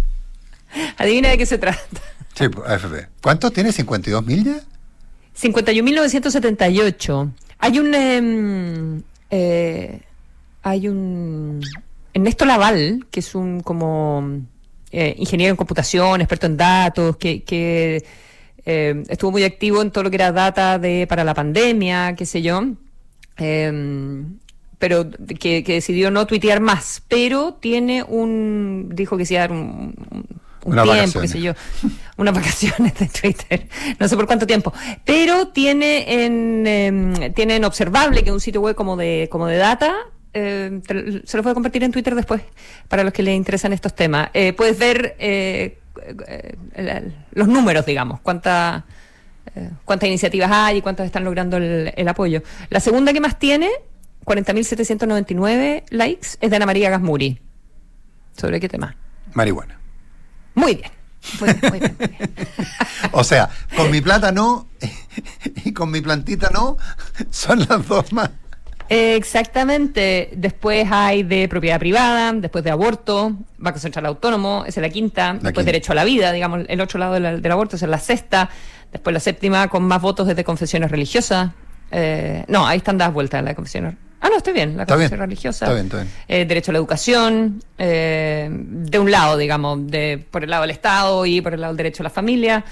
Adivina 0.96 1.28
de 1.28 1.38
qué 1.38 1.46
se 1.46 1.58
trata. 1.58 1.80
Sí, 2.34 2.48
pues, 2.48 2.68
AFP. 2.68 3.08
¿Cuántos 3.22 3.52
tiene? 3.52 3.70
¿52 3.70 4.24
mil 4.24 4.44
ya? 4.44 4.60
51.978. 5.38 7.32
Hay 7.58 7.78
un... 7.78 7.94
Em, 7.94 9.02
eh, 9.30 10.00
hay 10.62 10.88
un 10.88 11.60
Ernesto 12.16 12.46
Laval, 12.46 13.06
que 13.10 13.20
es 13.20 13.34
un 13.34 13.60
como 13.60 14.40
eh, 14.90 15.14
ingeniero 15.18 15.50
en 15.50 15.56
computación, 15.56 16.22
experto 16.22 16.46
en 16.46 16.56
datos, 16.56 17.18
que, 17.18 17.42
que 17.42 18.06
eh, 18.64 19.02
estuvo 19.08 19.32
muy 19.32 19.44
activo 19.44 19.82
en 19.82 19.90
todo 19.90 20.04
lo 20.04 20.10
que 20.10 20.16
era 20.16 20.32
data 20.32 20.78
de 20.78 21.06
para 21.06 21.24
la 21.24 21.34
pandemia, 21.34 22.14
qué 22.16 22.24
sé 22.24 22.40
yo. 22.40 22.62
Eh, 23.36 24.24
pero 24.78 25.10
que, 25.38 25.62
que, 25.62 25.74
decidió 25.74 26.10
no 26.10 26.26
tuitear 26.26 26.60
más, 26.60 27.02
pero 27.06 27.52
tiene 27.54 28.02
un, 28.02 28.88
dijo 28.92 29.18
que 29.18 29.26
se 29.26 29.34
iba 29.34 29.44
a 29.44 29.48
dar 29.48 29.52
un, 29.52 29.94
un 30.64 30.82
tiempo, 30.82 31.20
qué 31.20 31.28
sé 31.28 31.40
yo, 31.42 31.52
unas 32.16 32.34
vacaciones 32.34 32.94
de 32.94 33.08
Twitter, 33.08 33.68
no 33.98 34.08
sé 34.08 34.16
por 34.16 34.26
cuánto 34.26 34.46
tiempo, 34.46 34.72
pero 35.04 35.48
tiene 35.48 36.24
en, 36.24 36.64
eh, 36.66 37.30
tiene 37.34 37.56
en 37.56 37.64
observable 37.64 38.24
que 38.24 38.32
un 38.32 38.40
sitio 38.40 38.62
web 38.62 38.74
como 38.74 38.96
de, 38.96 39.28
como 39.30 39.46
de 39.46 39.56
data 39.58 39.94
eh, 40.38 41.22
se 41.24 41.36
lo 41.36 41.42
puedo 41.42 41.54
compartir 41.54 41.82
en 41.82 41.92
Twitter 41.92 42.14
después 42.14 42.42
para 42.88 43.02
los 43.02 43.12
que 43.12 43.22
les 43.22 43.34
interesan 43.34 43.72
estos 43.72 43.94
temas. 43.94 44.28
Eh, 44.34 44.52
puedes 44.52 44.78
ver 44.78 45.16
eh, 45.18 45.78
los 47.32 47.48
números, 47.48 47.86
digamos, 47.86 48.20
cuánta, 48.20 48.84
eh, 49.54 49.70
cuántas 49.84 50.08
iniciativas 50.08 50.50
hay 50.52 50.78
y 50.78 50.82
cuántas 50.82 51.06
están 51.06 51.24
logrando 51.24 51.56
el, 51.56 51.92
el 51.96 52.08
apoyo. 52.08 52.42
La 52.68 52.80
segunda 52.80 53.14
que 53.14 53.20
más 53.20 53.38
tiene, 53.38 53.70
40.799 54.26 55.84
likes, 55.88 56.28
es 56.40 56.50
de 56.50 56.56
Ana 56.56 56.66
María 56.66 56.90
Gasmuri. 56.90 57.40
¿Sobre 58.36 58.60
qué 58.60 58.68
tema? 58.68 58.94
Marihuana. 59.32 59.80
Muy 60.54 60.74
bien. 60.74 60.90
Muy 61.40 61.52
bien, 61.54 61.72
muy 61.72 61.80
bien, 61.80 61.96
o 63.10 63.24
sea, 63.24 63.50
con 63.74 63.90
mi 63.90 64.00
plata 64.00 64.30
no 64.30 64.68
y 65.64 65.72
con 65.72 65.90
mi 65.90 66.00
plantita 66.00 66.50
no, 66.54 66.76
son 67.30 67.66
las 67.68 67.88
dos 67.88 68.12
más. 68.12 68.30
Exactamente. 68.88 70.30
Después 70.36 70.86
hay 70.90 71.22
de 71.22 71.48
propiedad 71.48 71.78
privada, 71.78 72.32
después 72.32 72.64
de 72.64 72.70
aborto, 72.70 73.36
Banco 73.58 73.78
Central 73.78 74.06
Autónomo, 74.06 74.64
esa 74.66 74.80
es 74.80 74.82
la 74.82 74.90
quinta. 74.90 75.38
después 75.40 75.66
derecho 75.66 75.92
a 75.92 75.94
la 75.94 76.04
vida, 76.04 76.32
digamos, 76.32 76.64
el 76.68 76.80
otro 76.80 76.98
lado 76.98 77.14
del, 77.14 77.50
aborto, 77.50 77.76
esa 77.76 77.86
es 77.86 77.90
la 77.90 77.98
sexta. 77.98 78.50
Después 78.92 79.12
la 79.12 79.20
séptima 79.20 79.68
con 79.68 79.82
más 79.84 80.00
votos 80.00 80.26
desde 80.26 80.44
confesiones 80.44 80.90
religiosas. 80.90 81.50
Eh, 81.90 82.44
no, 82.48 82.66
ahí 82.66 82.78
están 82.78 82.98
dadas 82.98 83.14
vueltas 83.14 83.42
las 83.42 83.54
confesiones. 83.54 83.94
Ah, 84.20 84.28
no, 84.30 84.38
estoy 84.38 84.54
bien, 84.54 84.76
la 84.76 84.86
confesión 84.86 85.20
religiosa. 85.20 85.66
Está 85.66 85.74
bien, 85.74 85.86
está 85.86 85.98
bien. 85.98 86.10
Eh, 86.26 86.44
derecho 86.46 86.70
a 86.70 86.72
la 86.72 86.78
educación, 86.78 87.62
eh, 87.78 88.48
de 88.50 88.98
un 88.98 89.10
lado, 89.10 89.36
digamos, 89.36 89.86
de 89.86 90.24
por 90.30 90.42
el 90.42 90.50
lado 90.50 90.62
del 90.62 90.70
Estado 90.70 91.26
y 91.26 91.40
por 91.40 91.54
el 91.54 91.60
lado 91.60 91.74
del 91.74 91.78
derecho 91.78 92.02
a 92.02 92.04
la 92.04 92.10
familia. 92.10 92.64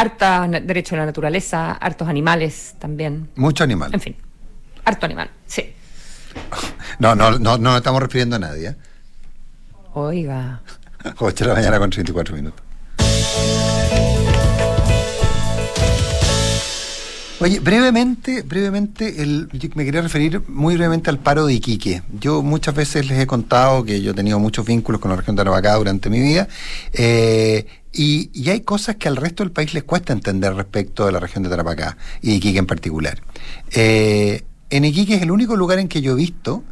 Harta 0.00 0.48
derecho 0.48 0.94
a 0.94 0.98
la 0.98 1.04
naturaleza, 1.04 1.72
hartos 1.72 2.08
animales 2.08 2.74
también. 2.78 3.28
Mucho 3.36 3.64
animal. 3.64 3.90
En 3.92 4.00
fin, 4.00 4.16
harto 4.82 5.04
animal, 5.04 5.30
sí. 5.44 5.74
No, 6.98 7.14
no, 7.14 7.38
no, 7.38 7.58
no 7.58 7.76
estamos 7.76 8.00
refiriendo 8.00 8.36
a 8.36 8.38
nadie. 8.38 8.68
¿eh? 8.68 8.76
Oiga. 9.92 10.62
8 11.18 11.44
de 11.44 11.48
la 11.48 11.54
mañana 11.54 11.78
con 11.78 11.90
34 11.90 12.34
minutos. 12.34 12.62
Oye, 17.42 17.58
brevemente, 17.58 18.42
brevemente, 18.42 19.22
el, 19.22 19.48
me 19.74 19.86
quería 19.86 20.02
referir 20.02 20.42
muy 20.48 20.76
brevemente 20.76 21.08
al 21.08 21.18
paro 21.18 21.46
de 21.46 21.54
Iquique. 21.54 22.02
Yo 22.18 22.42
muchas 22.42 22.74
veces 22.74 23.06
les 23.06 23.18
he 23.18 23.26
contado 23.26 23.82
que 23.82 24.02
yo 24.02 24.10
he 24.10 24.14
tenido 24.14 24.38
muchos 24.38 24.66
vínculos 24.66 25.00
con 25.00 25.10
la 25.10 25.16
región 25.16 25.36
de 25.36 25.42
Arabacá 25.42 25.74
durante 25.76 26.10
mi 26.10 26.20
vida 26.20 26.48
eh, 26.92 27.66
y, 27.92 28.48
hay 28.48 28.60
cosas 28.60 28.96
que 28.96 29.08
al 29.08 29.16
resto 29.16 29.42
del 29.42 29.52
país 29.52 29.74
les 29.74 29.82
cuesta 29.82 30.12
entender 30.12 30.54
respecto 30.54 31.06
de 31.06 31.12
la 31.12 31.20
región 31.20 31.42
de 31.42 31.50
Tarapacá 31.50 31.96
y 32.22 32.32
Iquique 32.32 32.58
en 32.58 32.66
particular. 32.66 33.20
Eh, 33.72 34.44
en 34.70 34.84
Iquique 34.84 35.14
es 35.14 35.22
el 35.22 35.30
único 35.30 35.56
lugar 35.56 35.78
en 35.80 35.88
que 35.88 36.00
yo 36.00 36.12
he 36.12 36.16
visto 36.16 36.62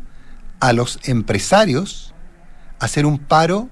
a 0.61 0.73
los 0.73 1.01
empresarios 1.05 2.15
hacer 2.79 3.05
un 3.05 3.19
paro 3.19 3.69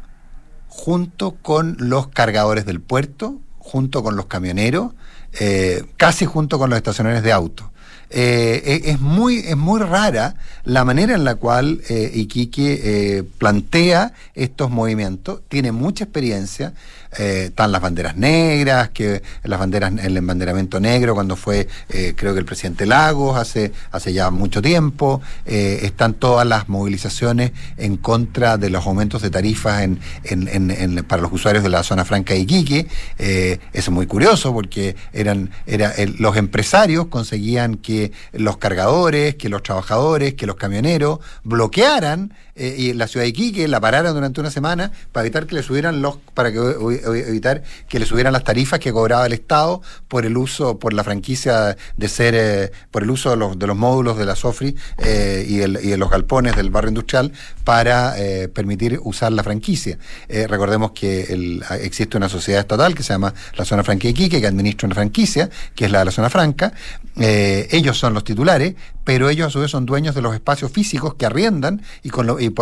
junto 0.67 1.37
con 1.37 1.77
los 1.79 2.09
cargadores 2.09 2.67
del 2.67 2.81
puerto, 2.81 3.41
junto 3.59 4.03
con 4.03 4.17
los 4.17 4.27
camioneros, 4.27 4.95
eh, 5.39 5.85
casi 5.97 6.25
junto 6.25 6.59
con 6.59 6.71
los 6.71 6.77
estacionarios 6.77 7.23
de 7.23 7.33
autos. 7.33 7.69
Eh, 8.09 8.83
es, 8.85 9.01
muy, 9.01 9.39
es 9.39 9.57
muy 9.57 9.81
rara 9.81 10.37
la 10.65 10.85
manera 10.85 11.15
en 11.15 11.25
la 11.25 11.37
cual 11.37 11.83
Iquique 11.89 13.25
plantea 13.39 14.13
estos 14.35 14.71
movimientos. 14.71 15.43
Tiene 15.49 15.71
mucha 15.73 16.05
experiencia. 16.05 16.73
Están 17.19 17.73
las 17.73 17.81
banderas 17.81 18.17
negras, 18.17 18.91
que 18.91 19.23
las 19.43 19.59
banderas, 19.59 19.93
el 20.03 20.17
embanderamiento 20.17 20.81
negro 20.81 21.15
cuando 21.15 21.37
fue, 21.37 21.69
creo 21.89 22.33
que 22.33 22.41
el 22.41 22.45
presidente 22.45 22.87
Lagos 22.87 23.37
hace, 23.37 23.73
hace 23.91 24.13
ya 24.13 24.31
mucho 24.31 24.63
tiempo. 24.63 25.21
están 25.45 26.15
todas 26.15 26.47
las 26.47 26.69
movilizaciones 26.69 27.53
en 27.77 27.97
contra 27.97 28.59
de 28.59 28.71
los 28.71 28.87
aumentos 28.87 29.23
de 29.23 29.31
tarifas 29.31 29.83
en, 29.83 30.01
en, 30.25 31.05
para 31.05 31.23
los 31.23 31.33
usuarios 31.33 31.63
de 31.63 31.71
la 31.71 31.83
zona 31.83 32.05
franca 32.05 32.35
de 32.35 32.41
Iquique. 32.41 32.87
eso 33.19 33.61
es 33.73 33.91
muy 33.91 34.07
curioso 34.07 34.53
porque 34.53 34.97
eran, 35.13 35.51
era, 35.67 35.95
los 36.19 36.37
empresarios 36.37 37.07
conseguían 37.07 37.77
que 37.77 38.13
los 38.33 38.57
cargadores, 38.59 39.37
que 39.37 39.49
los 39.49 39.63
trabajadores, 39.63 40.35
que 40.35 40.47
los 40.47 40.57
camioneros 40.57 41.21
bloquearan 41.45 42.33
eh, 42.57 42.75
y 42.79 42.93
la 42.95 43.07
ciudad 43.07 43.25
de 43.25 43.29
Iquique 43.29 43.69
la 43.69 43.81
pararan 43.81 44.15
durante 44.15 44.41
una 44.41 44.51
semana 44.51 44.91
para 45.13 45.27
evitar 45.27 45.47
que 45.47 45.55
le 45.55 45.63
subieran 45.63 46.01
los 46.01 46.17
para 46.33 46.51
que 46.51 46.59
evitar 46.59 47.63
que 47.87 47.99
le 47.99 48.07
subieran 48.07 48.33
las 48.33 48.45
tarifas 48.45 48.81
que 48.81 48.93
cobraba 48.93 49.27
el 49.27 49.35
Estado 49.35 49.83
por 50.09 50.25
el 50.25 50.39
uso 50.39 50.79
por 50.79 50.95
la 50.95 51.05
franquicia 51.05 51.77
de 51.97 52.09
ser 52.09 52.35
eh, 52.35 52.73
por 52.91 53.03
el 53.03 53.11
uso 53.11 53.29
de 53.31 53.37
los, 53.37 53.59
de 53.59 53.67
los 53.67 53.77
módulos 53.77 54.17
de 54.17 54.25
la 54.25 54.37
Sofri 54.37 54.75
eh, 54.99 55.45
y, 55.47 55.61
el, 55.61 55.79
y, 55.83 55.89
de 55.89 55.99
los 55.99 56.09
galpones 56.09 56.57
del 56.57 56.71
barrio 56.71 56.89
industrial 56.89 57.33
para 57.65 58.15
permitir 58.55 59.01
usar 59.03 59.33
la 59.33 59.43
franquicia. 59.43 59.99
recordemos 60.29 60.93
que 60.93 61.25
el, 61.25 61.65
existe 61.81 62.17
una 62.17 62.29
sociedad 62.29 62.61
estatal 62.61 62.95
que 62.95 63.03
se 63.03 63.13
llama 63.13 63.35
la 63.57 63.65
Zona 63.65 63.83
Franca 63.83 64.05
de 64.05 64.11
Iquique 64.11 64.41
que 64.41 64.47
administra 64.47 64.87
una 64.87 64.95
franquicia 64.95 65.51
que 65.75 65.87
es 65.87 65.91
la 65.91 65.99
de 66.01 66.05
la 66.07 66.11
Zona 66.11 66.31
Franca. 66.31 66.73
ellos 67.17 67.99
son 67.99 68.15
los 68.15 68.25
titulares, 68.25 68.75
pero 69.07 69.31
ellos 69.31 69.47
a 69.47 69.51
su 69.51 69.61
vez 69.61 69.71
son 69.71 69.87
dueños 69.87 70.17
de 70.17 70.21
los 70.21 70.35
espacios 70.35 70.73
físicos 70.73 71.15
que 71.15 71.27
arriendan 71.27 71.81
y 72.03 72.11
con 72.11 72.27
lo, 72.27 72.41
y, 72.41 72.53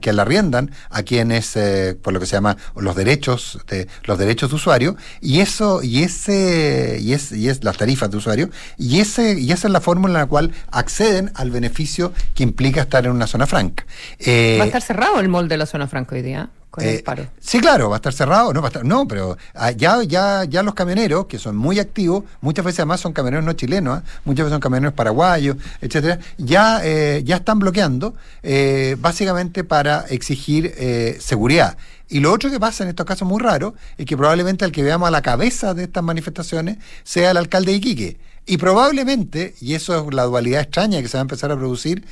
que 0.00 0.12
la 0.12 0.22
arriendan 0.22 0.72
a 0.90 1.04
quienes, 1.04 1.54
eh, 1.54 1.96
por 2.02 2.12
lo 2.12 2.18
que 2.18 2.26
se 2.26 2.32
llama 2.32 2.56
los 2.74 2.96
derechos 2.96 3.60
de 3.68 3.86
los 4.02 4.18
derechos 4.18 4.50
de 4.50 4.56
usuario, 4.56 4.96
y 5.20 5.38
eso, 5.38 5.80
y 5.80 6.02
ese, 6.02 6.98
y 7.00 7.12
es, 7.12 7.30
y 7.30 7.48
es 7.48 7.62
las 7.62 7.76
tarifas 7.76 8.10
de 8.10 8.16
usuario, 8.16 8.50
y 8.76 8.98
ese, 8.98 9.38
y 9.38 9.52
esa 9.52 9.68
es 9.68 9.72
la 9.72 9.80
fórmula 9.80 10.14
en 10.14 10.20
la 10.20 10.26
cual 10.26 10.50
acceden 10.72 11.30
al 11.36 11.52
beneficio 11.52 12.12
que 12.34 12.42
implica 12.42 12.82
estar 12.82 13.06
en 13.06 13.12
una 13.12 13.28
zona 13.28 13.46
franca. 13.46 13.86
Eh, 14.18 14.56
Va 14.58 14.64
a 14.64 14.66
estar 14.66 14.82
cerrado 14.82 15.20
el 15.20 15.28
molde 15.28 15.50
de 15.50 15.58
la 15.58 15.66
zona 15.66 15.86
franca 15.86 16.16
hoy 16.16 16.22
día. 16.22 16.50
Eh, 16.78 17.04
sí, 17.38 17.60
claro, 17.60 17.90
va 17.90 17.96
a 17.96 17.98
estar 17.98 18.14
cerrado, 18.14 18.52
no, 18.54 18.62
va 18.62 18.68
a 18.68 18.70
estar, 18.70 18.84
no, 18.84 19.06
pero 19.06 19.36
ah, 19.54 19.72
ya, 19.72 20.02
ya, 20.04 20.44
ya 20.44 20.62
los 20.62 20.74
camioneros, 20.74 21.26
que 21.26 21.38
son 21.38 21.54
muy 21.54 21.78
activos, 21.78 22.24
muchas 22.40 22.64
veces 22.64 22.80
además 22.80 23.00
son 23.00 23.12
camioneros 23.12 23.44
no 23.44 23.52
chilenos, 23.52 23.98
¿ah? 23.98 24.04
muchas 24.24 24.44
veces 24.44 24.54
son 24.54 24.60
camioneros 24.60 24.94
paraguayos, 24.94 25.56
etcétera, 25.82 26.18
ya, 26.38 26.80
eh, 26.82 27.22
ya 27.24 27.36
están 27.36 27.58
bloqueando, 27.58 28.14
eh, 28.42 28.96
básicamente 28.98 29.64
para 29.64 30.06
exigir 30.08 30.72
seguridad. 31.20 31.76
Y 32.08 32.20
lo 32.20 32.32
otro 32.32 32.50
que 32.50 32.60
pasa 32.60 32.84
en 32.84 32.90
estos 32.90 33.06
casos 33.06 33.28
muy 33.28 33.40
raros 33.40 33.74
es 33.98 34.06
que 34.06 34.16
probablemente 34.16 34.64
el 34.64 34.72
que 34.72 34.82
veamos 34.82 35.08
a 35.08 35.10
la 35.10 35.22
cabeza 35.22 35.74
de 35.74 35.84
estas 35.84 36.02
manifestaciones 36.02 36.78
sea 37.04 37.30
el 37.30 37.36
alcalde 37.36 37.72
de 37.72 37.78
Iquique. 37.78 38.16
Y 38.46 38.56
probablemente, 38.56 39.54
y 39.60 39.74
eso 39.74 40.08
es 40.08 40.14
la 40.14 40.24
dualidad 40.24 40.62
extraña 40.62 41.00
que 41.00 41.08
se 41.08 41.16
va 41.16 41.20
a 41.20 41.22
empezar 41.22 41.52
a 41.52 41.56
producir, 41.56 42.04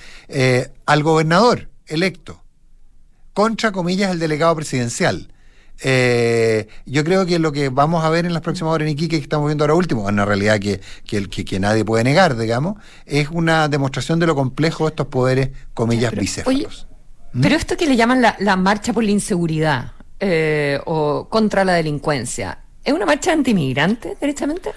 al 0.87 1.03
gobernador 1.03 1.69
electo 1.87 2.41
contra 3.33 3.73
comillas, 3.73 4.11
el 4.11 4.19
delegado 4.19 4.55
presidencial. 4.57 5.29
Eh, 5.83 6.69
yo 6.85 7.05
creo 7.05 7.25
que 7.25 7.39
lo 7.39 7.53
que 7.53 7.71
vamos 7.71 8.05
a 8.05 8.11
ver 8.11 8.27
en 8.27 8.35
las 8.35 8.43
próximas 8.43 8.75
horas 8.75 8.87
en 8.87 8.93
Iquique, 8.93 9.17
que 9.17 9.23
estamos 9.23 9.47
viendo 9.47 9.65
ahora 9.65 9.75
último, 9.75 10.09
en 10.09 10.15
una 10.15 10.27
realidad 10.27 10.59
que, 10.59 10.81
que, 11.07 11.27
que, 11.27 11.61
nadie 11.61 11.85
puede 11.85 12.05
negar, 12.05 12.37
digamos, 12.37 12.77
es 13.07 13.29
una 13.31 13.69
demostración 13.69 14.19
de 14.19 14.27
lo 14.27 14.35
complejo 14.35 14.85
de 14.85 14.91
estos 14.91 15.07
poderes, 15.07 15.51
comillas, 15.73 16.13
bicéfalos. 16.13 16.87
¿Mm? 17.33 17.41
Pero 17.41 17.57
esto 17.57 17.77
que 17.77 17.87
le 17.87 17.97
llaman 17.97 18.21
la, 18.21 18.57
marcha 18.57 18.93
por 18.93 19.05
la 19.05 19.11
inseguridad 19.11 19.93
eh, 20.19 20.81
o 20.85 21.29
contra 21.31 21.65
la 21.65 21.73
delincuencia, 21.73 22.59
¿es 22.85 22.93
una 22.93 23.07
marcha 23.07 23.33
antimigrante, 23.33 24.19
derechamente? 24.21 24.73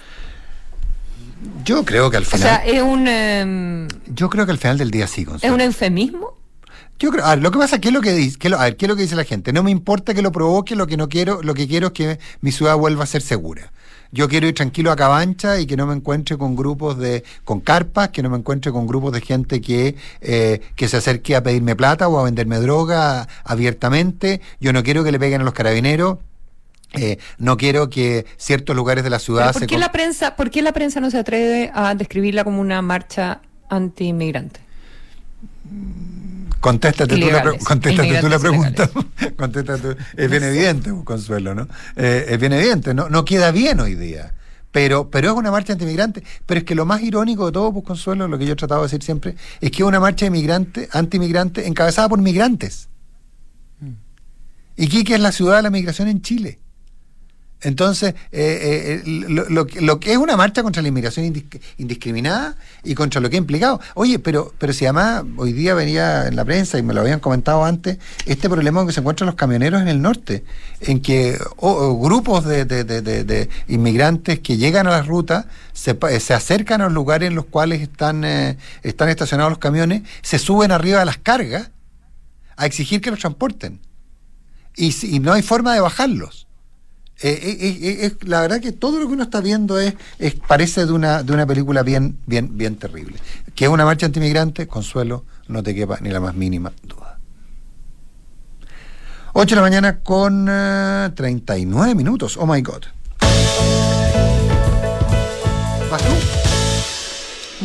Yo 1.64 1.84
creo 1.84 2.10
que 2.10 2.16
al 2.16 2.24
final. 2.24 2.46
O 2.46 2.48
sea, 2.48 2.64
es 2.64 2.82
un. 2.82 3.06
Em, 3.06 3.88
yo 4.06 4.30
creo 4.30 4.46
que 4.46 4.52
al 4.52 4.58
final 4.58 4.78
del 4.78 4.90
día 4.90 5.06
sí. 5.06 5.26
¿Es 5.42 5.50
un 5.50 5.60
eufemismo? 5.60 6.43
Yo 7.04 7.10
creo, 7.10 7.26
a 7.26 7.34
ver, 7.34 7.42
lo 7.42 7.50
que 7.50 7.58
pasa, 7.58 7.78
¿qué 7.82 7.88
es 7.88 7.94
lo 7.94 8.00
que 8.00 8.12
dice? 8.12 8.38
¿Qué 8.38 8.48
a 8.48 8.64
ver, 8.64 8.78
¿qué 8.78 8.86
es 8.86 8.88
lo 8.88 8.96
que 8.96 9.02
dice 9.02 9.14
la 9.14 9.24
gente? 9.24 9.52
No 9.52 9.62
me 9.62 9.70
importa 9.70 10.14
que 10.14 10.22
lo 10.22 10.32
provoque, 10.32 10.74
lo 10.74 10.86
que 10.86 10.96
no 10.96 11.10
quiero, 11.10 11.42
lo 11.42 11.52
que 11.52 11.68
quiero 11.68 11.88
es 11.88 11.92
que 11.92 12.18
mi 12.40 12.50
ciudad 12.50 12.78
vuelva 12.78 13.04
a 13.04 13.06
ser 13.06 13.20
segura. 13.20 13.70
Yo 14.10 14.26
quiero 14.26 14.46
ir 14.46 14.54
tranquilo 14.54 14.90
a 14.90 14.96
Cabancha 14.96 15.60
y 15.60 15.66
que 15.66 15.76
no 15.76 15.86
me 15.86 15.92
encuentre 15.92 16.38
con 16.38 16.56
grupos 16.56 16.96
de, 16.96 17.22
con 17.44 17.60
carpas, 17.60 18.08
que 18.08 18.22
no 18.22 18.30
me 18.30 18.38
encuentre 18.38 18.72
con 18.72 18.86
grupos 18.86 19.12
de 19.12 19.20
gente 19.20 19.60
que, 19.60 19.96
eh, 20.22 20.62
que 20.76 20.88
se 20.88 20.96
acerque 20.96 21.36
a 21.36 21.42
pedirme 21.42 21.76
plata 21.76 22.08
o 22.08 22.18
a 22.18 22.24
venderme 22.24 22.58
droga 22.58 23.28
abiertamente. 23.44 24.40
Yo 24.58 24.72
no 24.72 24.82
quiero 24.82 25.04
que 25.04 25.12
le 25.12 25.18
peguen 25.18 25.42
a 25.42 25.44
los 25.44 25.52
carabineros. 25.52 26.20
Eh, 26.94 27.18
no 27.36 27.58
quiero 27.58 27.90
que 27.90 28.24
ciertos 28.38 28.74
lugares 28.74 29.04
de 29.04 29.10
la 29.10 29.18
ciudad 29.18 29.52
¿por 29.52 29.66
qué 29.66 29.76
la 29.76 29.92
prensa, 29.92 30.36
¿Por 30.36 30.50
qué 30.50 30.62
la 30.62 30.72
prensa 30.72 31.00
no 31.00 31.10
se 31.10 31.18
atreve 31.18 31.70
a 31.74 31.94
describirla 31.94 32.44
como 32.44 32.62
una 32.62 32.80
marcha 32.80 33.42
anti-inmigrante? 33.68 34.60
Contéstate 36.64 37.18
tú, 37.18 37.30
la, 37.30 37.42
contéstate 37.62 38.20
tú 38.22 38.28
la 38.30 38.38
pregunta. 38.38 38.88
Es 40.16 40.30
bien 40.30 40.42
evidente, 40.44 40.90
Consuelo, 41.04 41.54
¿no? 41.54 41.68
Eh, 41.94 42.24
es 42.30 42.40
bien 42.40 42.54
evidente, 42.54 42.94
no, 42.94 43.10
no 43.10 43.22
queda 43.22 43.50
bien 43.50 43.80
hoy 43.80 43.94
día. 43.94 44.32
Pero, 44.72 45.10
pero 45.10 45.32
es 45.32 45.36
una 45.36 45.50
marcha 45.50 45.74
antimigrante. 45.74 46.24
Pero 46.46 46.60
es 46.60 46.64
que 46.64 46.74
lo 46.74 46.86
más 46.86 47.02
irónico 47.02 47.44
de 47.44 47.52
todo, 47.52 47.70
pues, 47.70 47.84
Consuelo, 47.84 48.28
lo 48.28 48.38
que 48.38 48.46
yo 48.46 48.54
he 48.54 48.56
tratado 48.56 48.80
de 48.80 48.86
decir 48.86 49.02
siempre, 49.02 49.36
es 49.60 49.70
que 49.70 49.82
es 49.82 49.86
una 49.86 50.00
marcha 50.00 50.24
inmigrante, 50.24 50.88
antimigrante 50.92 51.66
encabezada 51.66 52.08
por 52.08 52.18
migrantes. 52.22 52.88
Mm. 53.80 53.92
Y 54.76 54.88
Quique 54.88 55.16
es 55.16 55.20
la 55.20 55.32
ciudad 55.32 55.56
de 55.56 55.64
la 55.64 55.70
migración 55.70 56.08
en 56.08 56.22
Chile. 56.22 56.60
Entonces, 57.64 58.14
eh, 58.30 59.02
eh, 59.06 59.26
lo, 59.28 59.66
que 59.98 60.12
es 60.12 60.18
una 60.18 60.36
marcha 60.36 60.62
contra 60.62 60.82
la 60.82 60.88
inmigración 60.88 61.24
indiscriminada 61.78 62.56
y 62.82 62.94
contra 62.94 63.22
lo 63.22 63.30
que 63.30 63.36
ha 63.36 63.38
implicado. 63.38 63.80
Oye, 63.94 64.18
pero, 64.18 64.52
pero 64.58 64.74
si 64.74 64.84
además 64.84 65.24
hoy 65.36 65.54
día 65.54 65.72
venía 65.72 66.26
en 66.26 66.36
la 66.36 66.44
prensa 66.44 66.78
y 66.78 66.82
me 66.82 66.92
lo 66.92 67.00
habían 67.00 67.20
comentado 67.20 67.64
antes, 67.64 67.98
este 68.26 68.50
problema 68.50 68.84
que 68.86 68.92
se 68.92 69.00
encuentran 69.00 69.26
los 69.26 69.36
camioneros 69.36 69.80
en 69.80 69.88
el 69.88 70.02
norte, 70.02 70.44
en 70.82 71.00
que 71.00 71.38
grupos 71.58 72.44
de, 72.44 73.48
inmigrantes 73.68 74.40
que 74.40 74.58
llegan 74.58 74.86
a 74.86 74.90
las 74.90 75.06
rutas 75.06 75.46
se, 75.72 75.96
se, 76.20 76.34
acercan 76.34 76.82
a 76.82 76.84
los 76.84 76.92
lugares 76.92 77.28
en 77.28 77.34
los 77.34 77.46
cuales 77.46 77.80
están, 77.80 78.24
eh, 78.24 78.58
están 78.82 79.08
estacionados 79.08 79.52
los 79.52 79.58
camiones, 79.58 80.02
se 80.20 80.38
suben 80.38 80.70
arriba 80.70 80.98
de 80.98 81.06
las 81.06 81.16
cargas 81.16 81.70
a 82.56 82.66
exigir 82.66 83.00
que 83.00 83.10
los 83.10 83.20
transporten. 83.20 83.80
Y, 84.76 84.94
y 85.16 85.20
no 85.20 85.32
hay 85.32 85.42
forma 85.42 85.72
de 85.72 85.80
bajarlos. 85.80 86.43
Eh, 87.22 87.30
eh, 87.42 88.06
eh, 88.06 88.16
la 88.22 88.40
verdad 88.40 88.60
que 88.60 88.72
todo 88.72 88.98
lo 88.98 89.06
que 89.06 89.14
uno 89.14 89.22
está 89.22 89.40
viendo 89.40 89.78
es, 89.78 89.94
parece 90.46 90.84
de 90.84 90.92
una, 90.92 91.22
de 91.22 91.32
una 91.32 91.46
película 91.46 91.82
bien, 91.82 92.18
bien, 92.26 92.56
bien 92.56 92.76
terrible. 92.76 93.18
Que 93.54 93.66
es 93.66 93.70
una 93.70 93.84
marcha 93.84 94.06
antimigrante, 94.06 94.66
consuelo, 94.66 95.24
no 95.48 95.62
te 95.62 95.74
quepa 95.74 95.98
ni 96.00 96.10
la 96.10 96.20
más 96.20 96.34
mínima 96.34 96.72
duda. 96.82 97.18
8 99.32 99.48
de 99.48 99.56
la 99.56 99.62
mañana 99.62 100.00
con 100.00 100.46
39 100.46 101.94
minutos. 101.94 102.36
Oh 102.36 102.46
my 102.46 102.60
God. 102.62 102.84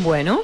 Bueno. 0.04 0.41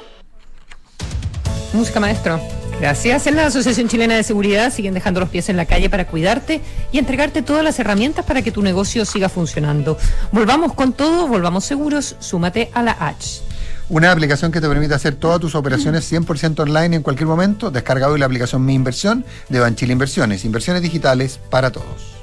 Música 1.72 2.00
maestro. 2.00 2.40
Gracias. 2.80 3.26
En 3.26 3.36
la 3.36 3.46
Asociación 3.46 3.88
Chilena 3.88 4.16
de 4.16 4.22
Seguridad 4.22 4.72
siguen 4.72 4.92
dejando 4.92 5.20
los 5.20 5.30
pies 5.30 5.48
en 5.48 5.56
la 5.56 5.64
calle 5.64 5.88
para 5.88 6.06
cuidarte 6.06 6.60
y 6.92 6.98
entregarte 6.98 7.42
todas 7.42 7.64
las 7.64 7.78
herramientas 7.78 8.24
para 8.26 8.42
que 8.42 8.52
tu 8.52 8.62
negocio 8.62 9.04
siga 9.06 9.28
funcionando. 9.28 9.96
Volvamos 10.30 10.74
con 10.74 10.92
todo, 10.92 11.26
volvamos 11.26 11.64
seguros. 11.64 12.16
Súmate 12.18 12.70
a 12.74 12.82
la 12.82 12.92
H. 12.92 13.40
Una 13.88 14.12
aplicación 14.12 14.52
que 14.52 14.60
te 14.60 14.68
permite 14.68 14.94
hacer 14.94 15.14
todas 15.14 15.40
tus 15.40 15.54
operaciones 15.54 16.10
100% 16.12 16.60
online 16.60 16.96
en 16.96 17.02
cualquier 17.02 17.28
momento. 17.28 17.70
Descarga 17.70 18.08
hoy 18.08 18.18
la 18.18 18.26
aplicación 18.26 18.64
Mi 18.64 18.74
Inversión 18.74 19.24
de 19.48 19.60
Banchile 19.60 19.92
Inversiones. 19.92 20.44
Inversiones 20.44 20.82
digitales 20.82 21.40
para 21.50 21.70
todos. 21.70 22.15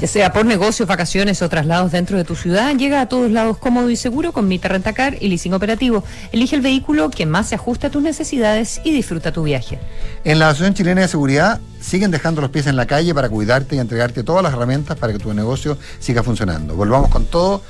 Ya 0.00 0.06
sea 0.06 0.32
por 0.32 0.46
negocios, 0.46 0.88
vacaciones 0.88 1.42
o 1.42 1.48
traslados 1.48 1.90
dentro 1.90 2.16
de 2.16 2.22
tu 2.22 2.36
ciudad, 2.36 2.72
llega 2.76 3.00
a 3.00 3.08
todos 3.08 3.32
lados 3.32 3.58
cómodo 3.58 3.90
y 3.90 3.96
seguro 3.96 4.32
con 4.32 4.46
Mita 4.46 4.68
Rentacar 4.68 5.16
y 5.20 5.26
Leasing 5.26 5.54
Operativo. 5.54 6.04
Elige 6.30 6.54
el 6.54 6.62
vehículo 6.62 7.10
que 7.10 7.26
más 7.26 7.48
se 7.48 7.56
ajuste 7.56 7.88
a 7.88 7.90
tus 7.90 8.00
necesidades 8.00 8.80
y 8.84 8.92
disfruta 8.92 9.32
tu 9.32 9.42
viaje. 9.42 9.80
En 10.22 10.38
la 10.38 10.50
Asociación 10.50 10.74
Chilena 10.74 11.00
de 11.00 11.08
Seguridad 11.08 11.60
siguen 11.80 12.12
dejando 12.12 12.40
los 12.40 12.50
pies 12.50 12.68
en 12.68 12.76
la 12.76 12.86
calle 12.86 13.12
para 13.12 13.28
cuidarte 13.28 13.74
y 13.74 13.80
entregarte 13.80 14.22
todas 14.22 14.44
las 14.44 14.52
herramientas 14.52 14.96
para 14.96 15.12
que 15.12 15.18
tu 15.18 15.34
negocio 15.34 15.76
siga 15.98 16.22
funcionando. 16.22 16.76
Volvamos 16.76 17.10
con 17.10 17.26
todo, 17.26 17.62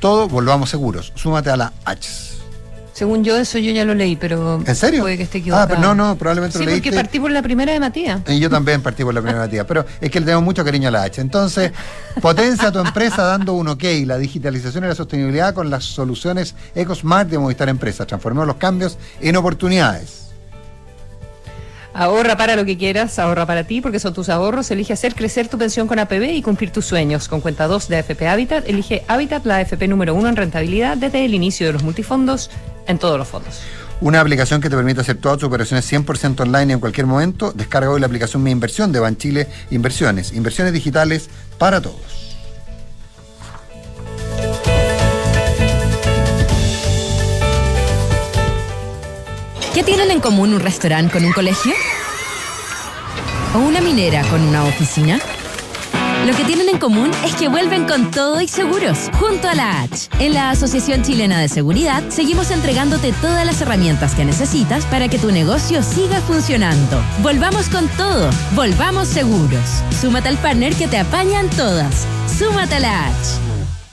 todo, 0.00 0.26
volvamos 0.28 0.70
seguros. 0.70 1.12
Súmate 1.14 1.50
a 1.50 1.56
la 1.56 1.72
H. 1.84 2.37
Según 2.98 3.22
yo, 3.22 3.36
eso 3.36 3.58
yo 3.58 3.70
ya 3.70 3.84
lo 3.84 3.94
leí, 3.94 4.16
pero. 4.16 4.60
¿En 4.66 4.74
serio? 4.74 5.02
Puede 5.02 5.16
que 5.16 5.22
esté 5.22 5.38
equivocado. 5.38 5.66
Ah, 5.66 5.68
pero 5.68 5.80
no, 5.80 5.94
no, 5.94 6.16
probablemente 6.16 6.58
sí, 6.58 6.64
lo 6.64 6.68
leíste. 6.68 6.88
porque 6.88 6.96
partí 7.00 7.20
por 7.20 7.30
la 7.30 7.42
primera 7.42 7.72
de 7.72 7.78
Matías. 7.78 8.22
Y 8.26 8.40
yo 8.40 8.50
también 8.50 8.82
partí 8.82 9.04
por 9.04 9.14
la 9.14 9.20
primera 9.20 9.38
de 9.38 9.46
Matías. 9.46 9.66
Pero 9.68 9.86
es 10.00 10.10
que 10.10 10.18
le 10.18 10.26
tengo 10.26 10.42
mucho 10.42 10.64
cariño 10.64 10.88
a 10.88 10.90
la 10.90 11.04
H. 11.04 11.20
Entonces, 11.20 11.70
potencia 12.20 12.72
tu 12.72 12.80
empresa 12.80 13.22
dando 13.22 13.52
un 13.52 13.68
ok. 13.68 13.84
La 14.04 14.18
digitalización 14.18 14.82
y 14.82 14.88
la 14.88 14.96
sostenibilidad 14.96 15.54
con 15.54 15.70
las 15.70 15.84
soluciones 15.84 16.56
EcoSmart 16.74 17.30
de 17.30 17.38
Movistar 17.38 17.68
Empresa. 17.68 18.04
Transformemos 18.04 18.48
los 18.48 18.56
cambios 18.56 18.98
en 19.20 19.36
oportunidades. 19.36 20.24
Ahorra 21.94 22.36
para 22.36 22.56
lo 22.56 22.64
que 22.64 22.76
quieras, 22.76 23.16
ahorra 23.20 23.46
para 23.46 23.62
ti, 23.62 23.80
porque 23.80 24.00
son 24.00 24.12
tus 24.12 24.28
ahorros. 24.28 24.72
Elige 24.72 24.92
hacer 24.92 25.14
crecer 25.14 25.46
tu 25.46 25.56
pensión 25.56 25.86
con 25.86 26.00
APB 26.00 26.32
y 26.32 26.42
cumplir 26.42 26.70
tus 26.70 26.84
sueños. 26.84 27.28
Con 27.28 27.40
cuenta 27.40 27.68
2 27.68 27.88
de 27.88 27.96
AFP 27.98 28.26
Habitat, 28.26 28.68
elige 28.68 29.04
Habitat, 29.06 29.46
la 29.46 29.58
AFP 29.58 29.86
número 29.86 30.16
1 30.16 30.30
en 30.30 30.36
rentabilidad 30.36 30.96
desde 30.96 31.24
el 31.24 31.34
inicio 31.34 31.68
de 31.68 31.72
los 31.72 31.84
multifondos 31.84 32.50
en 32.88 32.98
todos 32.98 33.16
los 33.16 33.28
fondos. 33.28 33.60
Una 34.00 34.20
aplicación 34.20 34.60
que 34.60 34.70
te 34.70 34.76
permite 34.76 35.00
hacer 35.00 35.16
todas 35.16 35.38
tus 35.38 35.48
operaciones 35.48 35.90
100% 35.92 36.40
online 36.40 36.72
en 36.72 36.80
cualquier 36.80 37.06
momento. 37.06 37.52
Descarga 37.52 37.90
hoy 37.90 38.00
la 38.00 38.06
aplicación 38.06 38.42
Mi 38.42 38.50
Inversión 38.50 38.92
de 38.92 39.00
Banchile 39.00 39.48
Inversiones. 39.70 40.32
Inversiones 40.32 40.72
digitales 40.72 41.28
para 41.58 41.80
todos. 41.80 42.28
¿Qué 49.74 49.84
tienen 49.84 50.10
en 50.10 50.20
común 50.20 50.54
un 50.54 50.60
restaurante 50.60 51.12
con 51.12 51.24
un 51.24 51.32
colegio? 51.32 51.72
¿O 53.54 53.58
una 53.58 53.80
minera 53.80 54.22
con 54.28 54.42
una 54.42 54.64
oficina? 54.64 55.20
Lo 56.28 56.36
que 56.36 56.44
tienen 56.44 56.68
en 56.68 56.78
común 56.78 57.10
es 57.24 57.34
que 57.36 57.48
vuelven 57.48 57.86
con 57.86 58.10
todo 58.10 58.42
y 58.42 58.48
seguros, 58.48 59.08
junto 59.18 59.48
a 59.48 59.54
la 59.54 59.80
H. 59.80 60.10
En 60.18 60.34
la 60.34 60.50
Asociación 60.50 61.00
Chilena 61.02 61.40
de 61.40 61.48
Seguridad 61.48 62.02
seguimos 62.10 62.50
entregándote 62.50 63.14
todas 63.22 63.46
las 63.46 63.62
herramientas 63.62 64.14
que 64.14 64.26
necesitas 64.26 64.84
para 64.84 65.08
que 65.08 65.18
tu 65.18 65.32
negocio 65.32 65.82
siga 65.82 66.20
funcionando. 66.20 67.02
Volvamos 67.22 67.70
con 67.70 67.88
todo, 67.96 68.28
volvamos 68.54 69.08
seguros. 69.08 69.64
Súmate 70.02 70.28
al 70.28 70.36
partner 70.36 70.74
que 70.74 70.86
te 70.86 70.98
apañan 70.98 71.48
todas. 71.56 72.06
Súmate 72.38 72.74
a 72.74 72.80
la 72.80 73.06
H. 73.06 73.16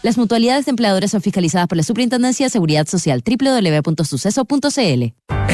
Las 0.03 0.17
mutualidades 0.17 0.65
de 0.65 0.71
empleadores 0.71 1.11
son 1.11 1.21
fiscalizadas 1.21 1.69
por 1.69 1.77
la 1.77 1.83
Superintendencia 1.83 2.47
de 2.47 2.49
Seguridad 2.49 2.86
Social 2.86 3.23
www.suceso.cl. 3.25 5.13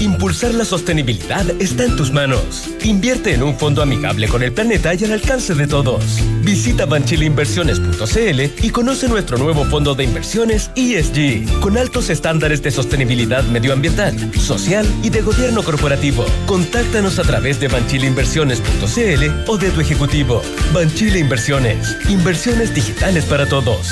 Impulsar 0.00 0.52
la 0.54 0.64
sostenibilidad 0.64 1.48
está 1.60 1.84
en 1.84 1.94
tus 1.94 2.10
manos. 2.10 2.68
Invierte 2.82 3.34
en 3.34 3.42
un 3.42 3.56
fondo 3.56 3.82
amigable 3.82 4.26
con 4.26 4.42
el 4.42 4.52
planeta 4.52 4.94
y 4.94 5.04
al 5.04 5.12
alcance 5.12 5.54
de 5.54 5.68
todos. 5.68 6.18
Visita 6.42 6.86
banchileinversiones.cl 6.86 8.64
y 8.64 8.70
conoce 8.70 9.08
nuestro 9.08 9.38
nuevo 9.38 9.64
fondo 9.64 9.94
de 9.94 10.02
inversiones 10.04 10.72
ESG, 10.74 11.60
con 11.60 11.78
altos 11.78 12.10
estándares 12.10 12.62
de 12.62 12.72
sostenibilidad 12.72 13.44
medioambiental, 13.44 14.32
social 14.34 14.86
y 15.04 15.10
de 15.10 15.22
gobierno 15.22 15.62
corporativo. 15.62 16.24
Contáctanos 16.46 17.20
a 17.20 17.22
través 17.22 17.60
de 17.60 17.68
banchileinversiones.cl 17.68 19.50
o 19.50 19.56
de 19.56 19.70
tu 19.70 19.80
ejecutivo. 19.80 20.42
Banchile 20.72 21.20
Inversiones. 21.20 21.96
Inversiones 22.08 22.74
digitales 22.74 23.24
para 23.24 23.46
todos. 23.46 23.88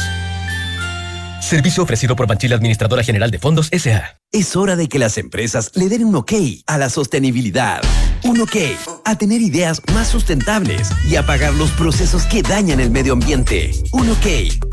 Servicio 1.40 1.82
ofrecido 1.82 2.14
por 2.14 2.26
Banchile 2.26 2.54
Administradora 2.54 3.02
General 3.02 3.30
de 3.30 3.38
Fondos 3.38 3.68
S.A. 3.72 4.20
Es 4.30 4.54
hora 4.56 4.76
de 4.76 4.88
que 4.88 4.98
las 4.98 5.18
empresas 5.18 5.72
le 5.74 5.88
den 5.88 6.04
un 6.04 6.14
ok 6.14 6.32
a 6.66 6.78
la 6.78 6.90
sostenibilidad. 6.90 7.80
Un 8.22 8.40
ok 8.40 8.56
a 9.04 9.16
tener 9.16 9.40
ideas 9.40 9.80
más 9.94 10.08
sustentables 10.08 10.90
y 11.08 11.16
a 11.16 11.24
pagar 11.24 11.54
los 11.54 11.70
procesos 11.72 12.24
que 12.26 12.42
dañan 12.42 12.78
el 12.78 12.90
medio 12.90 13.14
ambiente. 13.14 13.72
Un 13.92 14.10
ok 14.10 14.26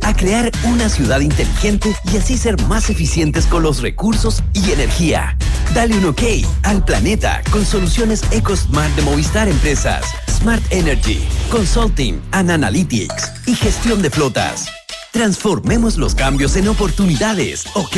a 0.03 0.13
crear 0.13 0.51
una 0.65 0.89
ciudad 0.89 1.21
inteligente 1.21 1.95
y 2.11 2.17
así 2.17 2.37
ser 2.37 2.61
más 2.63 2.89
eficientes 2.89 3.45
con 3.45 3.63
los 3.63 3.81
recursos 3.81 4.43
y 4.53 4.71
energía. 4.71 5.37
Dale 5.73 5.97
un 5.97 6.05
ok 6.05 6.21
al 6.63 6.83
planeta 6.83 7.41
con 7.49 7.65
soluciones 7.65 8.21
EcoSmart 8.31 8.93
de 8.95 9.01
Movistar 9.03 9.47
Empresas, 9.47 10.05
Smart 10.29 10.63
Energy, 10.69 11.25
Consulting 11.49 12.21
and 12.31 12.51
Analytics 12.51 13.47
y 13.47 13.55
gestión 13.55 14.01
de 14.01 14.09
flotas. 14.09 14.76
Transformemos 15.17 15.97
los 15.97 16.13
cambios 16.13 16.55
en 16.57 16.67
oportunidades. 16.67 17.65
OK. 17.73 17.97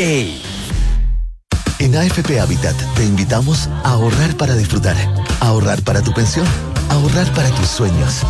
En 1.80 1.94
AFP 1.94 2.40
Habitat 2.40 2.78
te 2.96 3.04
invitamos 3.04 3.68
a 3.84 3.92
ahorrar 3.92 4.38
para 4.38 4.56
disfrutar, 4.56 4.96
ahorrar 5.42 5.82
para 5.82 6.02
tu 6.02 6.14
pensión, 6.14 6.48
ahorrar 6.88 7.30
para 7.34 7.50
tus 7.50 7.68
sueños. 7.68 8.24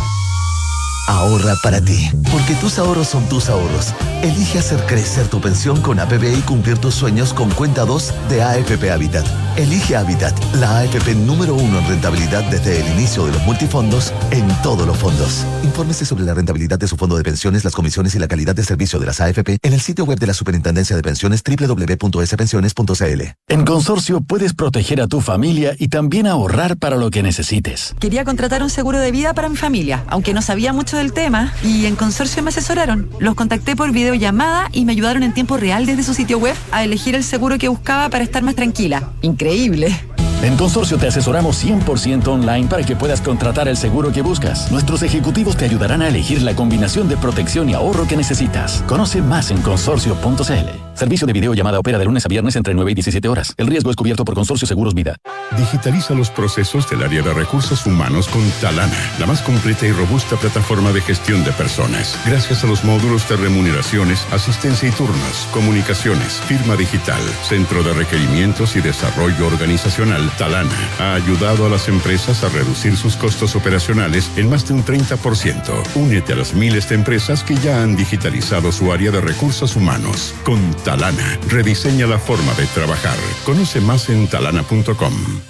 Ahorra 1.10 1.56
para 1.60 1.80
ti, 1.80 2.08
porque 2.30 2.54
tus 2.54 2.78
ahorros 2.78 3.08
son 3.08 3.28
tus 3.28 3.48
ahorros. 3.48 3.92
Elige 4.22 4.60
hacer 4.60 4.78
crecer 4.86 5.26
tu 5.26 5.40
pensión 5.40 5.80
con 5.80 5.98
APB 5.98 6.38
y 6.38 6.42
cumplir 6.42 6.78
tus 6.78 6.94
sueños 6.94 7.34
con 7.34 7.50
cuenta 7.50 7.84
2 7.84 8.14
de 8.28 8.44
AFP 8.44 8.92
Habitat. 8.92 9.26
Elige 9.56 9.96
Habitat, 9.96 10.38
la 10.54 10.78
AFP 10.78 11.16
número 11.16 11.54
uno 11.56 11.80
en 11.80 11.88
rentabilidad 11.88 12.44
desde 12.44 12.80
el 12.80 12.86
inicio 12.92 13.26
de 13.26 13.32
los 13.32 13.42
multifondos 13.42 14.12
en 14.30 14.46
todos 14.62 14.86
los 14.86 14.96
fondos. 14.96 15.44
Infórmese 15.64 16.06
sobre 16.06 16.22
la 16.22 16.32
rentabilidad 16.32 16.78
de 16.78 16.86
su 16.86 16.96
fondo 16.96 17.16
de 17.16 17.24
pensiones, 17.24 17.64
las 17.64 17.74
comisiones 17.74 18.14
y 18.14 18.20
la 18.20 18.28
calidad 18.28 18.54
de 18.54 18.62
servicio 18.62 19.00
de 19.00 19.06
las 19.06 19.20
AFP 19.20 19.58
en 19.62 19.72
el 19.72 19.80
sitio 19.80 20.04
web 20.04 20.20
de 20.20 20.28
la 20.28 20.34
Superintendencia 20.34 20.94
de 20.94 21.02
Pensiones 21.02 21.42
www.spensiones.cl. 21.42 23.22
En 23.48 23.64
Consorcio 23.64 24.20
puedes 24.20 24.54
proteger 24.54 25.00
a 25.00 25.08
tu 25.08 25.20
familia 25.20 25.74
y 25.76 25.88
también 25.88 26.28
ahorrar 26.28 26.76
para 26.76 26.96
lo 26.96 27.10
que 27.10 27.24
necesites. 27.24 27.96
Quería 27.98 28.24
contratar 28.24 28.62
un 28.62 28.70
seguro 28.70 29.00
de 29.00 29.10
vida 29.10 29.34
para 29.34 29.48
mi 29.48 29.56
familia, 29.56 30.04
aunque 30.06 30.32
no 30.34 30.40
sabía 30.40 30.72
mucho 30.72 30.99
del 31.00 31.12
tema, 31.12 31.52
y 31.64 31.86
en 31.86 31.96
Consorcio 31.96 32.42
me 32.42 32.50
asesoraron. 32.50 33.08
Los 33.18 33.34
contacté 33.34 33.74
por 33.74 33.90
videollamada 33.90 34.68
y 34.72 34.84
me 34.84 34.92
ayudaron 34.92 35.22
en 35.22 35.32
tiempo 35.32 35.56
real 35.56 35.86
desde 35.86 36.02
su 36.02 36.14
sitio 36.14 36.38
web 36.38 36.54
a 36.72 36.84
elegir 36.84 37.14
el 37.14 37.24
seguro 37.24 37.58
que 37.58 37.68
buscaba 37.68 38.08
para 38.10 38.22
estar 38.22 38.42
más 38.42 38.54
tranquila. 38.54 39.10
Increíble. 39.22 39.98
En 40.42 40.56
Consorcio 40.56 40.96
te 40.96 41.06
asesoramos 41.06 41.62
100% 41.62 42.26
online 42.28 42.66
para 42.66 42.82
que 42.82 42.96
puedas 42.96 43.20
contratar 43.20 43.68
el 43.68 43.76
seguro 43.76 44.10
que 44.10 44.22
buscas. 44.22 44.72
Nuestros 44.72 45.02
ejecutivos 45.02 45.54
te 45.56 45.66
ayudarán 45.66 46.00
a 46.00 46.08
elegir 46.08 46.40
la 46.40 46.56
combinación 46.56 47.10
de 47.10 47.18
protección 47.18 47.68
y 47.68 47.74
ahorro 47.74 48.06
que 48.06 48.16
necesitas. 48.16 48.82
Conoce 48.86 49.20
más 49.20 49.50
en 49.50 49.60
consorcio.cl. 49.60 50.90
Servicio 50.94 51.26
de 51.26 51.32
videollamada 51.32 51.78
opera 51.78 51.98
de 51.98 52.04
lunes 52.04 52.26
a 52.26 52.28
viernes 52.28 52.56
entre 52.56 52.74
9 52.74 52.90
y 52.90 52.94
17 52.94 53.26
horas. 53.28 53.54
El 53.56 53.66
riesgo 53.66 53.90
es 53.90 53.96
cubierto 53.96 54.24
por 54.24 54.34
Consorcio 54.34 54.66
Seguros 54.66 54.94
Vida. 54.94 55.16
Digitaliza 55.56 56.14
los 56.14 56.30
procesos 56.30 56.88
del 56.90 57.02
área 57.02 57.22
de 57.22 57.32
recursos 57.32 57.86
humanos 57.86 58.28
con 58.28 58.42
Talana, 58.60 58.96
la 59.18 59.26
más 59.26 59.40
completa 59.40 59.86
y 59.86 59.92
robusta 59.92 60.36
plataforma 60.36 60.92
de 60.92 61.00
gestión 61.00 61.42
de 61.44 61.52
personas. 61.52 62.18
Gracias 62.26 62.64
a 62.64 62.66
los 62.66 62.84
módulos 62.84 63.26
de 63.28 63.36
remuneraciones, 63.36 64.26
asistencia 64.30 64.88
y 64.88 64.92
turnos, 64.92 65.48
comunicaciones, 65.52 66.34
firma 66.46 66.76
digital, 66.76 67.22
centro 67.48 67.82
de 67.82 67.94
requerimientos 67.94 68.76
y 68.76 68.80
desarrollo 68.80 69.46
organizacional, 69.46 70.29
Talana 70.38 70.70
ha 70.98 71.14
ayudado 71.14 71.66
a 71.66 71.68
las 71.68 71.88
empresas 71.88 72.42
a 72.44 72.48
reducir 72.48 72.96
sus 72.96 73.16
costos 73.16 73.56
operacionales 73.56 74.30
en 74.36 74.48
más 74.48 74.66
de 74.66 74.74
un 74.74 74.84
30%. 74.84 75.96
Únete 75.96 76.32
a 76.32 76.36
las 76.36 76.54
miles 76.54 76.88
de 76.88 76.94
empresas 76.96 77.44
que 77.44 77.56
ya 77.56 77.82
han 77.82 77.96
digitalizado 77.96 78.72
su 78.72 78.92
área 78.92 79.10
de 79.10 79.20
recursos 79.20 79.76
humanos. 79.76 80.34
Con 80.44 80.74
Talana, 80.84 81.38
rediseña 81.48 82.06
la 82.06 82.18
forma 82.18 82.54
de 82.54 82.66
trabajar. 82.66 83.16
Conoce 83.44 83.80
más 83.80 84.08
en 84.08 84.28
talana.com. 84.28 85.49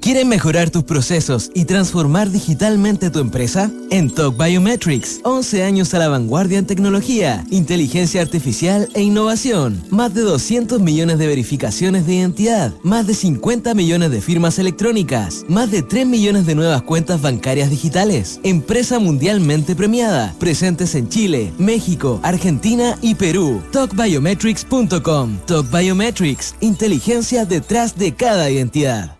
¿Quieren 0.00 0.28
mejorar 0.28 0.70
tus 0.70 0.84
procesos 0.84 1.50
y 1.54 1.66
transformar 1.66 2.30
digitalmente 2.30 3.10
tu 3.10 3.18
empresa? 3.18 3.70
En 3.90 4.08
Talk 4.08 4.34
Biometrics, 4.42 5.20
11 5.24 5.62
años 5.62 5.92
a 5.92 5.98
la 5.98 6.08
vanguardia 6.08 6.58
en 6.58 6.64
tecnología, 6.64 7.44
inteligencia 7.50 8.22
artificial 8.22 8.88
e 8.94 9.02
innovación. 9.02 9.84
Más 9.90 10.14
de 10.14 10.22
200 10.22 10.80
millones 10.80 11.18
de 11.18 11.26
verificaciones 11.26 12.06
de 12.06 12.14
identidad, 12.14 12.72
más 12.82 13.06
de 13.06 13.12
50 13.12 13.74
millones 13.74 14.10
de 14.10 14.22
firmas 14.22 14.58
electrónicas, 14.58 15.44
más 15.48 15.70
de 15.70 15.82
3 15.82 16.06
millones 16.06 16.46
de 16.46 16.54
nuevas 16.54 16.80
cuentas 16.80 17.20
bancarias 17.20 17.68
digitales. 17.68 18.40
Empresa 18.42 18.98
mundialmente 19.00 19.76
premiada, 19.76 20.34
presentes 20.38 20.94
en 20.94 21.10
Chile, 21.10 21.52
México, 21.58 22.20
Argentina 22.22 22.96
y 23.02 23.16
Perú. 23.16 23.60
TalkBiometrics.com. 23.70 25.40
Talk 25.46 25.70
Biometrics, 25.70 26.54
inteligencia 26.60 27.44
detrás 27.44 27.98
de 27.98 28.14
cada 28.14 28.48
identidad. 28.48 29.19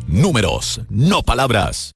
Números, 0.11 0.81
no 0.89 1.23
palabras. 1.23 1.95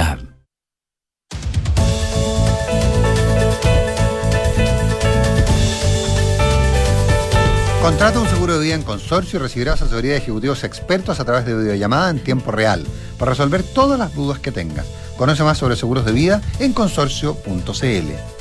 Contrata 7.81 8.19
un 8.19 8.27
seguro 8.29 8.59
de 8.59 8.63
vida 8.63 8.75
en 8.75 8.83
consorcio 8.83 9.39
y 9.39 9.41
recibirás 9.41 9.81
asesoría 9.81 10.11
de 10.11 10.17
ejecutivos 10.17 10.63
expertos 10.63 11.19
a 11.19 11.25
través 11.25 11.45
de 11.47 11.55
videollamada 11.55 12.11
en 12.11 12.23
tiempo 12.23 12.51
real 12.51 12.85
para 13.17 13.31
resolver 13.31 13.63
todas 13.63 13.97
las 13.97 14.13
dudas 14.13 14.39
que 14.39 14.51
tengas. 14.51 14.85
Conoce 15.17 15.43
más 15.43 15.57
sobre 15.57 15.75
seguros 15.75 16.05
de 16.05 16.11
vida 16.11 16.41
en 16.59 16.73
consorcio.cl. 16.73 18.40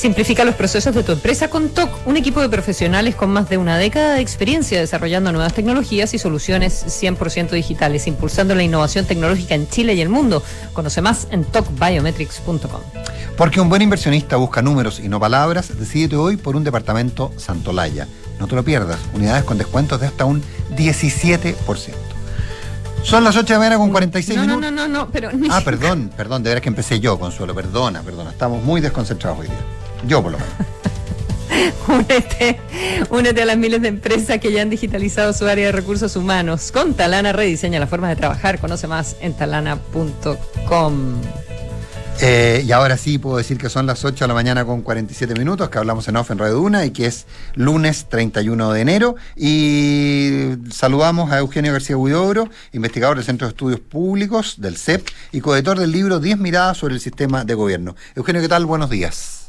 Simplifica 0.00 0.46
los 0.46 0.54
procesos 0.54 0.94
de 0.94 1.02
tu 1.02 1.12
empresa 1.12 1.50
con 1.50 1.68
TOC, 1.68 2.06
un 2.06 2.16
equipo 2.16 2.40
de 2.40 2.48
profesionales 2.48 3.14
con 3.14 3.28
más 3.28 3.50
de 3.50 3.58
una 3.58 3.76
década 3.76 4.14
de 4.14 4.22
experiencia 4.22 4.80
desarrollando 4.80 5.30
nuevas 5.30 5.52
tecnologías 5.52 6.14
y 6.14 6.18
soluciones 6.18 6.86
100% 7.02 7.50
digitales, 7.50 8.06
impulsando 8.06 8.54
la 8.54 8.62
innovación 8.62 9.04
tecnológica 9.04 9.54
en 9.54 9.68
Chile 9.68 9.92
y 9.92 10.00
el 10.00 10.08
mundo. 10.08 10.42
Conoce 10.72 11.02
más 11.02 11.28
en 11.30 11.44
tocbiometrics.com. 11.44 12.80
Porque 13.36 13.60
un 13.60 13.68
buen 13.68 13.82
inversionista 13.82 14.36
busca 14.36 14.62
números 14.62 15.00
y 15.00 15.10
no 15.10 15.20
palabras, 15.20 15.78
decídete 15.78 16.16
hoy 16.16 16.38
por 16.38 16.56
un 16.56 16.64
departamento 16.64 17.30
Santolaya. 17.36 18.08
No 18.38 18.46
te 18.46 18.54
lo 18.54 18.64
pierdas, 18.64 19.00
unidades 19.12 19.44
con 19.44 19.58
descuentos 19.58 20.00
de 20.00 20.06
hasta 20.06 20.24
un 20.24 20.42
17%. 20.76 21.56
Son 23.02 23.22
las 23.22 23.36
8 23.36 23.44
de 23.44 23.52
la 23.52 23.58
mañana 23.58 23.76
con 23.76 23.90
46 23.90 24.34
no, 24.34 24.42
minutos. 24.46 24.62
No, 24.62 24.70
no, 24.70 24.88
no, 24.88 24.98
no, 25.00 25.10
pero... 25.10 25.28
Ah, 25.50 25.60
perdón, 25.62 26.10
perdón, 26.16 26.42
de 26.42 26.48
veras 26.48 26.62
que 26.62 26.70
empecé 26.70 27.00
yo, 27.00 27.18
Consuelo, 27.18 27.54
perdona, 27.54 28.00
perdona. 28.00 28.30
Estamos 28.30 28.64
muy 28.64 28.80
desconcentrados 28.80 29.40
hoy 29.40 29.48
día. 29.48 29.79
Yo 30.06 30.22
por 30.22 30.32
lo 30.32 30.38
menos. 30.38 30.54
únete, 31.88 32.60
únete 33.10 33.42
a 33.42 33.44
las 33.44 33.56
miles 33.56 33.82
de 33.82 33.88
empresas 33.88 34.38
que 34.38 34.52
ya 34.52 34.62
han 34.62 34.70
digitalizado 34.70 35.32
su 35.32 35.46
área 35.46 35.66
de 35.66 35.72
recursos 35.72 36.16
humanos. 36.16 36.72
Con 36.72 36.94
Talana 36.94 37.32
rediseña 37.32 37.80
la 37.80 37.86
forma 37.86 38.08
de 38.08 38.16
trabajar. 38.16 38.60
Conoce 38.60 38.86
más 38.86 39.16
en 39.20 39.34
talana.com. 39.34 41.20
Eh, 42.22 42.62
y 42.66 42.72
ahora 42.72 42.98
sí 42.98 43.16
puedo 43.16 43.38
decir 43.38 43.56
que 43.56 43.70
son 43.70 43.86
las 43.86 44.04
8 44.04 44.24
de 44.24 44.28
la 44.28 44.34
mañana 44.34 44.66
con 44.66 44.82
47 44.82 45.34
minutos, 45.38 45.70
que 45.70 45.78
hablamos 45.78 46.06
en 46.06 46.16
off 46.16 46.30
en 46.30 46.36
Radio 46.36 46.56
Duna 46.56 46.84
y 46.84 46.90
que 46.90 47.06
es 47.06 47.26
lunes 47.54 48.10
31 48.10 48.72
de 48.72 48.80
enero. 48.82 49.16
Y 49.36 50.50
saludamos 50.70 51.32
a 51.32 51.38
Eugenio 51.38 51.72
García 51.72 51.96
Huidobro, 51.96 52.50
investigador 52.72 53.16
del 53.16 53.24
Centro 53.24 53.46
de 53.46 53.52
Estudios 53.52 53.80
Públicos 53.80 54.56
del 54.58 54.76
CEP 54.76 55.08
y 55.32 55.40
coeditor 55.40 55.78
del 55.78 55.92
libro 55.92 56.20
10 56.20 56.36
miradas 56.38 56.76
sobre 56.76 56.94
el 56.94 57.00
sistema 57.00 57.44
de 57.44 57.54
gobierno. 57.54 57.96
Eugenio, 58.14 58.42
¿qué 58.42 58.48
tal? 58.48 58.66
Buenos 58.66 58.90
días. 58.90 59.39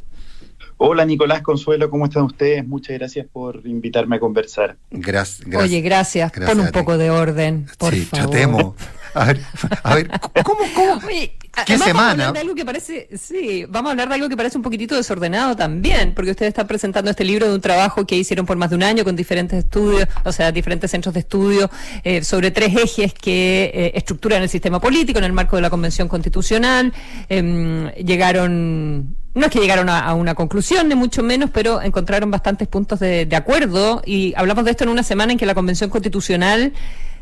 Hola 0.83 1.05
Nicolás 1.05 1.43
Consuelo, 1.43 1.91
¿cómo 1.91 2.05
están 2.05 2.23
ustedes? 2.23 2.65
Muchas 2.67 2.97
gracias 2.97 3.27
por 3.31 3.61
invitarme 3.67 4.15
a 4.15 4.19
conversar. 4.19 4.77
Gracias. 4.89 5.47
Oye, 5.55 5.79
gracias. 5.81 6.31
Gracias 6.31 6.57
Pon 6.57 6.65
un 6.65 6.71
poco 6.71 6.97
de 6.97 7.11
orden, 7.11 7.67
por 7.77 7.93
sí, 7.93 8.01
favor. 8.01 8.25
chatemos. 8.31 8.73
A 9.13 9.25
ver, 9.25 9.41
a 9.83 9.93
ver, 9.93 10.09
¿cómo, 10.43 10.61
cómo? 10.73 10.93
Oye, 11.05 11.37
¿Qué 11.67 11.73
además 11.73 11.79
Vamos 11.79 11.81
a 11.81 11.85
semana? 11.85 12.11
hablar 12.11 12.33
de 12.33 12.39
algo 12.39 12.55
que 12.55 12.65
parece, 12.65 13.09
sí, 13.15 13.65
vamos 13.69 13.89
a 13.89 13.91
hablar 13.91 14.07
de 14.09 14.15
algo 14.15 14.27
que 14.29 14.37
parece 14.37 14.57
un 14.57 14.63
poquitito 14.63 14.95
desordenado 14.95 15.55
también, 15.55 16.15
porque 16.15 16.31
ustedes 16.31 16.49
están 16.49 16.65
presentando 16.65 17.11
este 17.11 17.25
libro 17.25 17.47
de 17.47 17.53
un 17.53 17.61
trabajo 17.61 18.07
que 18.07 18.17
hicieron 18.17 18.47
por 18.47 18.57
más 18.57 18.71
de 18.71 18.77
un 18.77 18.83
año 18.83 19.03
con 19.03 19.15
diferentes 19.15 19.59
estudios, 19.59 20.07
o 20.23 20.31
sea, 20.31 20.51
diferentes 20.51 20.89
centros 20.89 21.13
de 21.13 21.19
estudio, 21.19 21.69
eh, 22.03 22.23
sobre 22.23 22.49
tres 22.49 22.75
ejes 22.75 23.13
que 23.13 23.69
eh, 23.71 23.91
estructuran 23.93 24.41
el 24.41 24.49
sistema 24.49 24.79
político 24.79 25.19
en 25.19 25.25
el 25.25 25.33
marco 25.33 25.57
de 25.57 25.61
la 25.61 25.69
Convención 25.69 26.07
Constitucional. 26.07 26.91
Em, 27.29 27.91
llegaron, 27.95 29.17
no 29.33 29.45
es 29.45 29.51
que 29.51 29.59
llegaron 29.59 29.89
a, 29.89 30.13
una 30.13 30.35
conclusión, 30.35 30.89
ni 30.89 30.95
mucho 30.95 31.23
menos, 31.23 31.49
pero 31.51 31.81
encontraron 31.81 32.29
bastantes 32.31 32.67
puntos 32.67 32.99
de, 32.99 33.27
acuerdo 33.35 34.01
y 34.05 34.33
hablamos 34.35 34.65
de 34.65 34.71
esto 34.71 34.83
en 34.83 34.89
una 34.89 35.03
semana 35.03 35.31
en 35.31 35.37
que 35.37 35.45
la 35.45 35.55
Convención 35.55 35.89
Constitucional 35.89 36.73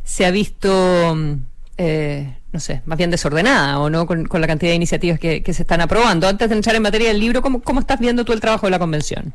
se 0.04 0.26
ha 0.26 0.32
visto 0.32 1.16
mm, 1.16 1.34
eh, 1.78 2.36
no 2.52 2.60
sé, 2.60 2.82
más 2.86 2.98
bien 2.98 3.12
desordenada 3.12 3.80
o 3.80 3.90
no 3.90 4.08
con, 4.08 4.28
la 4.32 4.48
cantidad 4.48 4.72
de 4.72 4.76
iniciativas 4.76 5.20
que, 5.20 5.44
se 5.54 5.62
están 5.62 5.82
aprobando. 5.82 6.28
Antes 6.28 6.50
de 6.50 6.56
entrar 6.56 6.76
en 6.76 6.82
materia 6.82 7.10
del 7.10 7.20
libro, 7.20 7.42
¿cómo, 7.42 7.62
¿cómo 7.62 7.80
estás 7.80 8.00
viendo 8.00 8.26
tú 8.26 8.34
el 8.34 8.40
trabajo 8.40 8.66
de 8.66 8.72
la 8.72 8.80
convención? 8.80 9.34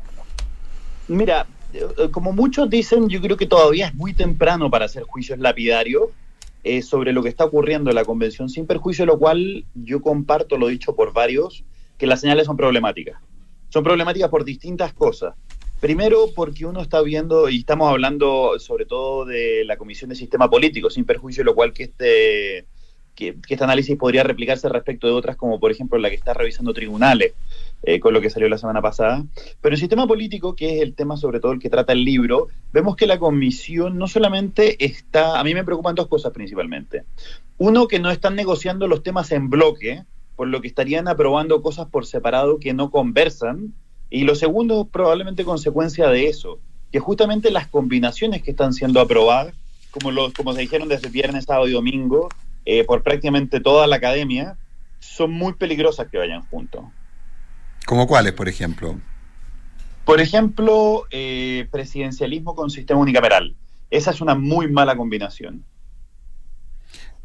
Mira, 1.07 1.47
eh, 1.73 2.09
como 2.11 2.33
muchos 2.33 2.69
dicen, 2.69 3.07
yo 3.07 3.21
creo 3.21 3.37
que 3.37 3.45
todavía 3.45 3.87
es 3.87 3.95
muy 3.95 4.13
temprano 4.13 4.69
para 4.69 4.85
hacer 4.85 5.03
juicios 5.03 5.39
lapidarios 5.39 6.09
eh, 6.63 6.81
sobre 6.81 7.13
lo 7.13 7.23
que 7.23 7.29
está 7.29 7.45
ocurriendo 7.45 7.89
en 7.89 7.95
la 7.95 8.03
convención, 8.03 8.49
sin 8.49 8.65
perjuicio 8.65 9.03
de 9.03 9.07
lo 9.07 9.19
cual 9.19 9.65
yo 9.75 10.01
comparto 10.01 10.57
lo 10.57 10.67
dicho 10.67 10.95
por 10.95 11.13
varios, 11.13 11.63
que 11.97 12.07
las 12.07 12.21
señales 12.21 12.45
son 12.45 12.57
problemáticas. 12.57 13.21
Son 13.69 13.83
problemáticas 13.83 14.29
por 14.29 14.45
distintas 14.45 14.93
cosas. 14.93 15.35
Primero, 15.79 16.27
porque 16.35 16.65
uno 16.65 16.81
está 16.81 17.01
viendo, 17.01 17.49
y 17.49 17.59
estamos 17.59 17.89
hablando 17.89 18.57
sobre 18.59 18.85
todo 18.85 19.25
de 19.25 19.63
la 19.65 19.77
Comisión 19.77 20.09
de 20.09 20.15
Sistema 20.15 20.49
Político, 20.49 20.89
sin 20.89 21.05
perjuicio 21.05 21.41
de 21.41 21.45
lo 21.45 21.55
cual 21.55 21.73
que 21.73 21.83
este, 21.83 22.65
que, 23.15 23.35
este 23.47 23.63
análisis 23.63 23.97
podría 23.97 24.23
replicarse 24.23 24.69
respecto 24.69 25.07
de 25.07 25.13
otras, 25.13 25.35
como 25.35 25.59
por 25.59 25.71
ejemplo 25.71 25.97
la 25.97 26.09
que 26.09 26.15
está 26.15 26.33
revisando 26.33 26.73
tribunales, 26.73 27.33
eh, 27.83 27.99
con 27.99 28.13
lo 28.13 28.21
que 28.21 28.29
salió 28.29 28.47
la 28.49 28.57
semana 28.57 28.81
pasada. 28.81 29.23
Pero 29.61 29.73
el 29.73 29.79
sistema 29.79 30.05
político, 30.05 30.55
que 30.55 30.77
es 30.77 30.81
el 30.81 30.93
tema 30.93 31.17
sobre 31.17 31.39
todo 31.39 31.53
el 31.53 31.59
que 31.59 31.69
trata 31.69 31.93
el 31.93 32.03
libro, 32.03 32.47
vemos 32.71 32.95
que 32.95 33.07
la 33.07 33.17
comisión 33.17 33.97
no 33.97 34.07
solamente 34.07 34.83
está, 34.83 35.39
a 35.39 35.43
mí 35.43 35.53
me 35.53 35.63
preocupan 35.63 35.95
dos 35.95 36.07
cosas 36.07 36.31
principalmente. 36.31 37.03
Uno, 37.57 37.87
que 37.87 37.99
no 37.99 38.11
están 38.11 38.35
negociando 38.35 38.87
los 38.87 39.01
temas 39.01 39.31
en 39.31 39.49
bloque, 39.49 40.03
por 40.35 40.47
lo 40.47 40.61
que 40.61 40.67
estarían 40.67 41.07
aprobando 41.07 41.61
cosas 41.61 41.87
por 41.87 42.05
separado 42.05 42.59
que 42.59 42.73
no 42.73 42.91
conversan. 42.91 43.73
Y 44.09 44.23
lo 44.23 44.35
segundo, 44.35 44.85
probablemente 44.85 45.45
consecuencia 45.45 46.09
de 46.09 46.27
eso, 46.27 46.59
que 46.91 46.99
justamente 46.99 47.51
las 47.51 47.67
combinaciones 47.67 48.43
que 48.43 48.51
están 48.51 48.73
siendo 48.73 48.99
aprobadas, 48.99 49.53
como, 49.91 50.11
los, 50.11 50.33
como 50.33 50.53
se 50.53 50.61
dijeron 50.61 50.87
desde 50.87 51.09
viernes, 51.09 51.45
sábado 51.45 51.67
y 51.67 51.71
domingo, 51.71 52.29
eh, 52.65 52.83
por 52.83 53.03
prácticamente 53.03 53.59
toda 53.59 53.87
la 53.87 53.97
academia, 53.97 54.57
son 54.99 55.31
muy 55.31 55.53
peligrosas 55.53 56.07
que 56.09 56.17
vayan 56.17 56.43
juntos. 56.47 56.83
¿Como 57.85 58.07
cuáles, 58.07 58.33
por 58.33 58.49
ejemplo? 58.49 58.95
Por 60.03 60.21
ejemplo, 60.21 61.05
eh, 61.11 61.67
presidencialismo 61.71 62.55
con 62.55 62.69
sistema 62.69 62.99
unicameral. 62.99 63.55
Esa 63.89 64.11
es 64.11 64.21
una 64.21 64.35
muy 64.35 64.71
mala 64.71 64.95
combinación. 64.95 65.63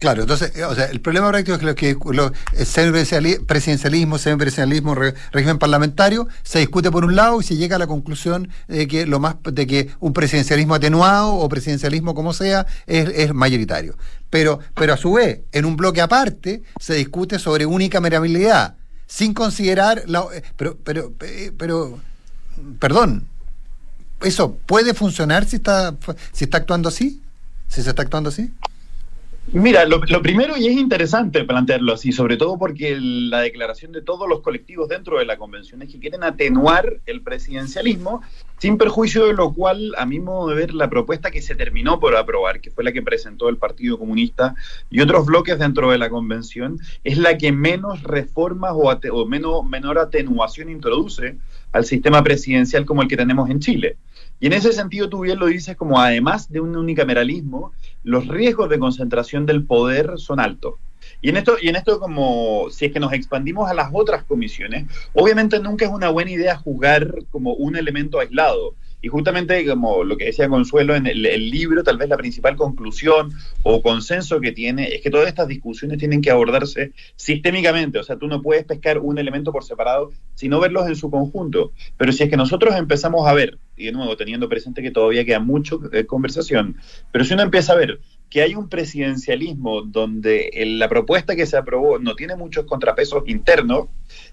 Claro, 0.00 0.22
entonces, 0.22 0.56
eh, 0.56 0.64
o 0.64 0.74
sea, 0.74 0.86
el 0.86 1.02
problema 1.02 1.28
práctico 1.28 1.56
es 1.56 1.60
que 1.60 1.66
lo 1.66 1.74
que 1.74 1.96
lo, 2.14 2.32
el 2.54 3.44
presidencialismo, 3.44 4.16
semipresidencialismo, 4.16 4.94
re- 4.94 5.14
régimen 5.30 5.58
parlamentario, 5.58 6.26
se 6.42 6.58
discute 6.58 6.90
por 6.90 7.04
un 7.04 7.14
lado 7.14 7.38
y 7.38 7.44
se 7.44 7.56
llega 7.58 7.76
a 7.76 7.78
la 7.78 7.86
conclusión 7.86 8.48
de 8.66 8.88
que 8.88 9.04
lo 9.04 9.20
más 9.20 9.36
de 9.42 9.66
que 9.66 9.90
un 10.00 10.14
presidencialismo 10.14 10.74
atenuado 10.74 11.34
o 11.34 11.46
presidencialismo 11.50 12.14
como 12.14 12.32
sea 12.32 12.66
es, 12.86 13.10
es 13.10 13.34
mayoritario. 13.34 13.94
Pero, 14.30 14.60
pero 14.74 14.94
a 14.94 14.96
su 14.96 15.12
vez, 15.12 15.40
en 15.52 15.66
un 15.66 15.76
bloque 15.76 16.00
aparte, 16.00 16.62
se 16.80 16.94
discute 16.94 17.38
sobre 17.38 17.66
unicamerabilidad, 17.66 18.76
sin 19.06 19.34
considerar 19.34 20.04
la 20.06 20.24
eh, 20.32 20.42
pero, 20.56 20.78
pero, 20.82 21.12
eh, 21.20 21.52
pero, 21.58 21.98
perdón, 22.78 23.26
¿eso 24.22 24.54
puede 24.64 24.94
funcionar 24.94 25.44
si 25.44 25.56
está 25.56 25.94
si 26.32 26.44
está 26.44 26.56
actuando 26.56 26.88
así? 26.88 27.20
¿Si 27.68 27.82
se 27.82 27.90
está 27.90 28.00
actuando 28.00 28.30
así? 28.30 28.50
Mira, 29.52 29.84
lo, 29.84 30.00
primero, 30.22 30.56
y 30.56 30.68
es 30.68 30.74
interesante 30.74 31.42
plantearlo 31.42 31.92
así, 31.92 32.12
sobre 32.12 32.36
todo 32.36 32.56
porque 32.56 32.96
la 33.00 33.40
declaración 33.40 33.90
de 33.90 34.00
todos 34.00 34.28
los 34.28 34.42
colectivos 34.42 34.88
dentro 34.88 35.18
de 35.18 35.24
la 35.24 35.38
convención 35.38 35.82
es 35.82 35.90
que 35.90 35.98
quieren 35.98 36.22
atenuar 36.22 37.00
el 37.06 37.22
presidencialismo, 37.22 38.22
sin 38.58 38.78
perjuicio 38.78 39.26
de 39.26 39.32
lo 39.32 39.52
cual, 39.52 39.92
a 39.98 40.06
mi 40.06 40.20
modo 40.20 40.50
de 40.50 40.54
ver, 40.54 40.72
la 40.72 40.88
propuesta 40.88 41.32
que 41.32 41.42
se 41.42 41.56
terminó 41.56 41.98
por 41.98 42.14
aprobar, 42.14 42.60
que 42.60 42.70
fue 42.70 42.84
la 42.84 42.92
que 42.92 43.02
presentó 43.02 43.48
el 43.48 43.56
Partido 43.56 43.98
Comunista 43.98 44.54
y 44.88 45.00
otros 45.00 45.26
bloques 45.26 45.58
dentro 45.58 45.90
de 45.90 45.98
la 45.98 46.10
convención, 46.10 46.78
es 47.02 47.18
la 47.18 47.36
que 47.36 47.50
menos 47.50 48.04
reformas 48.04 48.70
o, 48.74 48.88
o 49.12 49.26
menos, 49.26 49.64
menor 49.64 49.98
atenuación 49.98 50.70
introduce 50.70 51.38
al 51.72 51.84
sistema 51.84 52.22
presidencial 52.22 52.84
como 52.84 53.02
el 53.02 53.08
que 53.08 53.16
tenemos 53.16 53.50
en 53.50 53.58
Chile. 53.58 53.96
Y 54.38 54.46
en 54.46 54.52
ese 54.52 54.72
sentido, 54.72 55.08
tú 55.08 55.20
bien 55.20 55.38
lo 55.38 55.46
dices, 55.46 55.76
como 55.76 56.00
además 56.00 56.50
de 56.50 56.60
un 56.60 56.74
unicameralismo, 56.76 57.72
los 58.02 58.28
riesgos 58.28 58.68
de 58.68 58.78
concentración 58.78 59.46
del 59.46 59.64
poder 59.64 60.12
son 60.16 60.40
altos. 60.40 60.74
Y 61.22 61.30
en 61.30 61.36
esto, 61.36 61.56
y 61.60 61.68
en 61.68 61.76
esto 61.76 61.98
como 61.98 62.68
si 62.70 62.86
es 62.86 62.92
que 62.92 63.00
nos 63.00 63.12
expandimos 63.12 63.70
a 63.70 63.74
las 63.74 63.90
otras 63.92 64.24
comisiones, 64.24 64.86
obviamente 65.12 65.58
nunca 65.60 65.84
es 65.84 65.90
una 65.90 66.10
buena 66.10 66.30
idea 66.30 66.56
jugar 66.56 67.24
como 67.30 67.54
un 67.54 67.76
elemento 67.76 68.20
aislado. 68.20 68.74
Y 69.02 69.08
justamente, 69.08 69.66
como 69.66 70.04
lo 70.04 70.16
que 70.16 70.26
decía 70.26 70.48
Consuelo 70.48 70.94
en 70.94 71.06
el, 71.06 71.50
libro, 71.50 71.82
tal 71.82 71.96
vez 71.96 72.08
la 72.08 72.16
principal 72.16 72.56
conclusión 72.56 73.32
o 73.62 73.80
consenso 73.82 74.40
que 74.40 74.52
tiene 74.52 74.94
es 74.94 75.00
que 75.00 75.10
todas 75.10 75.28
estas 75.28 75.48
discusiones 75.48 75.98
tienen 75.98 76.20
que 76.20 76.30
abordarse 76.30 76.92
sistémicamente. 77.16 77.98
O 77.98 78.02
sea, 78.02 78.16
tú 78.16 78.26
no 78.26 78.42
puedes 78.42 78.64
pescar 78.64 78.98
un 78.98 79.18
elemento 79.18 79.52
por 79.52 79.64
separado, 79.64 80.12
sino 80.34 80.60
verlos 80.60 80.86
en 80.86 80.96
su 80.96 81.10
conjunto. 81.10 81.72
Pero 81.96 82.12
si 82.12 82.24
es 82.24 82.30
que 82.30 82.36
nosotros 82.36 82.74
empezamos 82.76 83.26
a 83.26 83.32
ver, 83.32 83.58
y 83.76 83.86
de 83.86 83.92
nuevo 83.92 84.16
teniendo 84.16 84.48
presente 84.48 84.82
que 84.82 84.90
todavía 84.90 85.24
queda 85.24 85.40
mucho 85.40 85.80
eh, 85.92 86.04
conversación, 86.04 86.76
pero 87.10 87.24
si 87.24 87.32
uno 87.34 87.42
empieza 87.42 87.72
a 87.72 87.76
ver 87.76 88.00
que 88.28 88.42
hay 88.42 88.54
un 88.54 88.68
presidencialismo 88.68 89.82
donde 89.82 90.50
la 90.78 90.88
propuesta 90.88 91.34
que 91.34 91.46
se 91.46 91.56
aprobó 91.56 91.98
no 91.98 92.14
tiene 92.14 92.36
muchos 92.36 92.64
contrapesos 92.64 93.24
internos, 93.26 93.88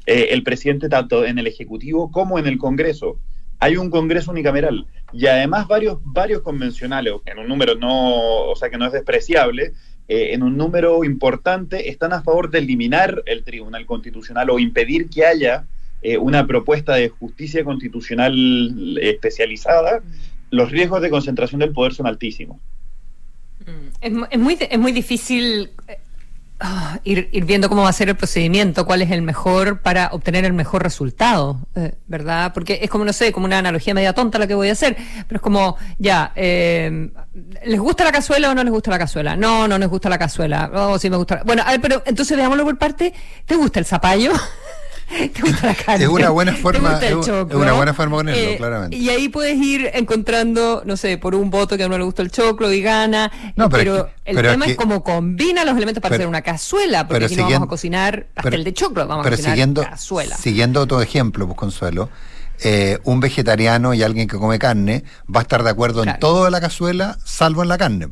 eh, 0.06 0.28
el 0.32 0.44
presidente 0.44 0.88
tanto 0.88 1.26
en 1.26 1.40
el 1.40 1.48
Ejecutivo 1.48 2.12
como 2.12 2.38
en 2.38 2.46
el 2.46 2.60
Congreso 2.60 3.18
hay 3.60 3.78
un 3.78 3.90
Congreso 3.90 4.32
unicameral 4.32 4.86
y 5.14 5.26
además 5.28 5.68
varios, 5.68 6.00
varios 6.04 6.42
convencionales, 6.42 7.14
en 7.26 7.40
un 7.40 7.48
número 7.48 7.76
no, 7.76 8.46
o 8.46 8.56
sea 8.56 8.70
que 8.70 8.78
no 8.78 8.86
es 8.86 8.92
despreciable, 8.92 9.74
eh, 10.08 10.34
en 10.34 10.44
un 10.44 10.58
número 10.58 11.04
importante 11.04 11.90
están 11.90 12.14
a 12.14 12.22
favor 12.22 12.50
de 12.50 12.60
eliminar 12.60 13.24
el 13.26 13.44
Tribunal 13.44 13.86
Constitucional 13.86 14.50
o 14.50 14.60
impedir 14.60 15.10
que 15.10 15.26
haya 15.26 15.66
eh, 16.02 16.18
una 16.18 16.46
propuesta 16.46 16.96
de 16.96 17.10
justicia 17.10 17.64
constitucional 17.64 18.98
especializada, 19.02 20.02
los 20.52 20.72
riesgos 20.72 21.02
de 21.02 21.10
concentración 21.10 21.60
del 21.60 21.74
poder 21.74 21.94
son 21.94 22.08
altísimos. 22.08 22.58
Es, 24.00 24.14
es, 24.30 24.40
muy, 24.40 24.58
es 24.60 24.80
muy 24.80 24.92
difícil 24.92 25.72
eh, 25.88 25.98
Ah, 26.60 27.00
ir, 27.04 27.30
viendo 27.46 27.70
cómo 27.70 27.84
va 27.84 27.90
a 27.90 27.94
ser 27.94 28.10
el 28.10 28.16
procedimiento, 28.16 28.84
cuál 28.88 29.04
es 29.04 29.12
el 29.12 29.22
mejor 29.22 29.82
para 29.82 30.10
obtener 30.12 30.44
el 30.44 30.54
mejor 30.54 30.82
resultado, 30.82 31.60
eh, 31.76 31.94
¿verdad? 32.08 32.52
Porque 32.52 32.80
es 32.82 32.90
como, 32.90 33.06
no 33.06 33.14
sé, 33.14 33.32
como 33.32 33.46
una 33.46 33.60
analogía 33.60 33.94
media 33.94 34.14
tonta 34.14 34.40
la 34.40 34.48
que 34.48 34.56
voy 34.56 34.70
a 34.70 34.72
hacer, 34.72 34.98
pero 35.28 35.38
es 35.38 35.42
como, 35.42 35.78
ya, 36.00 36.32
eh, 36.36 37.12
¿les 37.64 37.80
gusta 37.80 38.04
la 38.04 38.12
cazuela 38.12 38.50
o 38.50 38.56
no 38.56 38.64
les 38.64 38.74
gusta 38.74 38.90
la 38.90 38.98
cazuela? 38.98 39.36
No, 39.36 39.68
no 39.68 39.78
les 39.78 39.88
gusta 39.88 40.10
la 40.10 40.18
cazuela. 40.18 40.72
Oh, 40.74 40.98
sí 40.98 41.12
me 41.12 41.18
gusta. 41.18 41.44
Bueno, 41.46 41.62
a 41.64 41.70
ver, 41.70 41.82
pero 41.82 42.02
entonces 42.08 42.36
veámoslo 42.36 42.64
por 42.66 42.78
parte. 42.80 43.14
¿Te 43.46 43.56
gusta 43.56 43.78
el 43.80 43.86
zapallo? 43.86 44.32
¿Te 45.34 45.42
gusta 45.42 45.68
la 45.68 45.76
carne? 45.76 46.04
Es 46.04 46.10
una 46.10 46.30
buena 46.30 46.54
forma, 46.54 47.00
es 47.00 47.28
una 47.28 47.74
buena 47.74 47.94
forma 47.94 48.18
de 48.18 48.24
ponerlo, 48.24 48.50
eh, 48.52 48.58
claramente. 48.58 48.98
Y 48.98 49.10
ahí 49.10 49.30
puedes 49.30 49.58
ir 49.58 49.90
encontrando, 49.94 50.84
no 50.86 50.98
sé, 50.98 51.18
por 51.18 51.34
un 51.34 51.50
voto 51.50 51.78
que 51.78 51.84
a 51.84 51.88
uno 51.88 51.98
le 51.98 52.04
gusta 52.04 52.22
el 52.22 52.32
choclo 52.32 52.72
y 52.72 52.82
gana. 52.82 53.32
No, 53.56 53.70
pero, 53.70 54.10
el 54.26 54.36
tema 54.36 54.66
es, 54.66 54.76
cómo 54.76 55.04
combina 55.04 55.64
los 55.64 55.76
elementos 55.78 56.02
para 56.02 56.16
hacer 56.16 56.28
una 56.28 56.42
cazuela, 56.42 57.08
porque 57.08 57.26
aquí 57.26 57.36
no 57.36 57.44
vamos 57.44 57.64
a 57.64 57.68
cocinar 57.68 58.28
pastel 58.34 58.64
de 58.64 58.74
choclo, 58.74 59.08
vamos 59.08 59.26
a 59.26 59.30
cocinar 59.30 59.52
siguiendo, 59.52 59.84
cazuela. 59.84 60.36
Siguiendo 60.36 60.82
otro 60.82 61.02
ejemplo, 61.02 61.46
pues 61.46 61.58
Consuelo, 61.58 62.10
eh, 62.64 63.00
un 63.04 63.20
vegetariano 63.20 63.94
y 63.94 64.04
alguien 64.04 64.28
que 64.28 64.38
come 64.38 64.60
carne 64.60 65.04
va 65.34 65.40
a 65.40 65.44
estar 65.44 65.64
de 65.64 65.70
acuerdo 65.70 66.04
en 66.04 66.20
todo 66.20 66.46
de 66.46 66.52
la 66.52 66.60
cazuela, 66.60 67.18
salvo 67.24 67.64
en 67.64 67.70
la 67.70 67.78
carne. 67.78 68.10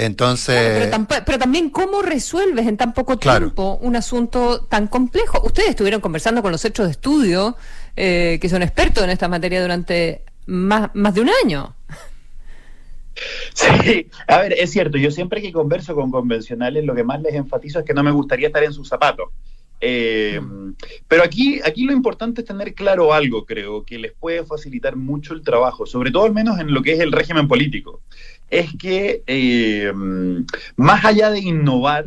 Entonces. 0.00 0.90
pero, 1.26 1.38
también, 1.38 1.68
¿cómo 1.68 2.00
resuelves 2.00 2.66
en 2.66 2.78
tan 2.78 2.94
poco 2.94 3.18
tiempo 3.18 3.78
un 3.82 3.96
asunto 3.96 4.62
tan 4.62 4.86
complejo? 4.86 5.42
Ustedes 5.44 5.70
estuvieron 5.70 6.00
conversando 6.00 6.40
con 6.40 6.52
los 6.52 6.64
hechos 6.64 6.86
de 6.86 6.92
estudio, 6.92 7.54
eh, 7.96 8.38
que 8.40 8.48
son 8.48 8.62
expertos 8.62 9.04
en 9.04 9.10
esta 9.10 9.28
materia 9.28 9.60
durante 9.60 10.24
más, 10.46 10.90
más 10.94 11.14
de 11.14 11.20
un 11.20 11.30
año. 11.44 11.76
Sí, 13.52 14.06
a 14.28 14.38
ver, 14.38 14.54
es 14.54 14.70
cierto, 14.70 14.96
yo 14.96 15.10
siempre 15.10 15.42
que 15.42 15.52
converso 15.52 15.94
con 15.94 16.10
convencionales, 16.10 16.84
lo 16.84 16.94
que 16.94 17.04
más 17.04 17.20
les 17.20 17.34
enfatizo 17.34 17.80
es 17.80 17.84
que 17.84 17.92
no 17.92 18.02
me 18.02 18.12
gustaría 18.12 18.46
estar 18.46 18.64
en 18.64 18.72
sus 18.72 18.88
zapatos. 18.88 19.28
Eh, 19.78 20.40
mm. 20.40 20.74
Pero 21.06 21.22
aquí, 21.22 21.60
aquí 21.62 21.84
lo 21.84 21.92
importante 21.92 22.40
es 22.40 22.46
tener 22.46 22.72
claro 22.72 23.12
algo, 23.12 23.44
creo, 23.44 23.84
que 23.84 23.98
les 23.98 24.12
puede 24.12 24.46
facilitar 24.46 24.96
mucho 24.96 25.34
el 25.34 25.42
trabajo, 25.42 25.84
sobre 25.84 26.10
todo 26.10 26.24
al 26.24 26.32
menos 26.32 26.58
en 26.60 26.72
lo 26.72 26.80
que 26.80 26.92
es 26.92 27.00
el 27.00 27.12
régimen 27.12 27.46
político 27.46 28.00
es 28.50 28.76
que 28.76 29.22
eh, 29.26 29.92
más 30.76 31.04
allá 31.04 31.30
de 31.30 31.40
innovar, 31.40 32.06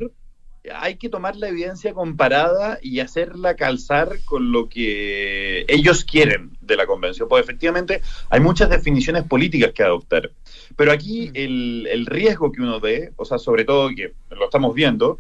hay 0.76 0.96
que 0.96 1.10
tomar 1.10 1.36
la 1.36 1.50
evidencia 1.50 1.94
comparada 1.94 2.80
y 2.82 3.00
hacerla 3.00 3.56
calzar 3.56 4.20
con 4.26 4.52
lo 4.52 4.70
que 4.70 5.66
ellos 5.68 6.06
quieren 6.06 6.52
de 6.62 6.78
la 6.78 6.86
convención. 6.86 7.28
Porque 7.28 7.44
efectivamente 7.44 8.02
hay 8.30 8.40
muchas 8.40 8.70
definiciones 8.70 9.24
políticas 9.24 9.72
que 9.74 9.84
adoptar. 9.84 10.32
Pero 10.76 10.92
aquí 10.92 11.30
mm. 11.30 11.32
el, 11.88 12.06
riesgo 12.06 12.52
que 12.52 12.62
uno 12.62 12.80
ve, 12.80 13.12
o 13.18 13.26
sea, 13.26 13.38
sobre 13.40 13.66
todo 13.66 13.90
que 13.90 14.14
lo 14.30 14.46
estamos 14.46 14.74
viendo, 14.74 15.20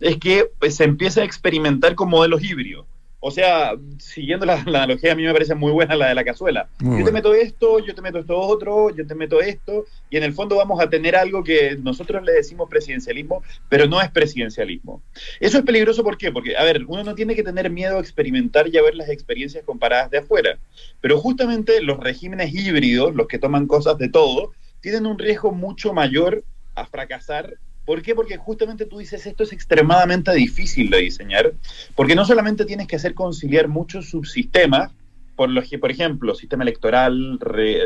es 0.00 0.16
que 0.18 0.50
pues, 0.58 0.76
se 0.76 0.84
empieza 0.84 1.20
a 1.20 1.24
experimentar 1.24 1.94
con 1.94 2.08
modelos 2.08 2.42
híbridos. 2.42 2.86
O 3.26 3.30
sea, 3.30 3.72
siguiendo 3.96 4.44
la, 4.44 4.60
analogía, 4.60 5.12
a 5.12 5.14
mí 5.14 5.22
me 5.22 5.32
parece 5.32 5.54
muy 5.54 5.72
buena 5.72 5.96
la 5.96 6.08
de 6.08 6.14
la 6.14 6.24
cazuela. 6.24 6.68
yo 6.78 7.02
te 7.02 7.10
meto 7.10 7.32
esto, 7.32 7.78
yo 7.78 7.94
te 7.94 8.02
meto 8.02 8.18
esto 8.18 8.38
otro, 8.38 8.94
yo 8.94 9.06
te 9.06 9.14
meto 9.14 9.40
esto, 9.40 9.86
y 10.10 10.18
en 10.18 10.24
el 10.24 10.34
fondo 10.34 10.56
vamos 10.56 10.78
a 10.78 10.90
tener 10.90 11.16
algo 11.16 11.42
que 11.42 11.74
nosotros 11.80 12.22
le 12.22 12.32
decimos 12.32 12.68
presidencialismo, 12.68 13.42
pero 13.70 13.86
no 13.86 14.02
es 14.02 14.10
presidencialismo. 14.10 15.02
Eso 15.40 15.56
es 15.56 15.64
peligroso, 15.64 16.04
¿por 16.04 16.18
qué? 16.18 16.32
Porque, 16.32 16.54
a 16.54 16.64
ver, 16.64 16.84
uno 16.86 17.02
no 17.02 17.14
tiene 17.14 17.34
que 17.34 17.42
tener 17.42 17.70
miedo 17.70 17.96
a 17.96 18.00
experimentar 18.00 18.68
y 18.68 18.76
a 18.76 18.82
ver 18.82 18.94
las 18.94 19.08
experiencias 19.08 19.64
comparadas 19.64 20.10
de 20.10 20.18
afuera, 20.18 20.58
pero 21.00 21.18
justamente 21.18 21.80
los 21.80 22.00
regímenes 22.00 22.52
híbridos, 22.52 23.14
los 23.14 23.26
que 23.26 23.38
toman 23.38 23.66
cosas 23.66 23.96
de 23.96 24.10
todo, 24.10 24.52
tienen 24.82 25.06
un 25.06 25.18
riesgo 25.18 25.50
mucho 25.50 25.94
mayor 25.94 26.44
a 26.74 26.84
fracasar 26.84 27.54
¿Por 27.84 28.02
qué? 28.02 28.14
Porque 28.14 28.36
justamente 28.36 28.86
tú 28.86 28.98
dices 28.98 29.26
esto 29.26 29.42
es 29.42 29.52
extremadamente 29.52 30.32
difícil 30.32 30.90
de 30.90 30.98
diseñar, 30.98 31.52
porque 31.94 32.14
no 32.14 32.24
solamente 32.24 32.64
tienes 32.64 32.86
que 32.86 32.96
hacer 32.96 33.14
conciliar 33.14 33.68
muchos 33.68 34.08
subsistemas, 34.08 34.92
por 35.36 35.50
los 35.50 35.68
que, 35.68 35.78
por 35.78 35.90
ejemplo, 35.90 36.34
sistema 36.34 36.62
electoral, 36.62 37.40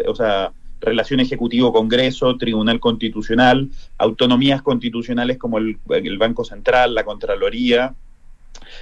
o 0.07 0.15
sea, 0.15 0.53
relación 0.81 1.19
ejecutivo-congreso, 1.21 2.37
tribunal 2.37 2.79
constitucional, 2.79 3.71
autonomías 3.97 4.63
constitucionales 4.63 5.39
como 5.39 5.59
el 5.59 6.19
Banco 6.19 6.45
Central, 6.45 6.95
la 6.95 7.05
Contraloría, 7.05 7.95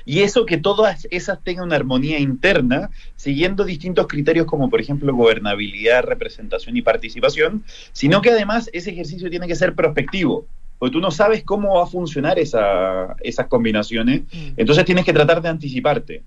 y 0.05 0.21
eso 0.21 0.47
que 0.47 0.57
todas 0.57 1.07
esas 1.11 1.43
tengan 1.43 1.67
una 1.67 1.77
armonía 1.77 2.19
interna, 2.19 2.91
siguiendo 3.17 3.65
distintos 3.65 4.07
criterios 4.07 4.47
como 4.47 4.71
por 4.71 4.81
ejemplo 4.81 5.15
gobernabilidad, 5.15 6.05
representación 6.05 6.77
y 6.77 6.83
participación, 6.83 7.65
sino 7.93 8.23
que 8.23 8.31
además 8.31 8.71
ese 8.73 8.91
ejercicio 8.91 9.31
tiene 9.31 9.47
que 9.47 9.57
ser 9.57 9.75
prospectivo 9.75 10.47
porque 10.79 10.93
tú 10.93 11.01
no 11.01 11.11
sabes 11.11 11.45
cómo 11.45 11.77
va 11.77 11.85
a 11.85 11.87
funcionar 11.87 12.39
esa, 12.39 13.17
esas 13.23 13.47
combinaciones, 13.47 14.23
mm. 14.23 14.55
entonces 14.57 14.85
tienes 14.85 15.05
que 15.05 15.13
tratar 15.13 15.43
de 15.43 15.49
anticiparte. 15.49 16.23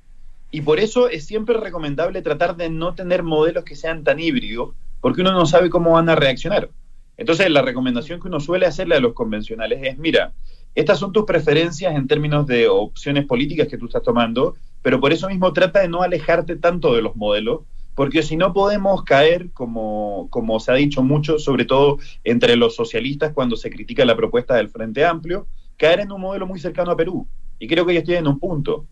Y 0.52 0.62
por 0.62 0.80
eso 0.80 1.10
es 1.10 1.26
siempre 1.26 1.58
recomendable 1.58 2.22
tratar 2.22 2.56
de 2.56 2.70
no 2.70 2.96
tener 2.96 3.24
modelos 3.24 3.64
que 3.64 3.76
sean 3.76 4.04
tan 4.04 4.20
híbridos, 4.20 4.74
porque 5.02 5.22
uno 5.22 5.32
no 5.32 5.46
sabe 5.46 5.70
cómo 5.70 5.92
van 5.92 6.10
a 6.10 6.16
reaccionar. 6.16 6.70
Entonces 7.18 7.50
la 7.52 7.62
recomendación 7.62 8.20
que 8.20 8.28
uno 8.28 8.40
suele 8.40 8.66
hacerle 8.66 8.96
a 8.96 9.00
los 9.00 9.14
convencionales 9.14 9.80
es, 9.84 9.98
mira, 9.98 10.34
estas 10.76 11.00
son 11.00 11.12
tus 11.12 11.26
preferencias 11.26 11.96
en 11.96 12.08
términos 12.08 12.48
de 12.48 12.68
opciones 12.68 13.26
políticas 13.26 13.68
que 13.68 13.78
tú 13.78 13.86
estás 13.86 14.04
tomando, 14.04 14.56
pero 14.82 15.00
por 15.00 15.12
eso 15.12 15.28
mismo 15.28 15.52
trata 15.52 15.82
de 15.82 15.90
no 15.90 16.02
alejarte 16.02 16.56
tanto 16.56 16.96
de 16.96 17.02
los 17.02 17.16
modelos, 17.16 17.62
porque 18.00 18.24
si 18.24 18.38
no 18.38 18.54
podemos 18.54 19.04
caer, 19.04 19.52
como, 19.52 20.30
como 20.30 20.62
se 20.62 20.72
ha 20.72 20.76
dicho 20.76 21.04
mucho, 21.04 21.38
sobre 21.38 21.66
todo 21.66 21.98
entre 22.24 22.56
los 22.56 22.74
socialistas 22.74 23.34
cuando 23.34 23.58
se 23.58 23.70
critica 23.70 24.06
la 24.06 24.16
propuesta 24.16 24.56
del 24.56 24.70
Frente 24.70 25.04
Amplio, 25.04 25.48
caer 25.76 26.00
en 26.00 26.14
un 26.14 26.22
modelo 26.22 26.48
muy 26.48 26.62
cercano 26.62 26.92
a 26.92 26.96
Perú. 26.96 27.28
Y 27.60 27.68
creo 27.68 27.86
que 27.86 27.92
ellos 27.92 28.06
tienen 28.06 28.28
un 28.28 28.40
punto. 28.40 28.86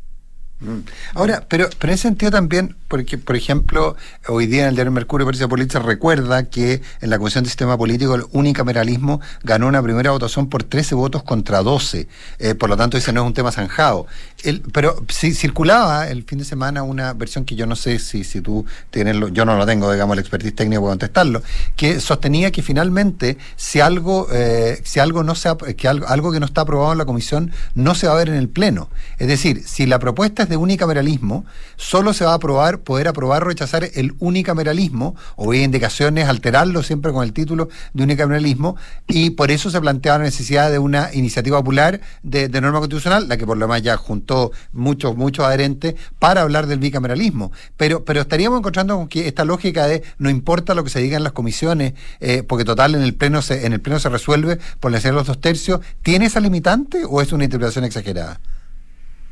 Mm. 0.59 0.79
Ahora, 1.13 1.45
pero, 1.47 1.69
pero 1.77 1.91
en 1.91 1.95
ese 1.95 2.03
sentido 2.03 2.31
también, 2.31 2.75
porque, 2.87 3.17
por 3.19 3.35
ejemplo, 3.35 3.95
hoy 4.27 4.47
día 4.47 4.63
en 4.63 4.69
el 4.69 4.75
diario 4.75 4.91
Mercurio, 4.91 5.25
Patricia 5.25 5.47
Política 5.47 5.79
recuerda 5.79 6.45
que 6.45 6.81
en 7.01 7.09
la 7.11 7.19
Comisión 7.19 7.43
de 7.43 7.49
Sistema 7.49 7.77
Político 7.77 8.15
el 8.15 8.23
unicameralismo 8.31 9.21
ganó 9.43 9.67
una 9.67 9.83
primera 9.83 10.11
votación 10.11 10.49
por 10.49 10.63
13 10.63 10.95
votos 10.95 11.21
contra 11.21 11.61
12. 11.61 12.07
Eh, 12.39 12.55
por 12.55 12.69
lo 12.69 12.77
tanto, 12.77 12.97
ese 12.97 13.13
no 13.13 13.21
es 13.21 13.27
un 13.27 13.33
tema 13.33 13.51
zanjado. 13.51 14.07
El, 14.43 14.61
pero 14.61 15.03
si 15.09 15.33
circulaba 15.33 16.07
el 16.07 16.23
fin 16.23 16.39
de 16.39 16.45
semana 16.45 16.81
una 16.81 17.13
versión 17.13 17.45
que 17.45 17.55
yo 17.55 17.67
no 17.67 17.75
sé 17.75 17.99
si, 17.99 18.23
si 18.23 18.41
tú 18.41 18.65
tienes, 18.89 19.15
yo 19.33 19.45
no 19.45 19.57
lo 19.57 19.65
tengo, 19.65 19.91
digamos, 19.91 20.15
el 20.15 20.19
expertise 20.19 20.55
técnico 20.55 20.81
para 20.81 20.91
contestarlo, 20.93 21.43
que 21.75 21.99
sostenía 21.99 22.51
que 22.51 22.63
finalmente 22.63 23.37
si 23.57 23.79
algo, 23.79 24.27
eh, 24.31 24.81
si 24.83 24.99
algo 24.99 25.23
no 25.23 25.35
se 25.35 25.49
que 25.77 25.87
algo, 25.87 26.07
algo 26.07 26.31
que 26.31 26.39
no 26.39 26.45
está 26.45 26.61
aprobado 26.61 26.93
en 26.93 26.97
la 26.97 27.05
comisión 27.05 27.51
no 27.75 27.93
se 27.95 28.07
va 28.07 28.13
a 28.13 28.17
ver 28.17 28.29
en 28.29 28.35
el 28.35 28.49
pleno. 28.49 28.89
Es 29.19 29.27
decir, 29.27 29.63
si 29.65 29.85
la 29.85 29.99
propuesta 29.99 30.46
de 30.47 30.57
unicameralismo, 30.57 31.45
solo 31.77 32.13
se 32.13 32.25
va 32.25 32.31
a 32.31 32.35
aprobar, 32.35 32.79
poder 32.79 33.07
aprobar 33.07 33.43
o 33.43 33.47
rechazar 33.47 33.89
el 33.93 34.13
unicameralismo, 34.19 35.15
o 35.35 35.51
hay 35.51 35.63
indicaciones, 35.63 36.27
alterarlo 36.27 36.83
siempre 36.83 37.11
con 37.11 37.23
el 37.23 37.33
título 37.33 37.69
de 37.93 38.03
unicameralismo, 38.03 38.75
y 39.07 39.31
por 39.31 39.51
eso 39.51 39.69
se 39.69 39.79
planteaba 39.79 40.19
la 40.19 40.25
necesidad 40.25 40.71
de 40.71 40.79
una 40.79 41.13
iniciativa 41.13 41.57
popular 41.57 42.01
de, 42.23 42.49
norma 42.61 42.79
constitucional, 42.79 43.27
la 43.27 43.37
que 43.37 43.45
por 43.45 43.57
lo 43.57 43.65
demás 43.65 43.81
ya 43.81 43.97
juntó 43.97 44.51
muchos, 44.73 45.15
muchos 45.15 45.45
adherentes 45.45 45.95
para 46.19 46.41
hablar 46.41 46.67
del 46.67 46.79
bicameralismo. 46.79 47.51
Pero, 47.77 48.03
pero 48.03 48.21
estaríamos 48.21 48.59
encontrando 48.59 48.97
con 48.97 49.07
que 49.07 49.27
esta 49.27 49.45
lógica 49.45 49.87
de 49.87 50.03
no 50.17 50.29
importa 50.29 50.73
lo 50.73 50.83
que 50.83 50.89
se 50.89 50.99
diga 50.99 51.17
en 51.17 51.23
las 51.23 51.33
comisiones, 51.33 51.93
eh, 52.19 52.43
porque 52.43 52.65
total 52.65 52.95
en 52.95 53.01
el 53.01 53.13
pleno 53.13 53.41
se, 53.41 53.65
en 53.65 53.73
el 53.73 53.79
pleno 53.79 53.99
se 53.99 54.09
resuelve 54.09 54.59
por 54.79 54.91
la 54.91 54.97
de 54.99 55.11
los 55.11 55.27
dos 55.27 55.39
tercios, 55.39 55.81
¿tiene 56.01 56.25
esa 56.25 56.39
limitante 56.39 57.03
o 57.07 57.21
es 57.21 57.31
una 57.31 57.43
interpretación 57.43 57.85
exagerada? 57.85 58.39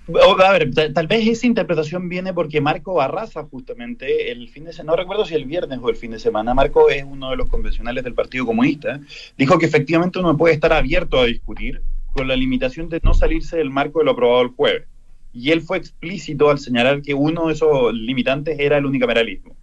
A 0.08 0.52
ver, 0.52 0.72
tal 0.94 1.08
vez 1.08 1.28
esa 1.28 1.48
interpretación 1.48 2.10
viene 2.10 2.32
porque 2.32 2.62
Marco 2.62 2.94
Barraza, 2.94 3.44
justamente, 3.44 4.32
el 4.32 4.50
fin 4.50 4.66
de 4.66 4.74
semana, 4.74 4.92
no 4.92 4.98
recuerdo 4.98 5.26
si 5.26 5.34
el 5.34 5.46
viernes 5.46 5.80
o 5.82 5.90
el 5.90 5.96
fin 5.96 6.12
de 6.12 6.20
semana, 6.20 6.54
Marco 6.54 6.90
es 6.90 7.04
uno 7.04 7.32
de 7.32 7.38
los 7.38 7.50
convencionales 7.50 8.04
del 8.04 8.14
Partido 8.14 8.46
Comunista, 8.46 9.00
dijo 9.36 9.58
que 9.58 9.66
efectivamente 9.66 10.20
uno 10.20 10.38
puede 10.38 10.54
estar 10.54 10.74
abierto 10.74 11.20
a 11.20 11.26
discutir 11.26 11.82
con 12.14 12.28
la 12.28 12.36
limitación 12.36 12.88
de 12.88 13.00
no 13.04 13.16
salirse 13.16 13.58
del 13.58 13.72
marco 13.72 14.00
de 14.00 14.06
lo 14.06 14.12
aprobado 14.12 14.44
el 14.44 14.50
jueves. 14.50 14.88
Y 15.34 15.52
él 15.52 15.62
fue 15.62 15.78
explícito 15.78 16.50
al 16.50 16.60
señalar 16.60 17.02
que 17.02 17.14
uno 17.14 17.48
de 17.48 17.54
esos 17.54 17.94
limitantes 17.94 18.60
era 18.60 18.78
el 18.78 18.86
unicameralismo. 18.86 19.56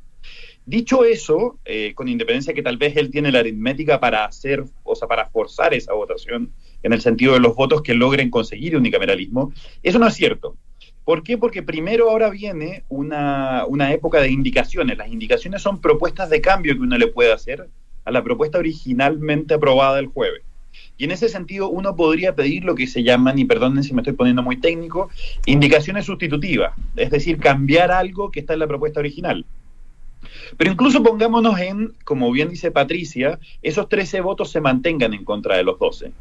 Dicho 0.66 1.04
eso, 1.04 1.58
eh, 1.64 1.92
con 1.94 2.08
independencia 2.08 2.52
que 2.52 2.62
tal 2.62 2.76
vez 2.76 2.96
él 2.96 3.10
tiene 3.10 3.32
la 3.32 3.38
aritmética 3.38 4.00
para 4.00 4.24
hacer, 4.24 4.64
o 4.82 4.94
sea, 4.94 5.08
para 5.08 5.28
forzar 5.30 5.72
esa 5.72 5.92
votación 5.92 6.52
en 6.82 6.92
el 6.92 7.00
sentido 7.00 7.34
de 7.34 7.40
los 7.40 7.54
votos 7.54 7.82
que 7.82 7.94
logren 7.94 8.30
conseguir 8.30 8.76
unicameralismo, 8.76 9.52
eso 9.82 9.98
no 9.98 10.06
es 10.06 10.14
cierto. 10.14 10.56
¿Por 11.04 11.22
qué? 11.22 11.36
Porque 11.36 11.62
primero 11.62 12.10
ahora 12.10 12.30
viene 12.30 12.84
una, 12.88 13.64
una 13.66 13.92
época 13.92 14.20
de 14.20 14.30
indicaciones. 14.30 14.96
Las 14.96 15.08
indicaciones 15.08 15.62
son 15.62 15.80
propuestas 15.80 16.30
de 16.30 16.40
cambio 16.40 16.74
que 16.74 16.82
uno 16.82 16.96
le 16.96 17.08
puede 17.08 17.32
hacer 17.32 17.68
a 18.04 18.10
la 18.10 18.22
propuesta 18.22 18.58
originalmente 18.58 19.54
aprobada 19.54 19.98
el 19.98 20.06
jueves. 20.06 20.42
Y 20.96 21.04
en 21.04 21.10
ese 21.10 21.28
sentido 21.28 21.68
uno 21.68 21.96
podría 21.96 22.34
pedir 22.34 22.64
lo 22.64 22.74
que 22.74 22.86
se 22.86 23.02
llaman, 23.02 23.38
y 23.38 23.44
perdonen 23.44 23.82
si 23.82 23.94
me 23.94 24.02
estoy 24.02 24.14
poniendo 24.14 24.42
muy 24.42 24.58
técnico, 24.58 25.10
indicaciones 25.46 26.06
sustitutivas, 26.06 26.74
es 26.96 27.10
decir, 27.10 27.38
cambiar 27.38 27.90
algo 27.90 28.30
que 28.30 28.40
está 28.40 28.52
en 28.52 28.60
la 28.60 28.66
propuesta 28.66 29.00
original. 29.00 29.44
Pero 30.56 30.70
incluso 30.70 31.02
pongámonos 31.02 31.58
en, 31.58 31.94
como 32.04 32.30
bien 32.30 32.48
dice 32.48 32.70
Patricia, 32.70 33.38
esos 33.62 33.88
13 33.88 34.20
votos 34.20 34.50
se 34.50 34.60
mantengan 34.60 35.14
en 35.14 35.24
contra 35.24 35.56
de 35.56 35.64
los 35.64 35.78
12. 35.78 36.12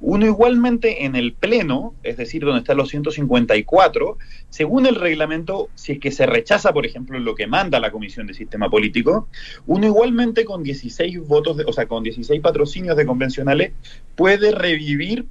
Uno 0.00 0.26
igualmente 0.26 1.04
en 1.04 1.16
el 1.16 1.32
Pleno, 1.32 1.94
es 2.02 2.16
decir, 2.16 2.44
donde 2.44 2.60
están 2.60 2.76
los 2.76 2.90
154, 2.90 4.18
según 4.50 4.86
el 4.86 4.94
reglamento, 4.94 5.68
si 5.74 5.92
es 5.92 5.98
que 5.98 6.10
se 6.10 6.26
rechaza, 6.26 6.72
por 6.72 6.84
ejemplo, 6.84 7.18
lo 7.18 7.34
que 7.34 7.46
manda 7.46 7.80
la 7.80 7.90
Comisión 7.90 8.26
de 8.26 8.34
Sistema 8.34 8.68
Político, 8.68 9.28
uno 9.66 9.86
igualmente 9.86 10.44
con 10.44 10.62
16 10.62 11.26
votos, 11.26 11.56
de, 11.56 11.64
o 11.64 11.72
sea, 11.72 11.86
con 11.86 12.02
16 12.02 12.40
patrocinios 12.40 12.96
de 12.96 13.06
convencionales, 13.06 13.72
puede 14.14 14.52
revivir 14.52 15.26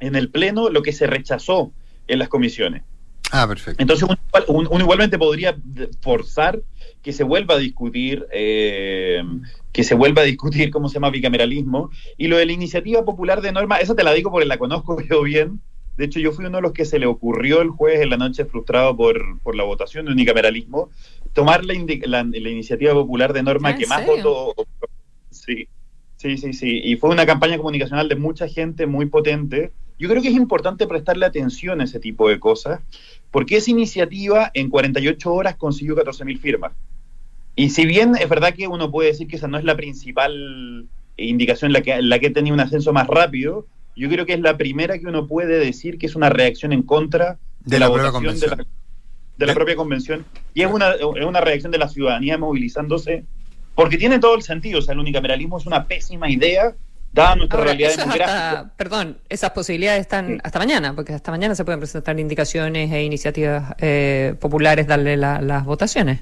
en 0.00 0.16
el 0.16 0.30
Pleno 0.30 0.70
lo 0.70 0.82
que 0.82 0.92
se 0.92 1.06
rechazó 1.06 1.72
en 2.08 2.18
las 2.18 2.28
comisiones. 2.28 2.82
Ah, 3.30 3.48
perfecto. 3.48 3.80
Entonces, 3.80 4.06
uno, 4.48 4.80
igualmente 4.80 5.18
podría 5.18 5.56
forzar 6.02 6.60
que 7.02 7.12
se 7.12 7.24
vuelva 7.24 7.54
a 7.54 7.58
discutir, 7.58 8.26
eh, 8.32 9.22
que 9.72 9.84
se 9.84 9.94
vuelva 9.94 10.22
a 10.22 10.24
discutir 10.24 10.70
cómo 10.70 10.88
se 10.88 10.94
llama 10.94 11.10
bicameralismo. 11.10 11.90
Y 12.16 12.28
lo 12.28 12.36
de 12.36 12.46
la 12.46 12.52
iniciativa 12.52 13.04
popular 13.04 13.42
de 13.42 13.52
norma, 13.52 13.78
esa 13.78 13.94
te 13.94 14.04
la 14.04 14.12
digo 14.12 14.30
porque 14.30 14.46
la 14.46 14.58
conozco 14.58 15.00
yo 15.10 15.22
bien. 15.22 15.60
De 15.96 16.06
hecho, 16.06 16.20
yo 16.20 16.32
fui 16.32 16.46
uno 16.46 16.58
de 16.58 16.62
los 16.62 16.72
que 16.72 16.86
se 16.86 16.98
le 16.98 17.06
ocurrió 17.06 17.60
el 17.60 17.68
jueves 17.68 18.00
en 18.00 18.10
la 18.10 18.16
noche, 18.16 18.46
frustrado 18.46 18.96
por, 18.96 19.40
por 19.42 19.54
la 19.54 19.64
votación 19.64 20.06
de 20.06 20.12
unicameralismo, 20.12 20.90
tomar 21.34 21.64
la, 21.64 21.74
la, 21.74 22.50
iniciativa 22.50 22.94
popular 22.94 23.32
de 23.32 23.42
norma 23.42 23.76
que 23.76 23.86
más 23.86 24.06
votó. 24.06 24.54
Sí, 25.30 25.68
sí, 26.16 26.38
sí, 26.38 26.54
sí. 26.54 26.80
Y 26.82 26.96
fue 26.96 27.10
una 27.10 27.26
campaña 27.26 27.58
comunicacional 27.58 28.08
de 28.08 28.16
mucha 28.16 28.48
gente 28.48 28.86
muy 28.86 29.06
potente. 29.06 29.72
Yo 29.98 30.08
creo 30.08 30.22
que 30.22 30.28
es 30.28 30.34
importante 30.34 30.86
prestarle 30.86 31.26
atención 31.26 31.80
a 31.80 31.84
ese 31.84 32.00
tipo 32.00 32.28
de 32.28 32.40
cosas, 32.40 32.80
porque 33.30 33.58
esa 33.58 33.70
iniciativa 33.70 34.50
en 34.54 34.70
48 34.70 35.32
horas 35.32 35.56
consiguió 35.56 35.94
14.000 35.94 36.38
firmas. 36.38 36.72
Y 37.54 37.70
si 37.70 37.86
bien 37.86 38.14
es 38.18 38.28
verdad 38.28 38.54
que 38.54 38.66
uno 38.68 38.90
puede 38.90 39.10
decir 39.10 39.28
que 39.28 39.36
esa 39.36 39.48
no 39.48 39.58
es 39.58 39.64
la 39.64 39.76
principal 39.76 40.88
indicación 41.16 41.72
la 41.72 41.82
que, 41.82 42.00
la 42.00 42.18
que 42.18 42.30
tenía 42.30 42.52
un 42.52 42.60
ascenso 42.60 42.92
más 42.92 43.06
rápido, 43.06 43.66
yo 43.94 44.08
creo 44.08 44.24
que 44.24 44.32
es 44.34 44.40
la 44.40 44.56
primera 44.56 44.98
que 44.98 45.06
uno 45.06 45.26
puede 45.26 45.58
decir 45.58 45.98
que 45.98 46.06
es 46.06 46.16
una 46.16 46.30
reacción 46.30 46.72
en 46.72 46.82
contra 46.82 47.38
de, 47.60 47.78
la, 47.78 47.88
votación 47.88 48.40
de 48.40 48.46
la, 48.46 48.66
de 49.36 49.46
la, 49.46 49.54
propia 49.54 49.76
convención. 49.76 50.24
Y 50.54 50.62
es 50.62 50.70
una, 50.70 50.92
es 50.92 51.24
una 51.26 51.40
reacción 51.40 51.70
de 51.72 51.78
la 51.78 51.88
ciudadanía 51.88 52.38
movilizándose, 52.38 53.24
porque 53.74 53.98
tiene 53.98 54.18
todo 54.18 54.34
el 54.34 54.42
sentido. 54.42 54.78
O 54.78 54.82
sea, 54.82 54.94
el 54.94 55.00
unicameralismo 55.00 55.58
es 55.58 55.66
una 55.66 55.84
pésima 55.84 56.30
idea 56.30 56.74
dada 57.12 57.36
nuestra 57.36 57.60
realidad 57.60 57.90
demográfica. 57.96 58.72
perdón, 58.76 59.18
esas 59.28 59.50
posibilidades 59.50 60.00
están 60.00 60.40
hasta 60.42 60.58
mañana, 60.58 60.94
porque 60.94 61.12
hasta 61.12 61.30
mañana 61.30 61.54
se 61.54 61.64
pueden 61.64 61.80
presentar 61.80 62.18
indicaciones 62.18 62.90
e 62.90 63.02
iniciativas 63.02 63.74
eh, 63.78 64.34
populares, 64.40 64.86
darle 64.86 65.18
las 65.18 65.64
votaciones. 65.66 66.20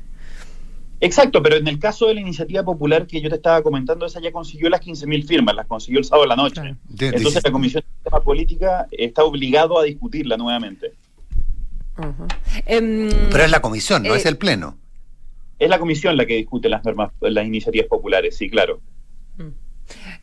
Exacto, 1.00 1.42
pero 1.42 1.56
en 1.56 1.66
el 1.66 1.78
caso 1.78 2.06
de 2.06 2.14
la 2.14 2.20
iniciativa 2.20 2.62
popular 2.62 3.06
que 3.06 3.22
yo 3.22 3.30
te 3.30 3.36
estaba 3.36 3.62
comentando, 3.62 4.04
esa 4.04 4.20
ya 4.20 4.30
consiguió 4.30 4.68
las 4.68 4.82
15.000 4.82 5.26
firmas, 5.26 5.54
las 5.54 5.66
consiguió 5.66 5.98
el 5.98 6.04
sábado 6.04 6.24
de 6.24 6.28
la 6.28 6.36
noche. 6.36 6.76
Entonces 6.98 7.42
la 7.42 7.50
Comisión 7.50 7.82
de 7.82 7.94
Sistema 7.94 8.20
Política 8.22 8.86
está 8.90 9.24
obligado 9.24 9.78
a 9.78 9.84
discutirla 9.84 10.36
nuevamente. 10.36 10.92
Em, 12.66 13.08
pero 13.30 13.44
es 13.44 13.50
la 13.50 13.60
comisión, 13.60 14.02
no 14.02 14.14
es 14.14 14.24
eh, 14.24 14.28
el 14.28 14.36
pleno. 14.38 14.78
Es 15.58 15.68
la 15.68 15.78
comisión 15.78 16.16
la 16.16 16.26
que 16.26 16.36
discute 16.36 16.68
las 16.68 16.84
normas, 16.84 17.12
las 17.20 17.46
iniciativas 17.46 17.86
populares, 17.88 18.36
sí, 18.36 18.48
claro. 18.48 18.80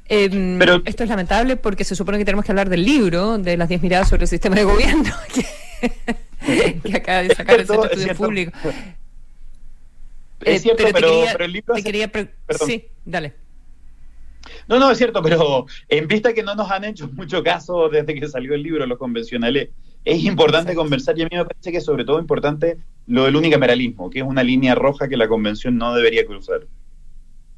Em, 0.10 0.58
pero, 0.58 0.82
esto 0.86 1.04
es 1.04 1.10
lamentable 1.10 1.58
porque 1.58 1.84
se 1.84 1.96
supone 1.96 2.18
que 2.18 2.26
tenemos 2.26 2.46
que 2.46 2.52
hablar 2.52 2.70
del 2.70 2.86
libro, 2.86 3.38
de 3.38 3.58
las 3.58 3.68
10 3.68 3.82
miradas 3.82 4.10
sobre 4.10 4.24
el 4.24 4.30
sistema 4.30 4.56
de 4.56 4.64
gobierno, 4.64 5.12
que, 6.84 6.96
acaba 6.96 7.24
de 7.24 7.36
sacar 7.36 7.60
el 7.60 7.68
Centro 7.68 7.90
de 7.90 7.96
Estudios 7.96 8.18
Públicos. 8.18 8.54
Es 10.42 10.58
eh, 10.58 10.60
cierto, 10.60 10.84
pero, 10.94 11.26
el 11.40 11.52
libro... 11.52 11.76
Sí, 12.66 12.86
dale. 13.06 13.34
No, 14.68 14.80
no, 14.80 14.92
es 14.92 14.98
cierto, 14.98 15.22
pero 15.22 15.66
en 15.88 16.08
vista 16.08 16.34
que 16.34 16.44
no 16.44 16.56
nos 16.56 16.70
han 16.72 16.84
hecho 16.86 17.10
mucho 17.10 17.44
caso 17.44 17.90
desde 17.90 18.14
que 18.16 18.28
salió 18.28 18.54
el 18.54 18.64
libro, 18.64 18.86
los 18.86 18.98
convencionales, 18.98 19.70
es 20.06 20.24
importante 20.24 20.74
conversar 20.74 21.18
y 21.18 21.24
a 21.24 21.26
mí 21.26 21.36
me 21.36 21.46
parece 21.46 21.72
que 21.72 21.78
es 21.78 21.86
sobre 21.86 22.06
todo 22.06 22.20
importante 22.20 22.78
lo 23.08 23.26
del 23.26 23.36
unicameralismo, 23.36 24.10
que 24.10 24.20
es 24.20 24.26
una 24.26 24.44
línea 24.44 24.76
roja 24.76 25.08
que 25.08 25.18
la 25.18 25.28
convención 25.28 25.78
no 25.78 25.94
debería 25.94 26.26
cruzar. 26.26 26.62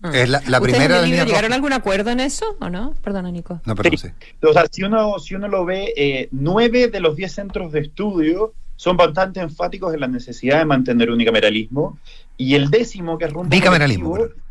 Ah. 0.01 0.11
Es 0.13 0.29
la, 0.29 0.61
primera 0.61 1.01
línea 1.01 1.25
¿Llegaron 1.25 1.51
a 1.51 1.55
algún 1.55 1.73
acuerdo 1.73 2.09
en 2.09 2.21
eso 2.21 2.55
o 2.61 2.69
no? 2.69 2.93
Perdona, 3.03 3.31
Nico. 3.31 3.61
No, 3.65 3.75
perdón, 3.75 3.97
sí. 3.97 4.07
O 4.41 4.53
sea, 4.53 4.65
si 4.71 4.83
uno, 4.83 5.19
si 5.19 5.35
uno 5.35 5.49
lo 5.49 5.65
ve, 5.65 5.93
eh, 5.97 6.29
nueve 6.31 6.87
de 6.87 7.01
los 7.01 7.17
diez 7.17 7.33
centros 7.33 7.73
de 7.73 7.81
estudio 7.81 8.53
son 8.79 8.95
bastante 8.95 9.41
enfáticos 9.41 9.93
en 9.93 9.99
la 9.99 10.07
necesidad 10.07 10.59
de 10.59 10.63
mantener 10.63 11.11
unicameralismo 11.11 11.99
y 12.37 12.55
el 12.55 12.69
décimo, 12.69 13.17
que 13.17 13.25
es 13.25 13.33
rumbo 13.33 13.49
bicameralismo. 13.49 14.11
Colectivo, 14.11 14.41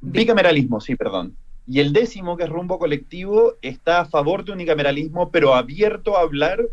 bicameralismo, 0.00 0.80
sí, 0.80 0.96
perdón. 0.96 1.36
Y 1.66 1.80
el 1.80 1.92
décimo, 1.92 2.38
que 2.38 2.44
es 2.44 2.48
rumbo 2.48 2.78
colectivo, 2.78 3.52
está 3.60 4.00
a 4.00 4.04
favor 4.06 4.46
de 4.46 4.52
unicameralismo, 4.52 5.30
pero 5.30 5.54
abierto 5.54 6.16
a 6.16 6.22
hablar, 6.22 6.64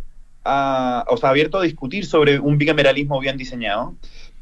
a, 0.45 1.04
o 1.10 1.18
sea, 1.18 1.32
abierto 1.32 1.58
a 1.58 1.64
discutir 1.64 2.06
sobre 2.06 2.39
un 2.39 2.58
bicameralismo 2.58 3.20
bien 3.20 3.36
diseñado. 3.36 3.95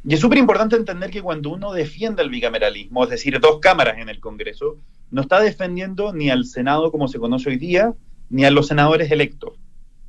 Y 0.07 0.14
es 0.14 0.20
súper 0.20 0.38
importante 0.38 0.76
entender 0.76 1.09
que 1.09 1.24
cuando 1.24 1.49
uno 1.49 1.74
defiende 1.74 2.22
el 2.22 2.30
bicameralismo, 2.30 3.05
es 3.05 3.09
decir, 3.09 3.39
dos 3.39 3.57
cámaras 3.59 3.97
en 3.97 4.07
el 4.07 4.20
Congreso, 4.20 4.78
no 5.09 5.24
está 5.24 5.39
defendiendo 5.39 6.14
ni 6.14 6.30
al 6.30 6.45
Senado 6.45 6.91
como 6.91 7.07
se 7.07 7.18
conoce 7.18 7.49
hoy 7.49 7.57
día, 7.57 7.95
ni 8.30 8.45
a 8.45 8.51
los 8.51 8.68
senadores 8.68 9.09
electos. 9.09 9.53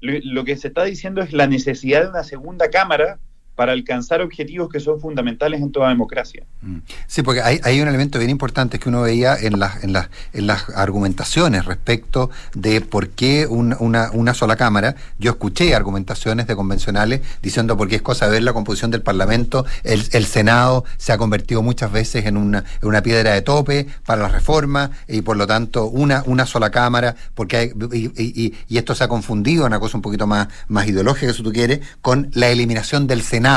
Lo, 0.03 0.45
que 0.45 0.57
se 0.57 0.69
está 0.69 0.83
diciendo 0.83 1.23
es 1.23 1.33
la 1.33 1.47
necesidad 1.47 2.03
de 2.03 2.09
una 2.09 2.25
segunda 2.25 2.71
cámara 2.71 3.21
para 3.63 3.75
alcanzar 3.75 4.21
objetivos 4.23 4.69
que 4.69 4.81
son 4.81 5.01
fundamentales 5.01 5.61
en 5.63 5.71
toda 5.71 5.89
democracia. 5.89 6.43
Mm. 6.63 6.79
Sí, 7.07 7.23
porque 7.23 7.41
hay, 7.43 7.81
un 7.81 7.87
elemento 7.87 8.19
bien 8.19 8.29
importante 8.31 8.81
que 8.81 8.89
uno 8.89 9.03
veía 9.03 9.37
en 9.37 9.61
las, 9.61 9.85
en 9.85 9.93
las, 9.93 10.09
en 10.33 10.49
las 10.49 10.69
argumentaciones 10.71 11.65
respecto 11.65 12.29
de 12.55 12.81
por 12.81 13.11
qué 13.11 13.47
un- 13.47 13.77
una, 13.79 14.11
una 14.13 14.35
sola 14.35 14.57
Cámara. 14.57 14.97
Yo 15.21 15.31
escuché 15.31 15.77
argumentaciones 15.77 16.49
de 16.49 16.57
convencionales 16.57 17.21
diciendo 17.41 17.77
por 17.77 17.87
qué 17.89 17.95
es 17.97 18.03
cosa 18.03 18.27
de 18.27 18.33
ver 18.33 18.43
la 18.43 18.53
composición 18.53 18.91
del 18.91 19.03
Parlamento. 19.03 19.65
El, 19.85 20.03
el 20.11 20.27
Senado 20.27 20.85
se 20.97 21.13
ha 21.13 21.19
convertido 21.19 21.63
muchas 21.63 21.93
veces 21.93 22.27
en 22.27 22.37
una, 22.37 22.65
en 22.83 22.89
una 22.89 23.01
piedra 23.05 23.31
de 23.33 23.43
tope 23.43 23.87
para 24.05 24.23
las 24.23 24.33
reformas 24.33 24.91
y 25.07 25.23
por 25.23 25.37
lo 25.37 25.47
tanto 25.47 25.87
una, 25.87 26.25
una 26.27 26.47
sola 26.47 26.71
Cámara, 26.71 27.15
porque 27.37 27.57
hay- 27.57 27.73
y- 27.93 28.55
y 28.69 28.77
esto 28.79 28.97
se 28.97 29.05
ha 29.05 29.09
confundido, 29.09 29.67
una 29.67 29.79
cosa 29.79 29.97
un 29.99 30.03
poquito 30.03 30.27
más, 30.27 30.49
más 30.67 30.89
ideológica, 30.89 31.33
si 31.33 31.45
tú 31.45 31.53
quieres, 31.53 31.79
con 32.01 32.29
la 32.35 32.49
eliminación 32.49 33.07
del 33.07 33.23
Senado. 33.23 33.52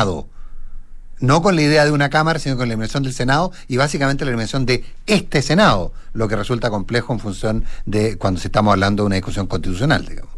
No 1.21 1.41
con 1.41 1.55
la 1.55 1.61
idea 1.61 1.85
de 1.85 1.91
una 1.91 2.09
Cámara, 2.09 2.39
sino 2.39 2.57
con 2.57 2.67
la 2.67 2.73
eliminación 2.73 3.03
del 3.03 3.13
Senado 3.13 3.51
y 3.69 3.77
básicamente 3.77 4.25
la 4.25 4.31
eliminación 4.31 4.65
de 4.65 4.83
este 5.05 5.41
Senado, 5.41 5.93
lo 6.13 6.27
que 6.27 6.35
resulta 6.35 6.69
complejo 6.69 7.13
en 7.13 7.19
función 7.19 7.63
de 7.85 8.17
cuando 8.17 8.41
estamos 8.41 8.73
hablando 8.73 9.03
de 9.03 9.07
una 9.07 9.15
discusión 9.15 9.47
constitucional, 9.47 10.05
digamos. 10.05 10.31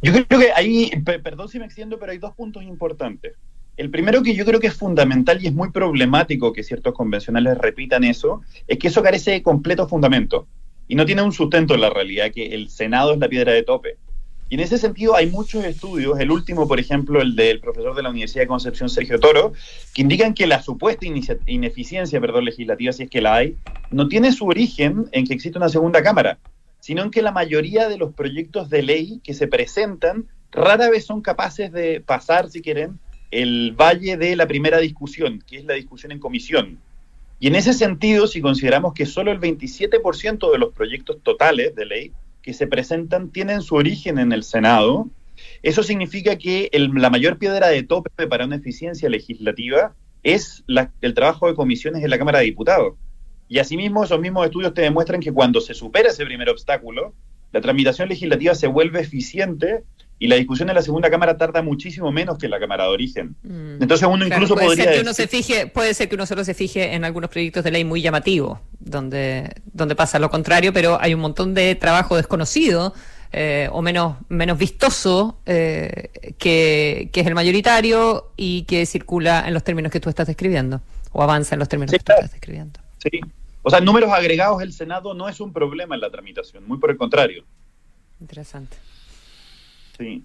Yo 0.00 0.12
creo 0.12 0.40
que 0.40 0.52
ahí, 0.54 0.90
pe- 1.04 1.18
perdón 1.18 1.48
si 1.48 1.58
me 1.58 1.66
extiendo, 1.66 1.98
pero 1.98 2.12
hay 2.12 2.18
dos 2.18 2.34
puntos 2.34 2.62
importantes. 2.62 3.34
El 3.76 3.90
primero 3.90 4.22
que 4.22 4.34
yo 4.34 4.46
creo 4.46 4.60
que 4.60 4.68
es 4.68 4.74
fundamental 4.74 5.42
y 5.42 5.48
es 5.48 5.52
muy 5.52 5.70
problemático 5.70 6.52
que 6.54 6.62
ciertos 6.62 6.94
convencionales 6.94 7.58
repitan 7.58 8.04
eso, 8.04 8.40
es 8.66 8.78
que 8.78 8.88
eso 8.88 9.02
carece 9.02 9.32
de 9.32 9.42
completo 9.42 9.86
fundamento 9.86 10.46
y 10.88 10.94
no 10.94 11.04
tiene 11.04 11.20
un 11.20 11.32
sustento 11.32 11.74
en 11.74 11.82
la 11.82 11.90
realidad, 11.90 12.30
que 12.34 12.54
el 12.54 12.70
Senado 12.70 13.12
es 13.12 13.18
la 13.18 13.28
piedra 13.28 13.52
de 13.52 13.62
tope. 13.64 13.98
Y 14.48 14.54
en 14.54 14.60
ese 14.60 14.78
sentido 14.78 15.16
hay 15.16 15.26
muchos 15.26 15.64
estudios, 15.64 16.20
el 16.20 16.30
último, 16.30 16.68
por 16.68 16.78
ejemplo, 16.78 17.20
el 17.20 17.34
del 17.34 17.58
profesor 17.58 17.96
de 17.96 18.02
la 18.02 18.10
Universidad 18.10 18.42
de 18.42 18.48
Concepción, 18.48 18.88
Sergio 18.88 19.18
Toro, 19.18 19.52
que 19.92 20.02
indican 20.02 20.34
que 20.34 20.46
la 20.46 20.62
supuesta 20.62 21.04
ineficiencia 21.46 22.20
perdón, 22.20 22.44
legislativa, 22.44 22.92
si 22.92 23.04
es 23.04 23.10
que 23.10 23.20
la 23.20 23.34
hay, 23.34 23.56
no 23.90 24.06
tiene 24.06 24.30
su 24.30 24.46
origen 24.46 25.06
en 25.10 25.26
que 25.26 25.34
existe 25.34 25.58
una 25.58 25.68
segunda 25.68 26.00
Cámara, 26.02 26.38
sino 26.78 27.02
en 27.02 27.10
que 27.10 27.22
la 27.22 27.32
mayoría 27.32 27.88
de 27.88 27.98
los 27.98 28.14
proyectos 28.14 28.70
de 28.70 28.82
ley 28.82 29.20
que 29.24 29.34
se 29.34 29.48
presentan 29.48 30.26
rara 30.52 30.88
vez 30.90 31.04
son 31.04 31.22
capaces 31.22 31.72
de 31.72 32.00
pasar, 32.00 32.48
si 32.48 32.62
quieren, 32.62 33.00
el 33.32 33.72
valle 33.72 34.16
de 34.16 34.36
la 34.36 34.46
primera 34.46 34.78
discusión, 34.78 35.42
que 35.44 35.58
es 35.58 35.64
la 35.64 35.74
discusión 35.74 36.12
en 36.12 36.20
comisión. 36.20 36.78
Y 37.40 37.48
en 37.48 37.56
ese 37.56 37.72
sentido, 37.72 38.28
si 38.28 38.40
consideramos 38.40 38.94
que 38.94 39.06
solo 39.06 39.32
el 39.32 39.40
27% 39.40 40.52
de 40.52 40.58
los 40.58 40.72
proyectos 40.72 41.18
totales 41.22 41.74
de 41.74 41.84
ley 41.84 42.12
que 42.46 42.54
se 42.54 42.68
presentan 42.68 43.30
tienen 43.30 43.60
su 43.60 43.74
origen 43.74 44.18
en 44.20 44.30
el 44.32 44.44
Senado, 44.44 45.10
eso 45.64 45.82
significa 45.82 46.38
que 46.38 46.70
el- 46.72 46.92
la 46.94 47.10
mayor 47.10 47.38
piedra 47.38 47.66
de 47.66 47.82
tope 47.82 48.28
para 48.28 48.46
una 48.46 48.54
eficiencia 48.54 49.08
legislativa 49.08 49.96
es 50.22 50.62
la- 50.68 50.92
el 51.00 51.12
trabajo 51.12 51.48
de 51.48 51.56
comisiones 51.56 52.04
en 52.04 52.08
la 52.08 52.18
Cámara 52.18 52.38
de 52.38 52.44
Diputados. 52.44 52.94
Y 53.48 53.58
asimismo, 53.58 54.04
esos 54.04 54.20
mismos 54.20 54.46
estudios 54.46 54.72
te 54.74 54.82
demuestran 54.82 55.20
que 55.20 55.32
cuando 55.32 55.60
se 55.60 55.74
supera 55.74 56.10
ese 56.10 56.24
primer 56.24 56.48
obstáculo, 56.48 57.14
la 57.50 57.60
tramitación 57.60 58.08
legislativa 58.08 58.54
se 58.54 58.68
vuelve 58.68 59.00
eficiente 59.00 59.82
y 60.18 60.28
la 60.28 60.36
discusión 60.36 60.68
en 60.70 60.74
la 60.74 60.82
segunda 60.82 61.10
Cámara 61.10 61.36
tarda 61.36 61.60
muchísimo 61.62 62.10
menos 62.10 62.38
que 62.38 62.46
en 62.46 62.50
la 62.52 62.58
Cámara 62.58 62.84
de 62.84 62.90
origen. 62.90 63.36
Entonces 63.44 64.08
uno 64.08 64.24
Claro, 64.24 64.34
incluso 64.42 64.54
puede 64.54 64.66
podría 64.68 64.84
ser 64.84 64.94
que 64.94 65.00
uno 65.00 65.10
decir- 65.10 65.28
se 65.28 65.28
fije, 65.28 65.66
puede 65.66 65.92
ser 65.94 66.08
que 66.08 66.14
uno 66.14 66.24
solo 66.26 66.42
se 66.44 66.54
fije 66.54 66.94
en 66.94 67.04
algunos 67.04 67.28
proyectos 67.28 67.62
de 67.64 67.70
ley 67.70 67.84
muy 67.84 68.00
llamativos, 68.00 68.58
donde, 68.78 69.52
donde 69.72 69.94
pasa 69.94 70.18
lo 70.18 70.30
contrario, 70.30 70.72
pero 70.72 70.98
hay 71.00 71.12
un 71.12 71.20
montón 71.20 71.52
de 71.52 71.74
trabajo 71.74 72.16
desconocido 72.16 72.94
eh, 73.32 73.68
o 73.72 73.82
menos, 73.82 74.16
menos 74.28 74.56
vistoso 74.56 75.38
eh, 75.44 76.10
que, 76.38 77.10
que 77.12 77.20
es 77.20 77.26
el 77.26 77.34
mayoritario 77.34 78.30
y 78.36 78.62
que 78.62 78.86
circula 78.86 79.44
en 79.46 79.52
los 79.52 79.64
términos 79.64 79.92
que 79.92 80.00
tú 80.00 80.08
estás 80.08 80.26
describiendo, 80.28 80.80
o 81.12 81.22
avanza 81.22 81.54
en 81.54 81.58
los 81.58 81.68
términos 81.68 81.92
que 81.92 81.98
tú 81.98 82.12
estás 82.12 82.30
describiendo. 82.32 82.80
Sí. 83.02 83.20
O 83.62 83.68
sea, 83.68 83.80
números 83.80 84.10
agregados, 84.12 84.62
el 84.62 84.72
Senado 84.72 85.12
no 85.12 85.28
es 85.28 85.40
un 85.40 85.52
problema 85.52 85.94
en 85.96 86.00
la 86.00 86.08
tramitación, 86.08 86.66
muy 86.66 86.78
por 86.78 86.90
el 86.90 86.96
contrario. 86.96 87.44
Interesante. 88.20 88.76
Sí. 89.98 90.22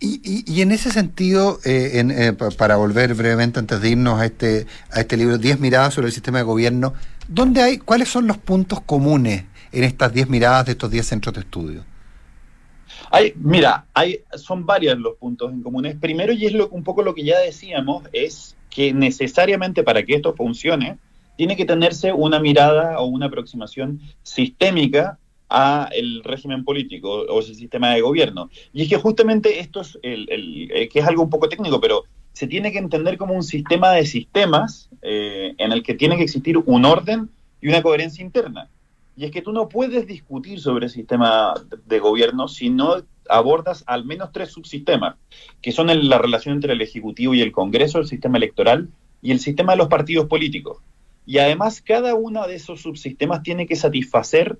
Y, 0.00 0.20
y- 0.22 0.44
y 0.52 0.60
en 0.62 0.70
ese 0.72 0.90
sentido, 0.90 1.60
eh, 1.64 1.92
en, 1.94 2.10
eh, 2.10 2.32
pa- 2.34 2.50
para 2.50 2.76
volver 2.76 3.14
brevemente 3.14 3.58
antes 3.58 3.80
de 3.80 3.88
irnos 3.90 4.20
a 4.20 4.26
este, 4.26 4.66
a 4.92 5.00
este 5.00 5.16
libro, 5.16 5.38
10 5.38 5.60
miradas 5.60 5.94
sobre 5.94 6.08
el 6.08 6.12
sistema 6.12 6.38
de 6.38 6.44
gobierno, 6.44 6.92
¿dónde 7.26 7.62
hay, 7.62 7.78
¿cuáles 7.78 8.08
son 8.08 8.26
los 8.26 8.36
puntos 8.36 8.80
comunes 8.82 9.44
en 9.72 9.84
estas 9.84 10.12
10 10.12 10.28
miradas 10.28 10.66
de 10.66 10.72
estos 10.72 10.90
10 10.90 11.06
centros 11.06 11.34
de 11.34 11.40
estudio? 11.40 11.84
Hay, 13.10 13.32
mira, 13.36 13.86
hay, 13.94 14.20
son 14.36 14.66
varios 14.66 14.98
los 14.98 15.16
puntos 15.16 15.52
en 15.52 15.62
comunes. 15.62 15.96
Primero, 15.98 16.32
y 16.32 16.46
es 16.46 16.52
lo, 16.52 16.68
un 16.68 16.84
poco 16.84 17.02
lo 17.02 17.14
que 17.14 17.24
ya 17.24 17.38
decíamos, 17.38 18.04
es 18.12 18.56
que 18.70 18.92
necesariamente 18.92 19.82
para 19.82 20.02
que 20.04 20.14
esto 20.16 20.34
funcione, 20.34 20.98
tiene 21.36 21.56
que 21.56 21.64
tenerse 21.64 22.12
una 22.12 22.40
mirada 22.40 22.98
o 22.98 23.06
una 23.06 23.26
aproximación 23.26 24.00
sistémica 24.22 25.18
a 25.50 25.88
el 25.92 26.22
régimen 26.24 26.64
político 26.64 27.10
o 27.28 27.40
ese 27.40 27.54
sistema 27.54 27.94
de 27.94 28.00
gobierno. 28.00 28.50
Y 28.72 28.82
es 28.82 28.88
que 28.88 28.96
justamente 28.96 29.60
esto 29.60 29.80
es, 29.80 29.98
el, 30.02 30.26
el- 30.30 30.70
eh, 30.72 30.88
que 30.88 31.00
es 31.00 31.06
algo 31.06 31.22
un 31.22 31.30
poco 31.30 31.48
técnico, 31.48 31.80
pero 31.80 32.04
se 32.32 32.46
tiene 32.46 32.70
que 32.72 32.78
entender 32.78 33.16
como 33.18 33.34
un 33.34 33.42
sistema 33.42 33.92
de 33.92 34.06
sistemas 34.06 34.88
eh, 35.02 35.54
en 35.58 35.72
el 35.72 35.82
que 35.82 35.94
tiene 35.94 36.16
que 36.16 36.22
existir 36.24 36.56
un 36.58 36.84
orden 36.84 37.30
y 37.60 37.68
una 37.68 37.82
coherencia 37.82 38.24
interna. 38.24 38.68
Y 39.16 39.24
es 39.24 39.32
que 39.32 39.42
tú 39.42 39.52
no 39.52 39.68
puedes 39.68 40.06
discutir 40.06 40.60
sobre 40.60 40.86
el 40.86 40.92
sistema 40.92 41.54
de- 41.86 41.98
gobierno 41.98 42.46
si 42.46 42.70
no 42.70 43.02
abordas 43.28 43.82
al 43.86 44.04
menos 44.04 44.30
tres 44.32 44.50
subsistemas, 44.52 45.16
que 45.60 45.72
son 45.72 45.90
el- 45.90 46.08
la 46.08 46.18
relación 46.18 46.54
entre 46.54 46.72
el 46.74 46.80
Ejecutivo 46.80 47.34
y 47.34 47.40
el 47.40 47.50
Congreso, 47.52 47.98
el 47.98 48.06
sistema 48.06 48.36
electoral 48.38 48.88
y 49.20 49.32
el 49.32 49.40
sistema 49.40 49.72
de 49.72 49.78
los 49.78 49.88
partidos 49.88 50.26
políticos. 50.26 50.78
Y 51.26 51.38
además 51.38 51.82
cada 51.82 52.14
uno 52.14 52.46
de 52.46 52.54
esos 52.54 52.80
subsistemas 52.80 53.42
tiene 53.42 53.66
que 53.66 53.76
satisfacer 53.76 54.58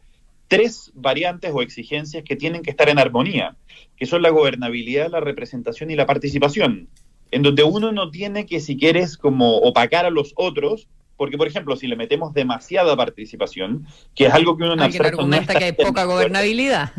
tres 0.48 0.90
variantes 0.94 1.52
o 1.54 1.62
exigencias 1.62 2.24
que 2.24 2.36
tienen 2.36 2.62
que 2.62 2.70
estar 2.70 2.88
en 2.88 2.98
armonía, 2.98 3.56
que 3.96 4.06
son 4.06 4.22
la 4.22 4.30
gobernabilidad, 4.30 5.10
la 5.10 5.20
representación 5.20 5.90
y 5.90 5.96
la 5.96 6.06
participación, 6.06 6.88
en 7.30 7.42
donde 7.42 7.62
uno 7.62 7.92
no 7.92 8.10
tiene 8.10 8.46
que, 8.46 8.60
si 8.60 8.76
quieres, 8.76 9.16
como 9.16 9.58
opacar 9.58 10.06
a 10.06 10.10
los 10.10 10.32
otros, 10.36 10.88
porque, 11.16 11.36
por 11.36 11.48
ejemplo, 11.48 11.76
si 11.76 11.86
le 11.86 11.96
metemos 11.96 12.32
demasiada 12.32 12.96
participación, 12.96 13.86
que 14.14 14.26
es 14.26 14.32
algo 14.32 14.56
que 14.56 14.64
uno 14.64 14.74
en 14.74 14.80
abstracto 14.80 15.16
no 15.16 15.22
argumenta 15.22 15.52
está 15.52 15.58
que 15.58 15.64
hay 15.66 15.72
poca 15.72 16.04
gobernabilidad. 16.04 16.92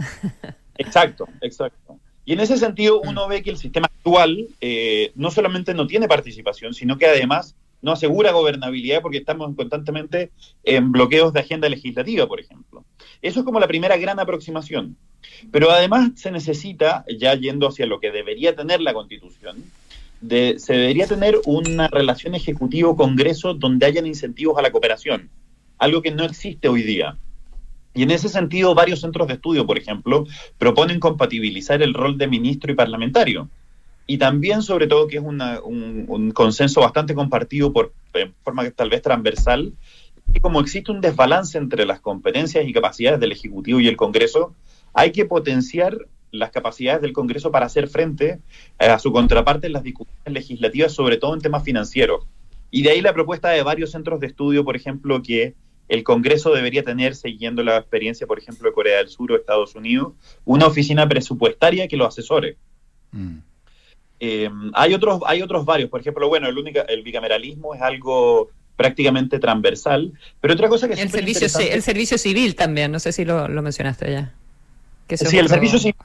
Exacto, 0.77 1.27
exacto. 1.41 1.99
Y 2.25 2.33
en 2.33 2.41
ese 2.41 2.57
sentido 2.57 3.01
uno 3.01 3.27
ve 3.27 3.41
que 3.41 3.49
el 3.49 3.57
sistema 3.57 3.87
actual 3.87 4.47
eh, 4.61 5.11
no 5.15 5.31
solamente 5.31 5.73
no 5.73 5.87
tiene 5.87 6.07
participación, 6.07 6.73
sino 6.73 6.97
que 6.97 7.07
además 7.07 7.55
no 7.81 7.91
asegura 7.91 8.31
gobernabilidad 8.31 9.01
porque 9.01 9.19
estamos 9.19 9.55
constantemente 9.55 10.31
en 10.63 10.91
bloqueos 10.91 11.33
de 11.33 11.39
agenda 11.39 11.69
legislativa, 11.69 12.27
por 12.27 12.39
ejemplo. 12.39 12.83
Eso 13.21 13.39
es 13.39 13.45
como 13.45 13.59
la 13.59 13.67
primera 13.67 13.97
gran 13.97 14.19
aproximación. 14.19 14.97
Pero 15.51 15.71
además 15.71 16.11
se 16.15 16.31
necesita, 16.31 17.05
ya 17.17 17.33
yendo 17.35 17.67
hacia 17.67 17.85
lo 17.85 17.99
que 17.99 18.11
debería 18.11 18.55
tener 18.55 18.81
la 18.81 18.93
Constitución, 18.93 19.63
de- 20.21 20.59
se 20.59 20.73
debería 20.73 21.07
tener 21.07 21.35
una 21.45 21.87
relación 21.87 22.35
ejecutivo-congreso 22.35 23.53
donde 23.53 23.85
hayan 23.85 24.05
incentivos 24.05 24.57
a 24.57 24.61
la 24.61 24.71
cooperación, 24.71 25.29
algo 25.77 26.01
que 26.01 26.11
no 26.11 26.23
existe 26.25 26.67
hoy 26.67 26.83
día. 26.83 27.17
Y 27.93 28.03
en 28.03 28.11
ese 28.11 28.29
sentido, 28.29 28.75
varios 28.75 29.01
centros 29.01 29.27
de 29.27 29.33
estudio, 29.35 29.65
por 29.65 29.77
ejemplo, 29.77 30.25
proponen 30.57 30.99
compatibilizar 30.99 31.81
el 31.81 31.93
rol 31.93 32.17
de 32.17 32.27
ministro 32.27 32.71
y 32.71 32.75
parlamentario. 32.75 33.49
Y 34.09 34.17
también, 34.17 34.63
sobre 34.63 34.87
todo, 34.87 35.05
que 35.05 35.17
es 35.17 35.23
un, 35.23 36.31
consenso 36.33 36.81
bastante 36.81 37.13
compartido 37.13 37.71
por 37.71 37.93
forma 38.43 38.67
tal 38.71 38.89
vez 38.89 39.03
transversal, 39.03 39.73
que 40.33 40.39
como 40.39 40.61
existe 40.61 40.91
un 40.91 40.99
desbalance 40.99 41.59
entre 41.59 41.85
las 41.85 41.99
competencias 41.99 42.67
y 42.67 42.73
capacidades 42.73 43.19
del 43.19 43.33
Ejecutivo 43.33 43.79
y 43.79 43.87
el 43.87 43.97
Congreso, 43.97 44.55
hay 44.95 45.11
que 45.11 45.25
potenciar 45.25 45.95
las 46.31 46.49
capacidades 46.49 47.03
del 47.03 47.13
Congreso 47.13 47.51
para 47.51 47.67
hacer 47.67 47.87
frente 47.87 48.39
a 48.79 48.97
su 48.97 49.11
contraparte 49.11 49.67
en 49.67 49.73
las 49.73 49.83
discusiones 49.83 50.33
legislativas, 50.33 50.91
sobre 50.91 51.17
todo 51.17 51.35
en 51.35 51.41
temas 51.41 51.63
financieros. 51.63 52.25
Y 52.71 52.81
de 52.81 52.89
ahí 52.89 53.01
la 53.01 53.13
propuesta 53.13 53.49
de 53.49 53.61
varios 53.61 53.91
centros 53.91 54.19
de 54.19 54.25
estudio, 54.25 54.65
por 54.65 54.75
ejemplo, 54.75 55.21
que 55.21 55.53
el 55.87 56.03
Congreso 56.03 56.51
debería 56.51 56.81
tener, 56.81 57.13
siguiendo 57.13 57.61
la 57.61 57.77
experiencia, 57.77 58.25
por 58.25 58.39
ejemplo, 58.39 58.69
de 58.69 58.73
Corea 58.73 58.97
del 58.97 59.09
Sur 59.09 59.33
o 59.33 59.35
Estados 59.35 59.75
Unidos, 59.75 60.13
una 60.45 60.65
oficina 60.65 61.07
presupuestaria 61.07 61.87
que 61.87 61.95
lo 61.95 62.07
asesore. 62.07 62.57
Eh, 64.19 64.49
hay 64.73 64.93
otros, 64.93 65.21
hay 65.25 65.41
otros 65.41 65.65
varios, 65.65 65.89
por 65.89 66.01
ejemplo, 66.01 66.27
bueno, 66.27 66.47
el, 66.47 66.57
única, 66.57 66.81
el 66.81 67.03
bicameralismo 67.03 67.73
es 67.73 67.81
algo 67.81 68.49
prácticamente 68.75 69.39
transversal, 69.39 70.13
pero 70.39 70.53
otra 70.53 70.69
cosa 70.69 70.87
que 70.87 70.93
es 70.93 70.99
El 70.99 71.09
servicio, 71.09 71.47
el 71.59 71.81
servicio 71.81 72.17
civil 72.17 72.55
también, 72.55 72.91
no 72.91 72.99
sé 72.99 73.11
si 73.11 73.25
lo, 73.25 73.47
lo 73.47 73.61
mencionaste 73.61 74.11
ya. 74.11 74.33
Que 75.07 75.17
Sí, 75.17 75.25
es 75.25 75.33
el 75.33 75.49
servicio 75.49 75.79
civil 75.79 75.95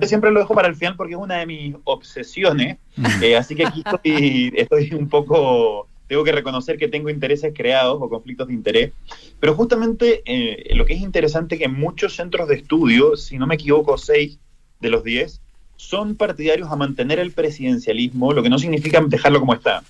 yo 0.00 0.08
siempre 0.08 0.30
lo 0.30 0.40
dejo 0.40 0.54
para 0.54 0.68
el 0.68 0.74
final 0.74 0.96
porque 0.96 1.14
es 1.14 1.20
una 1.20 1.38
de 1.38 1.46
mis 1.46 1.74
obsesiones, 1.84 2.78
eh, 3.22 3.36
así 3.36 3.54
que 3.54 3.66
aquí 3.66 3.82
estoy, 3.84 4.52
estoy 4.56 4.94
un 4.94 5.08
poco, 5.08 5.88
tengo 6.06 6.24
que 6.24 6.32
reconocer 6.32 6.78
que 6.78 6.88
tengo 6.88 7.10
intereses 7.10 7.52
creados 7.54 7.98
o 8.00 8.08
conflictos 8.08 8.48
de 8.48 8.54
interés, 8.54 8.92
pero 9.40 9.54
justamente 9.54 10.22
eh, 10.24 10.74
lo 10.74 10.86
que 10.86 10.94
es 10.94 11.00
interesante 11.00 11.58
que 11.58 11.64
en 11.64 11.74
muchos 11.74 12.16
centros 12.16 12.48
de 12.48 12.56
estudio, 12.56 13.16
si 13.16 13.38
no 13.38 13.46
me 13.46 13.54
equivoco, 13.54 13.96
seis 13.98 14.38
de 14.80 14.90
los 14.90 15.04
diez, 15.04 15.40
son 15.76 16.16
partidarios 16.16 16.70
a 16.70 16.76
mantener 16.76 17.18
el 17.18 17.32
presidencialismo, 17.32 18.32
lo 18.32 18.42
que 18.42 18.50
no 18.50 18.58
significa 18.58 19.00
dejarlo 19.06 19.40
como 19.40 19.54
está. 19.54 19.82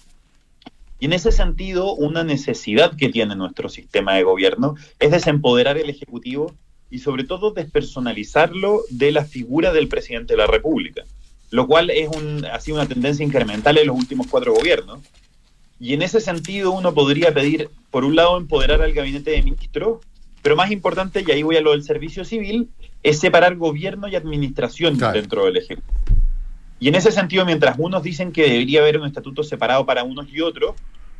Y 0.99 1.07
en 1.07 1.12
ese 1.12 1.30
sentido, 1.30 1.95
una 1.95 2.24
necesidad 2.24 2.97
que 2.97 3.11
tiene 3.11 3.37
nuestro 3.37 3.68
sistema 3.68 4.14
de 4.14 4.22
gobierno 4.22 4.76
es 4.99 5.11
desempoderar 5.11 5.76
el 5.76 5.91
Ejecutivo 5.91 6.55
y 6.91 7.01
sobre 7.01 7.24
todo 7.24 7.51
despersonalizarlo 7.51 8.82
de 8.91 9.12
la 9.12 9.24
figura 9.24 9.72
del 9.72 9.89
presidente 9.89 10.34
de 10.34 10.39
la 10.39 10.47
República, 10.47 11.05
lo 11.51 11.66
cual 11.66 11.91
es 11.91 12.09
un, 12.09 12.45
ha 12.47 12.61
sido 12.61 12.78
una 12.78 12.89
tendencia 12.89 13.24
incremental 13.24 13.76
en 13.76 13.89
los 13.89 13.97
últimos 13.97 14.26
cuatro 14.28 14.55
gobiernos. 14.55 15.01
Y 15.78 15.93
en 15.93 16.01
ese 16.01 16.20
sentido 16.20 16.70
uno 16.72 16.95
podría 16.95 17.34
pedir, 17.34 17.68
por 17.91 18.05
un 18.05 18.16
lado, 18.16 18.39
empoderar 18.39 18.80
al 18.80 18.95
gabinete 18.95 19.32
de 19.32 19.43
ministros, 19.43 20.01
pero 20.47 20.55
más 20.55 20.70
importante, 20.70 21.24
y 21.26 21.30
ahí 21.32 21.42
voy 21.42 21.57
a 21.57 21.61
lo 21.61 21.72
del 21.72 21.82
servicio 21.82 22.24
civil, 22.24 22.68
es 23.03 23.18
separar 23.18 23.57
gobierno 23.57 24.07
y 24.07 24.14
administración 24.14 24.97
dentro 24.97 25.44
del 25.44 25.57
Ejecutivo. 25.57 25.92
Y 26.78 26.86
en 26.86 26.94
ese 26.94 27.11
sentido, 27.11 27.44
mientras 27.44 27.74
unos 27.80 28.05
dicen 28.05 28.30
que 28.30 28.42
debería 28.42 28.78
haber 28.78 29.01
un 29.01 29.09
estatuto 29.09 29.42
separado 29.42 29.84
para 29.84 30.05
unos 30.05 30.32
y 30.32 30.40
otros, 30.40 30.76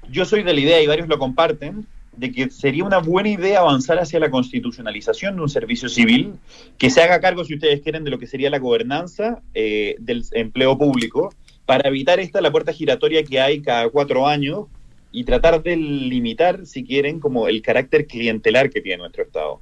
yo 0.09 0.25
soy 0.25 0.45
de 0.45 0.55
la 0.55 0.61
idea, 0.61 0.81
y 0.81 0.87
varios 0.87 1.09
lo 1.09 1.19
comparten, 1.19 1.89
de 2.17 2.31
que 2.31 2.51
sería 2.51 2.85
una 2.85 2.99
buena 2.99 3.31
idea 3.31 3.59
avanzar 3.59 3.99
hacia 3.99 4.21
la 4.21 4.31
constitucionalización 4.31 5.35
de 5.35 5.43
un 5.43 5.49
servicio 5.49 5.89
civil 5.89 6.35
que 6.79 6.89
se 6.89 7.03
haga 7.03 7.21
cargo, 7.21 7.43
si 7.43 7.55
ustedes 7.55 7.81
quieren, 7.81 8.05
de 8.05 8.13
lo 8.13 8.21
que 8.21 8.29
sería 8.29 8.49
la 8.49 8.61
gobernanza 8.61 9.43
eh, 9.55 9.97
del 9.99 10.25
empleo 10.35 10.79
público, 10.79 11.35
para 11.65 11.89
evitar 11.89 12.21
esta 12.21 12.41
la 12.41 12.53
puerta 12.53 12.73
giratoria 12.73 13.25
que 13.25 13.41
hay 13.41 13.61
cada 13.61 13.89
cuatro 13.89 14.29
años 14.29 14.67
y 15.13 15.25
tratar 15.25 15.63
de 15.63 15.77
limitar, 15.77 16.67
si 16.67 16.85
quieren, 16.85 17.21
como 17.21 17.49
el 17.49 17.63
carácter 17.63 18.07
clientelar 18.07 18.71
que 18.71 18.81
tiene 18.81 18.99
nuestro 18.99 19.23
Estado. 19.25 19.61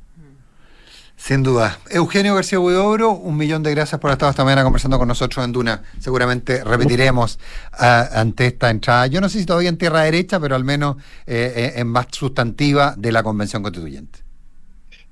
Sin 1.17 1.43
duda. 1.43 1.79
Eugenio 1.91 2.35
García 2.35 2.59
Huidobro, 2.59 3.13
un 3.13 3.37
millón 3.37 3.63
de 3.63 3.71
gracias 3.71 4.01
por 4.01 4.11
estar 4.11 4.29
esta 4.29 4.45
mañana 4.45 4.65
conversando 4.65 4.99
con 4.99 5.07
nosotros 5.07 5.45
en 5.45 5.53
Duna. 5.53 5.83
Seguramente 6.01 6.63
repetiremos 6.65 7.39
ah, 7.73 8.09
ante 8.13 8.47
esta 8.47 8.69
entrada, 8.69 9.07
yo 9.07 9.21
no 9.21 9.29
sé 9.29 9.39
si 9.39 9.47
todavía 9.47 9.69
en 9.69 9.79
tierra 9.79 10.03
derecha, 10.03 10.41
pero 10.41 10.57
al 10.57 10.65
menos 10.65 10.97
eh, 11.27 11.53
eh, 11.57 11.73
en 11.77 11.87
más 11.87 12.09
sustantiva 12.11 12.95
de 12.97 13.13
la 13.13 13.23
Convención 13.23 13.63
Constituyente. 13.63 14.19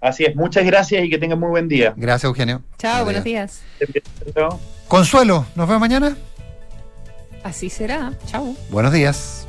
Así 0.00 0.24
es, 0.24 0.34
muchas 0.34 0.66
gracias 0.66 1.04
y 1.04 1.08
que 1.08 1.18
tengan 1.18 1.38
muy 1.38 1.50
buen 1.50 1.68
día. 1.68 1.94
Gracias, 1.96 2.24
Eugenio. 2.24 2.62
Chao, 2.76 3.04
buenos 3.04 3.22
días. 3.22 3.62
Consuelo, 4.88 5.46
¿nos 5.54 5.68
vemos 5.68 5.80
mañana? 5.80 6.16
Así 7.44 7.70
será. 7.70 8.12
Chao. 8.26 8.56
Buenos 8.70 8.92
días. 8.92 9.41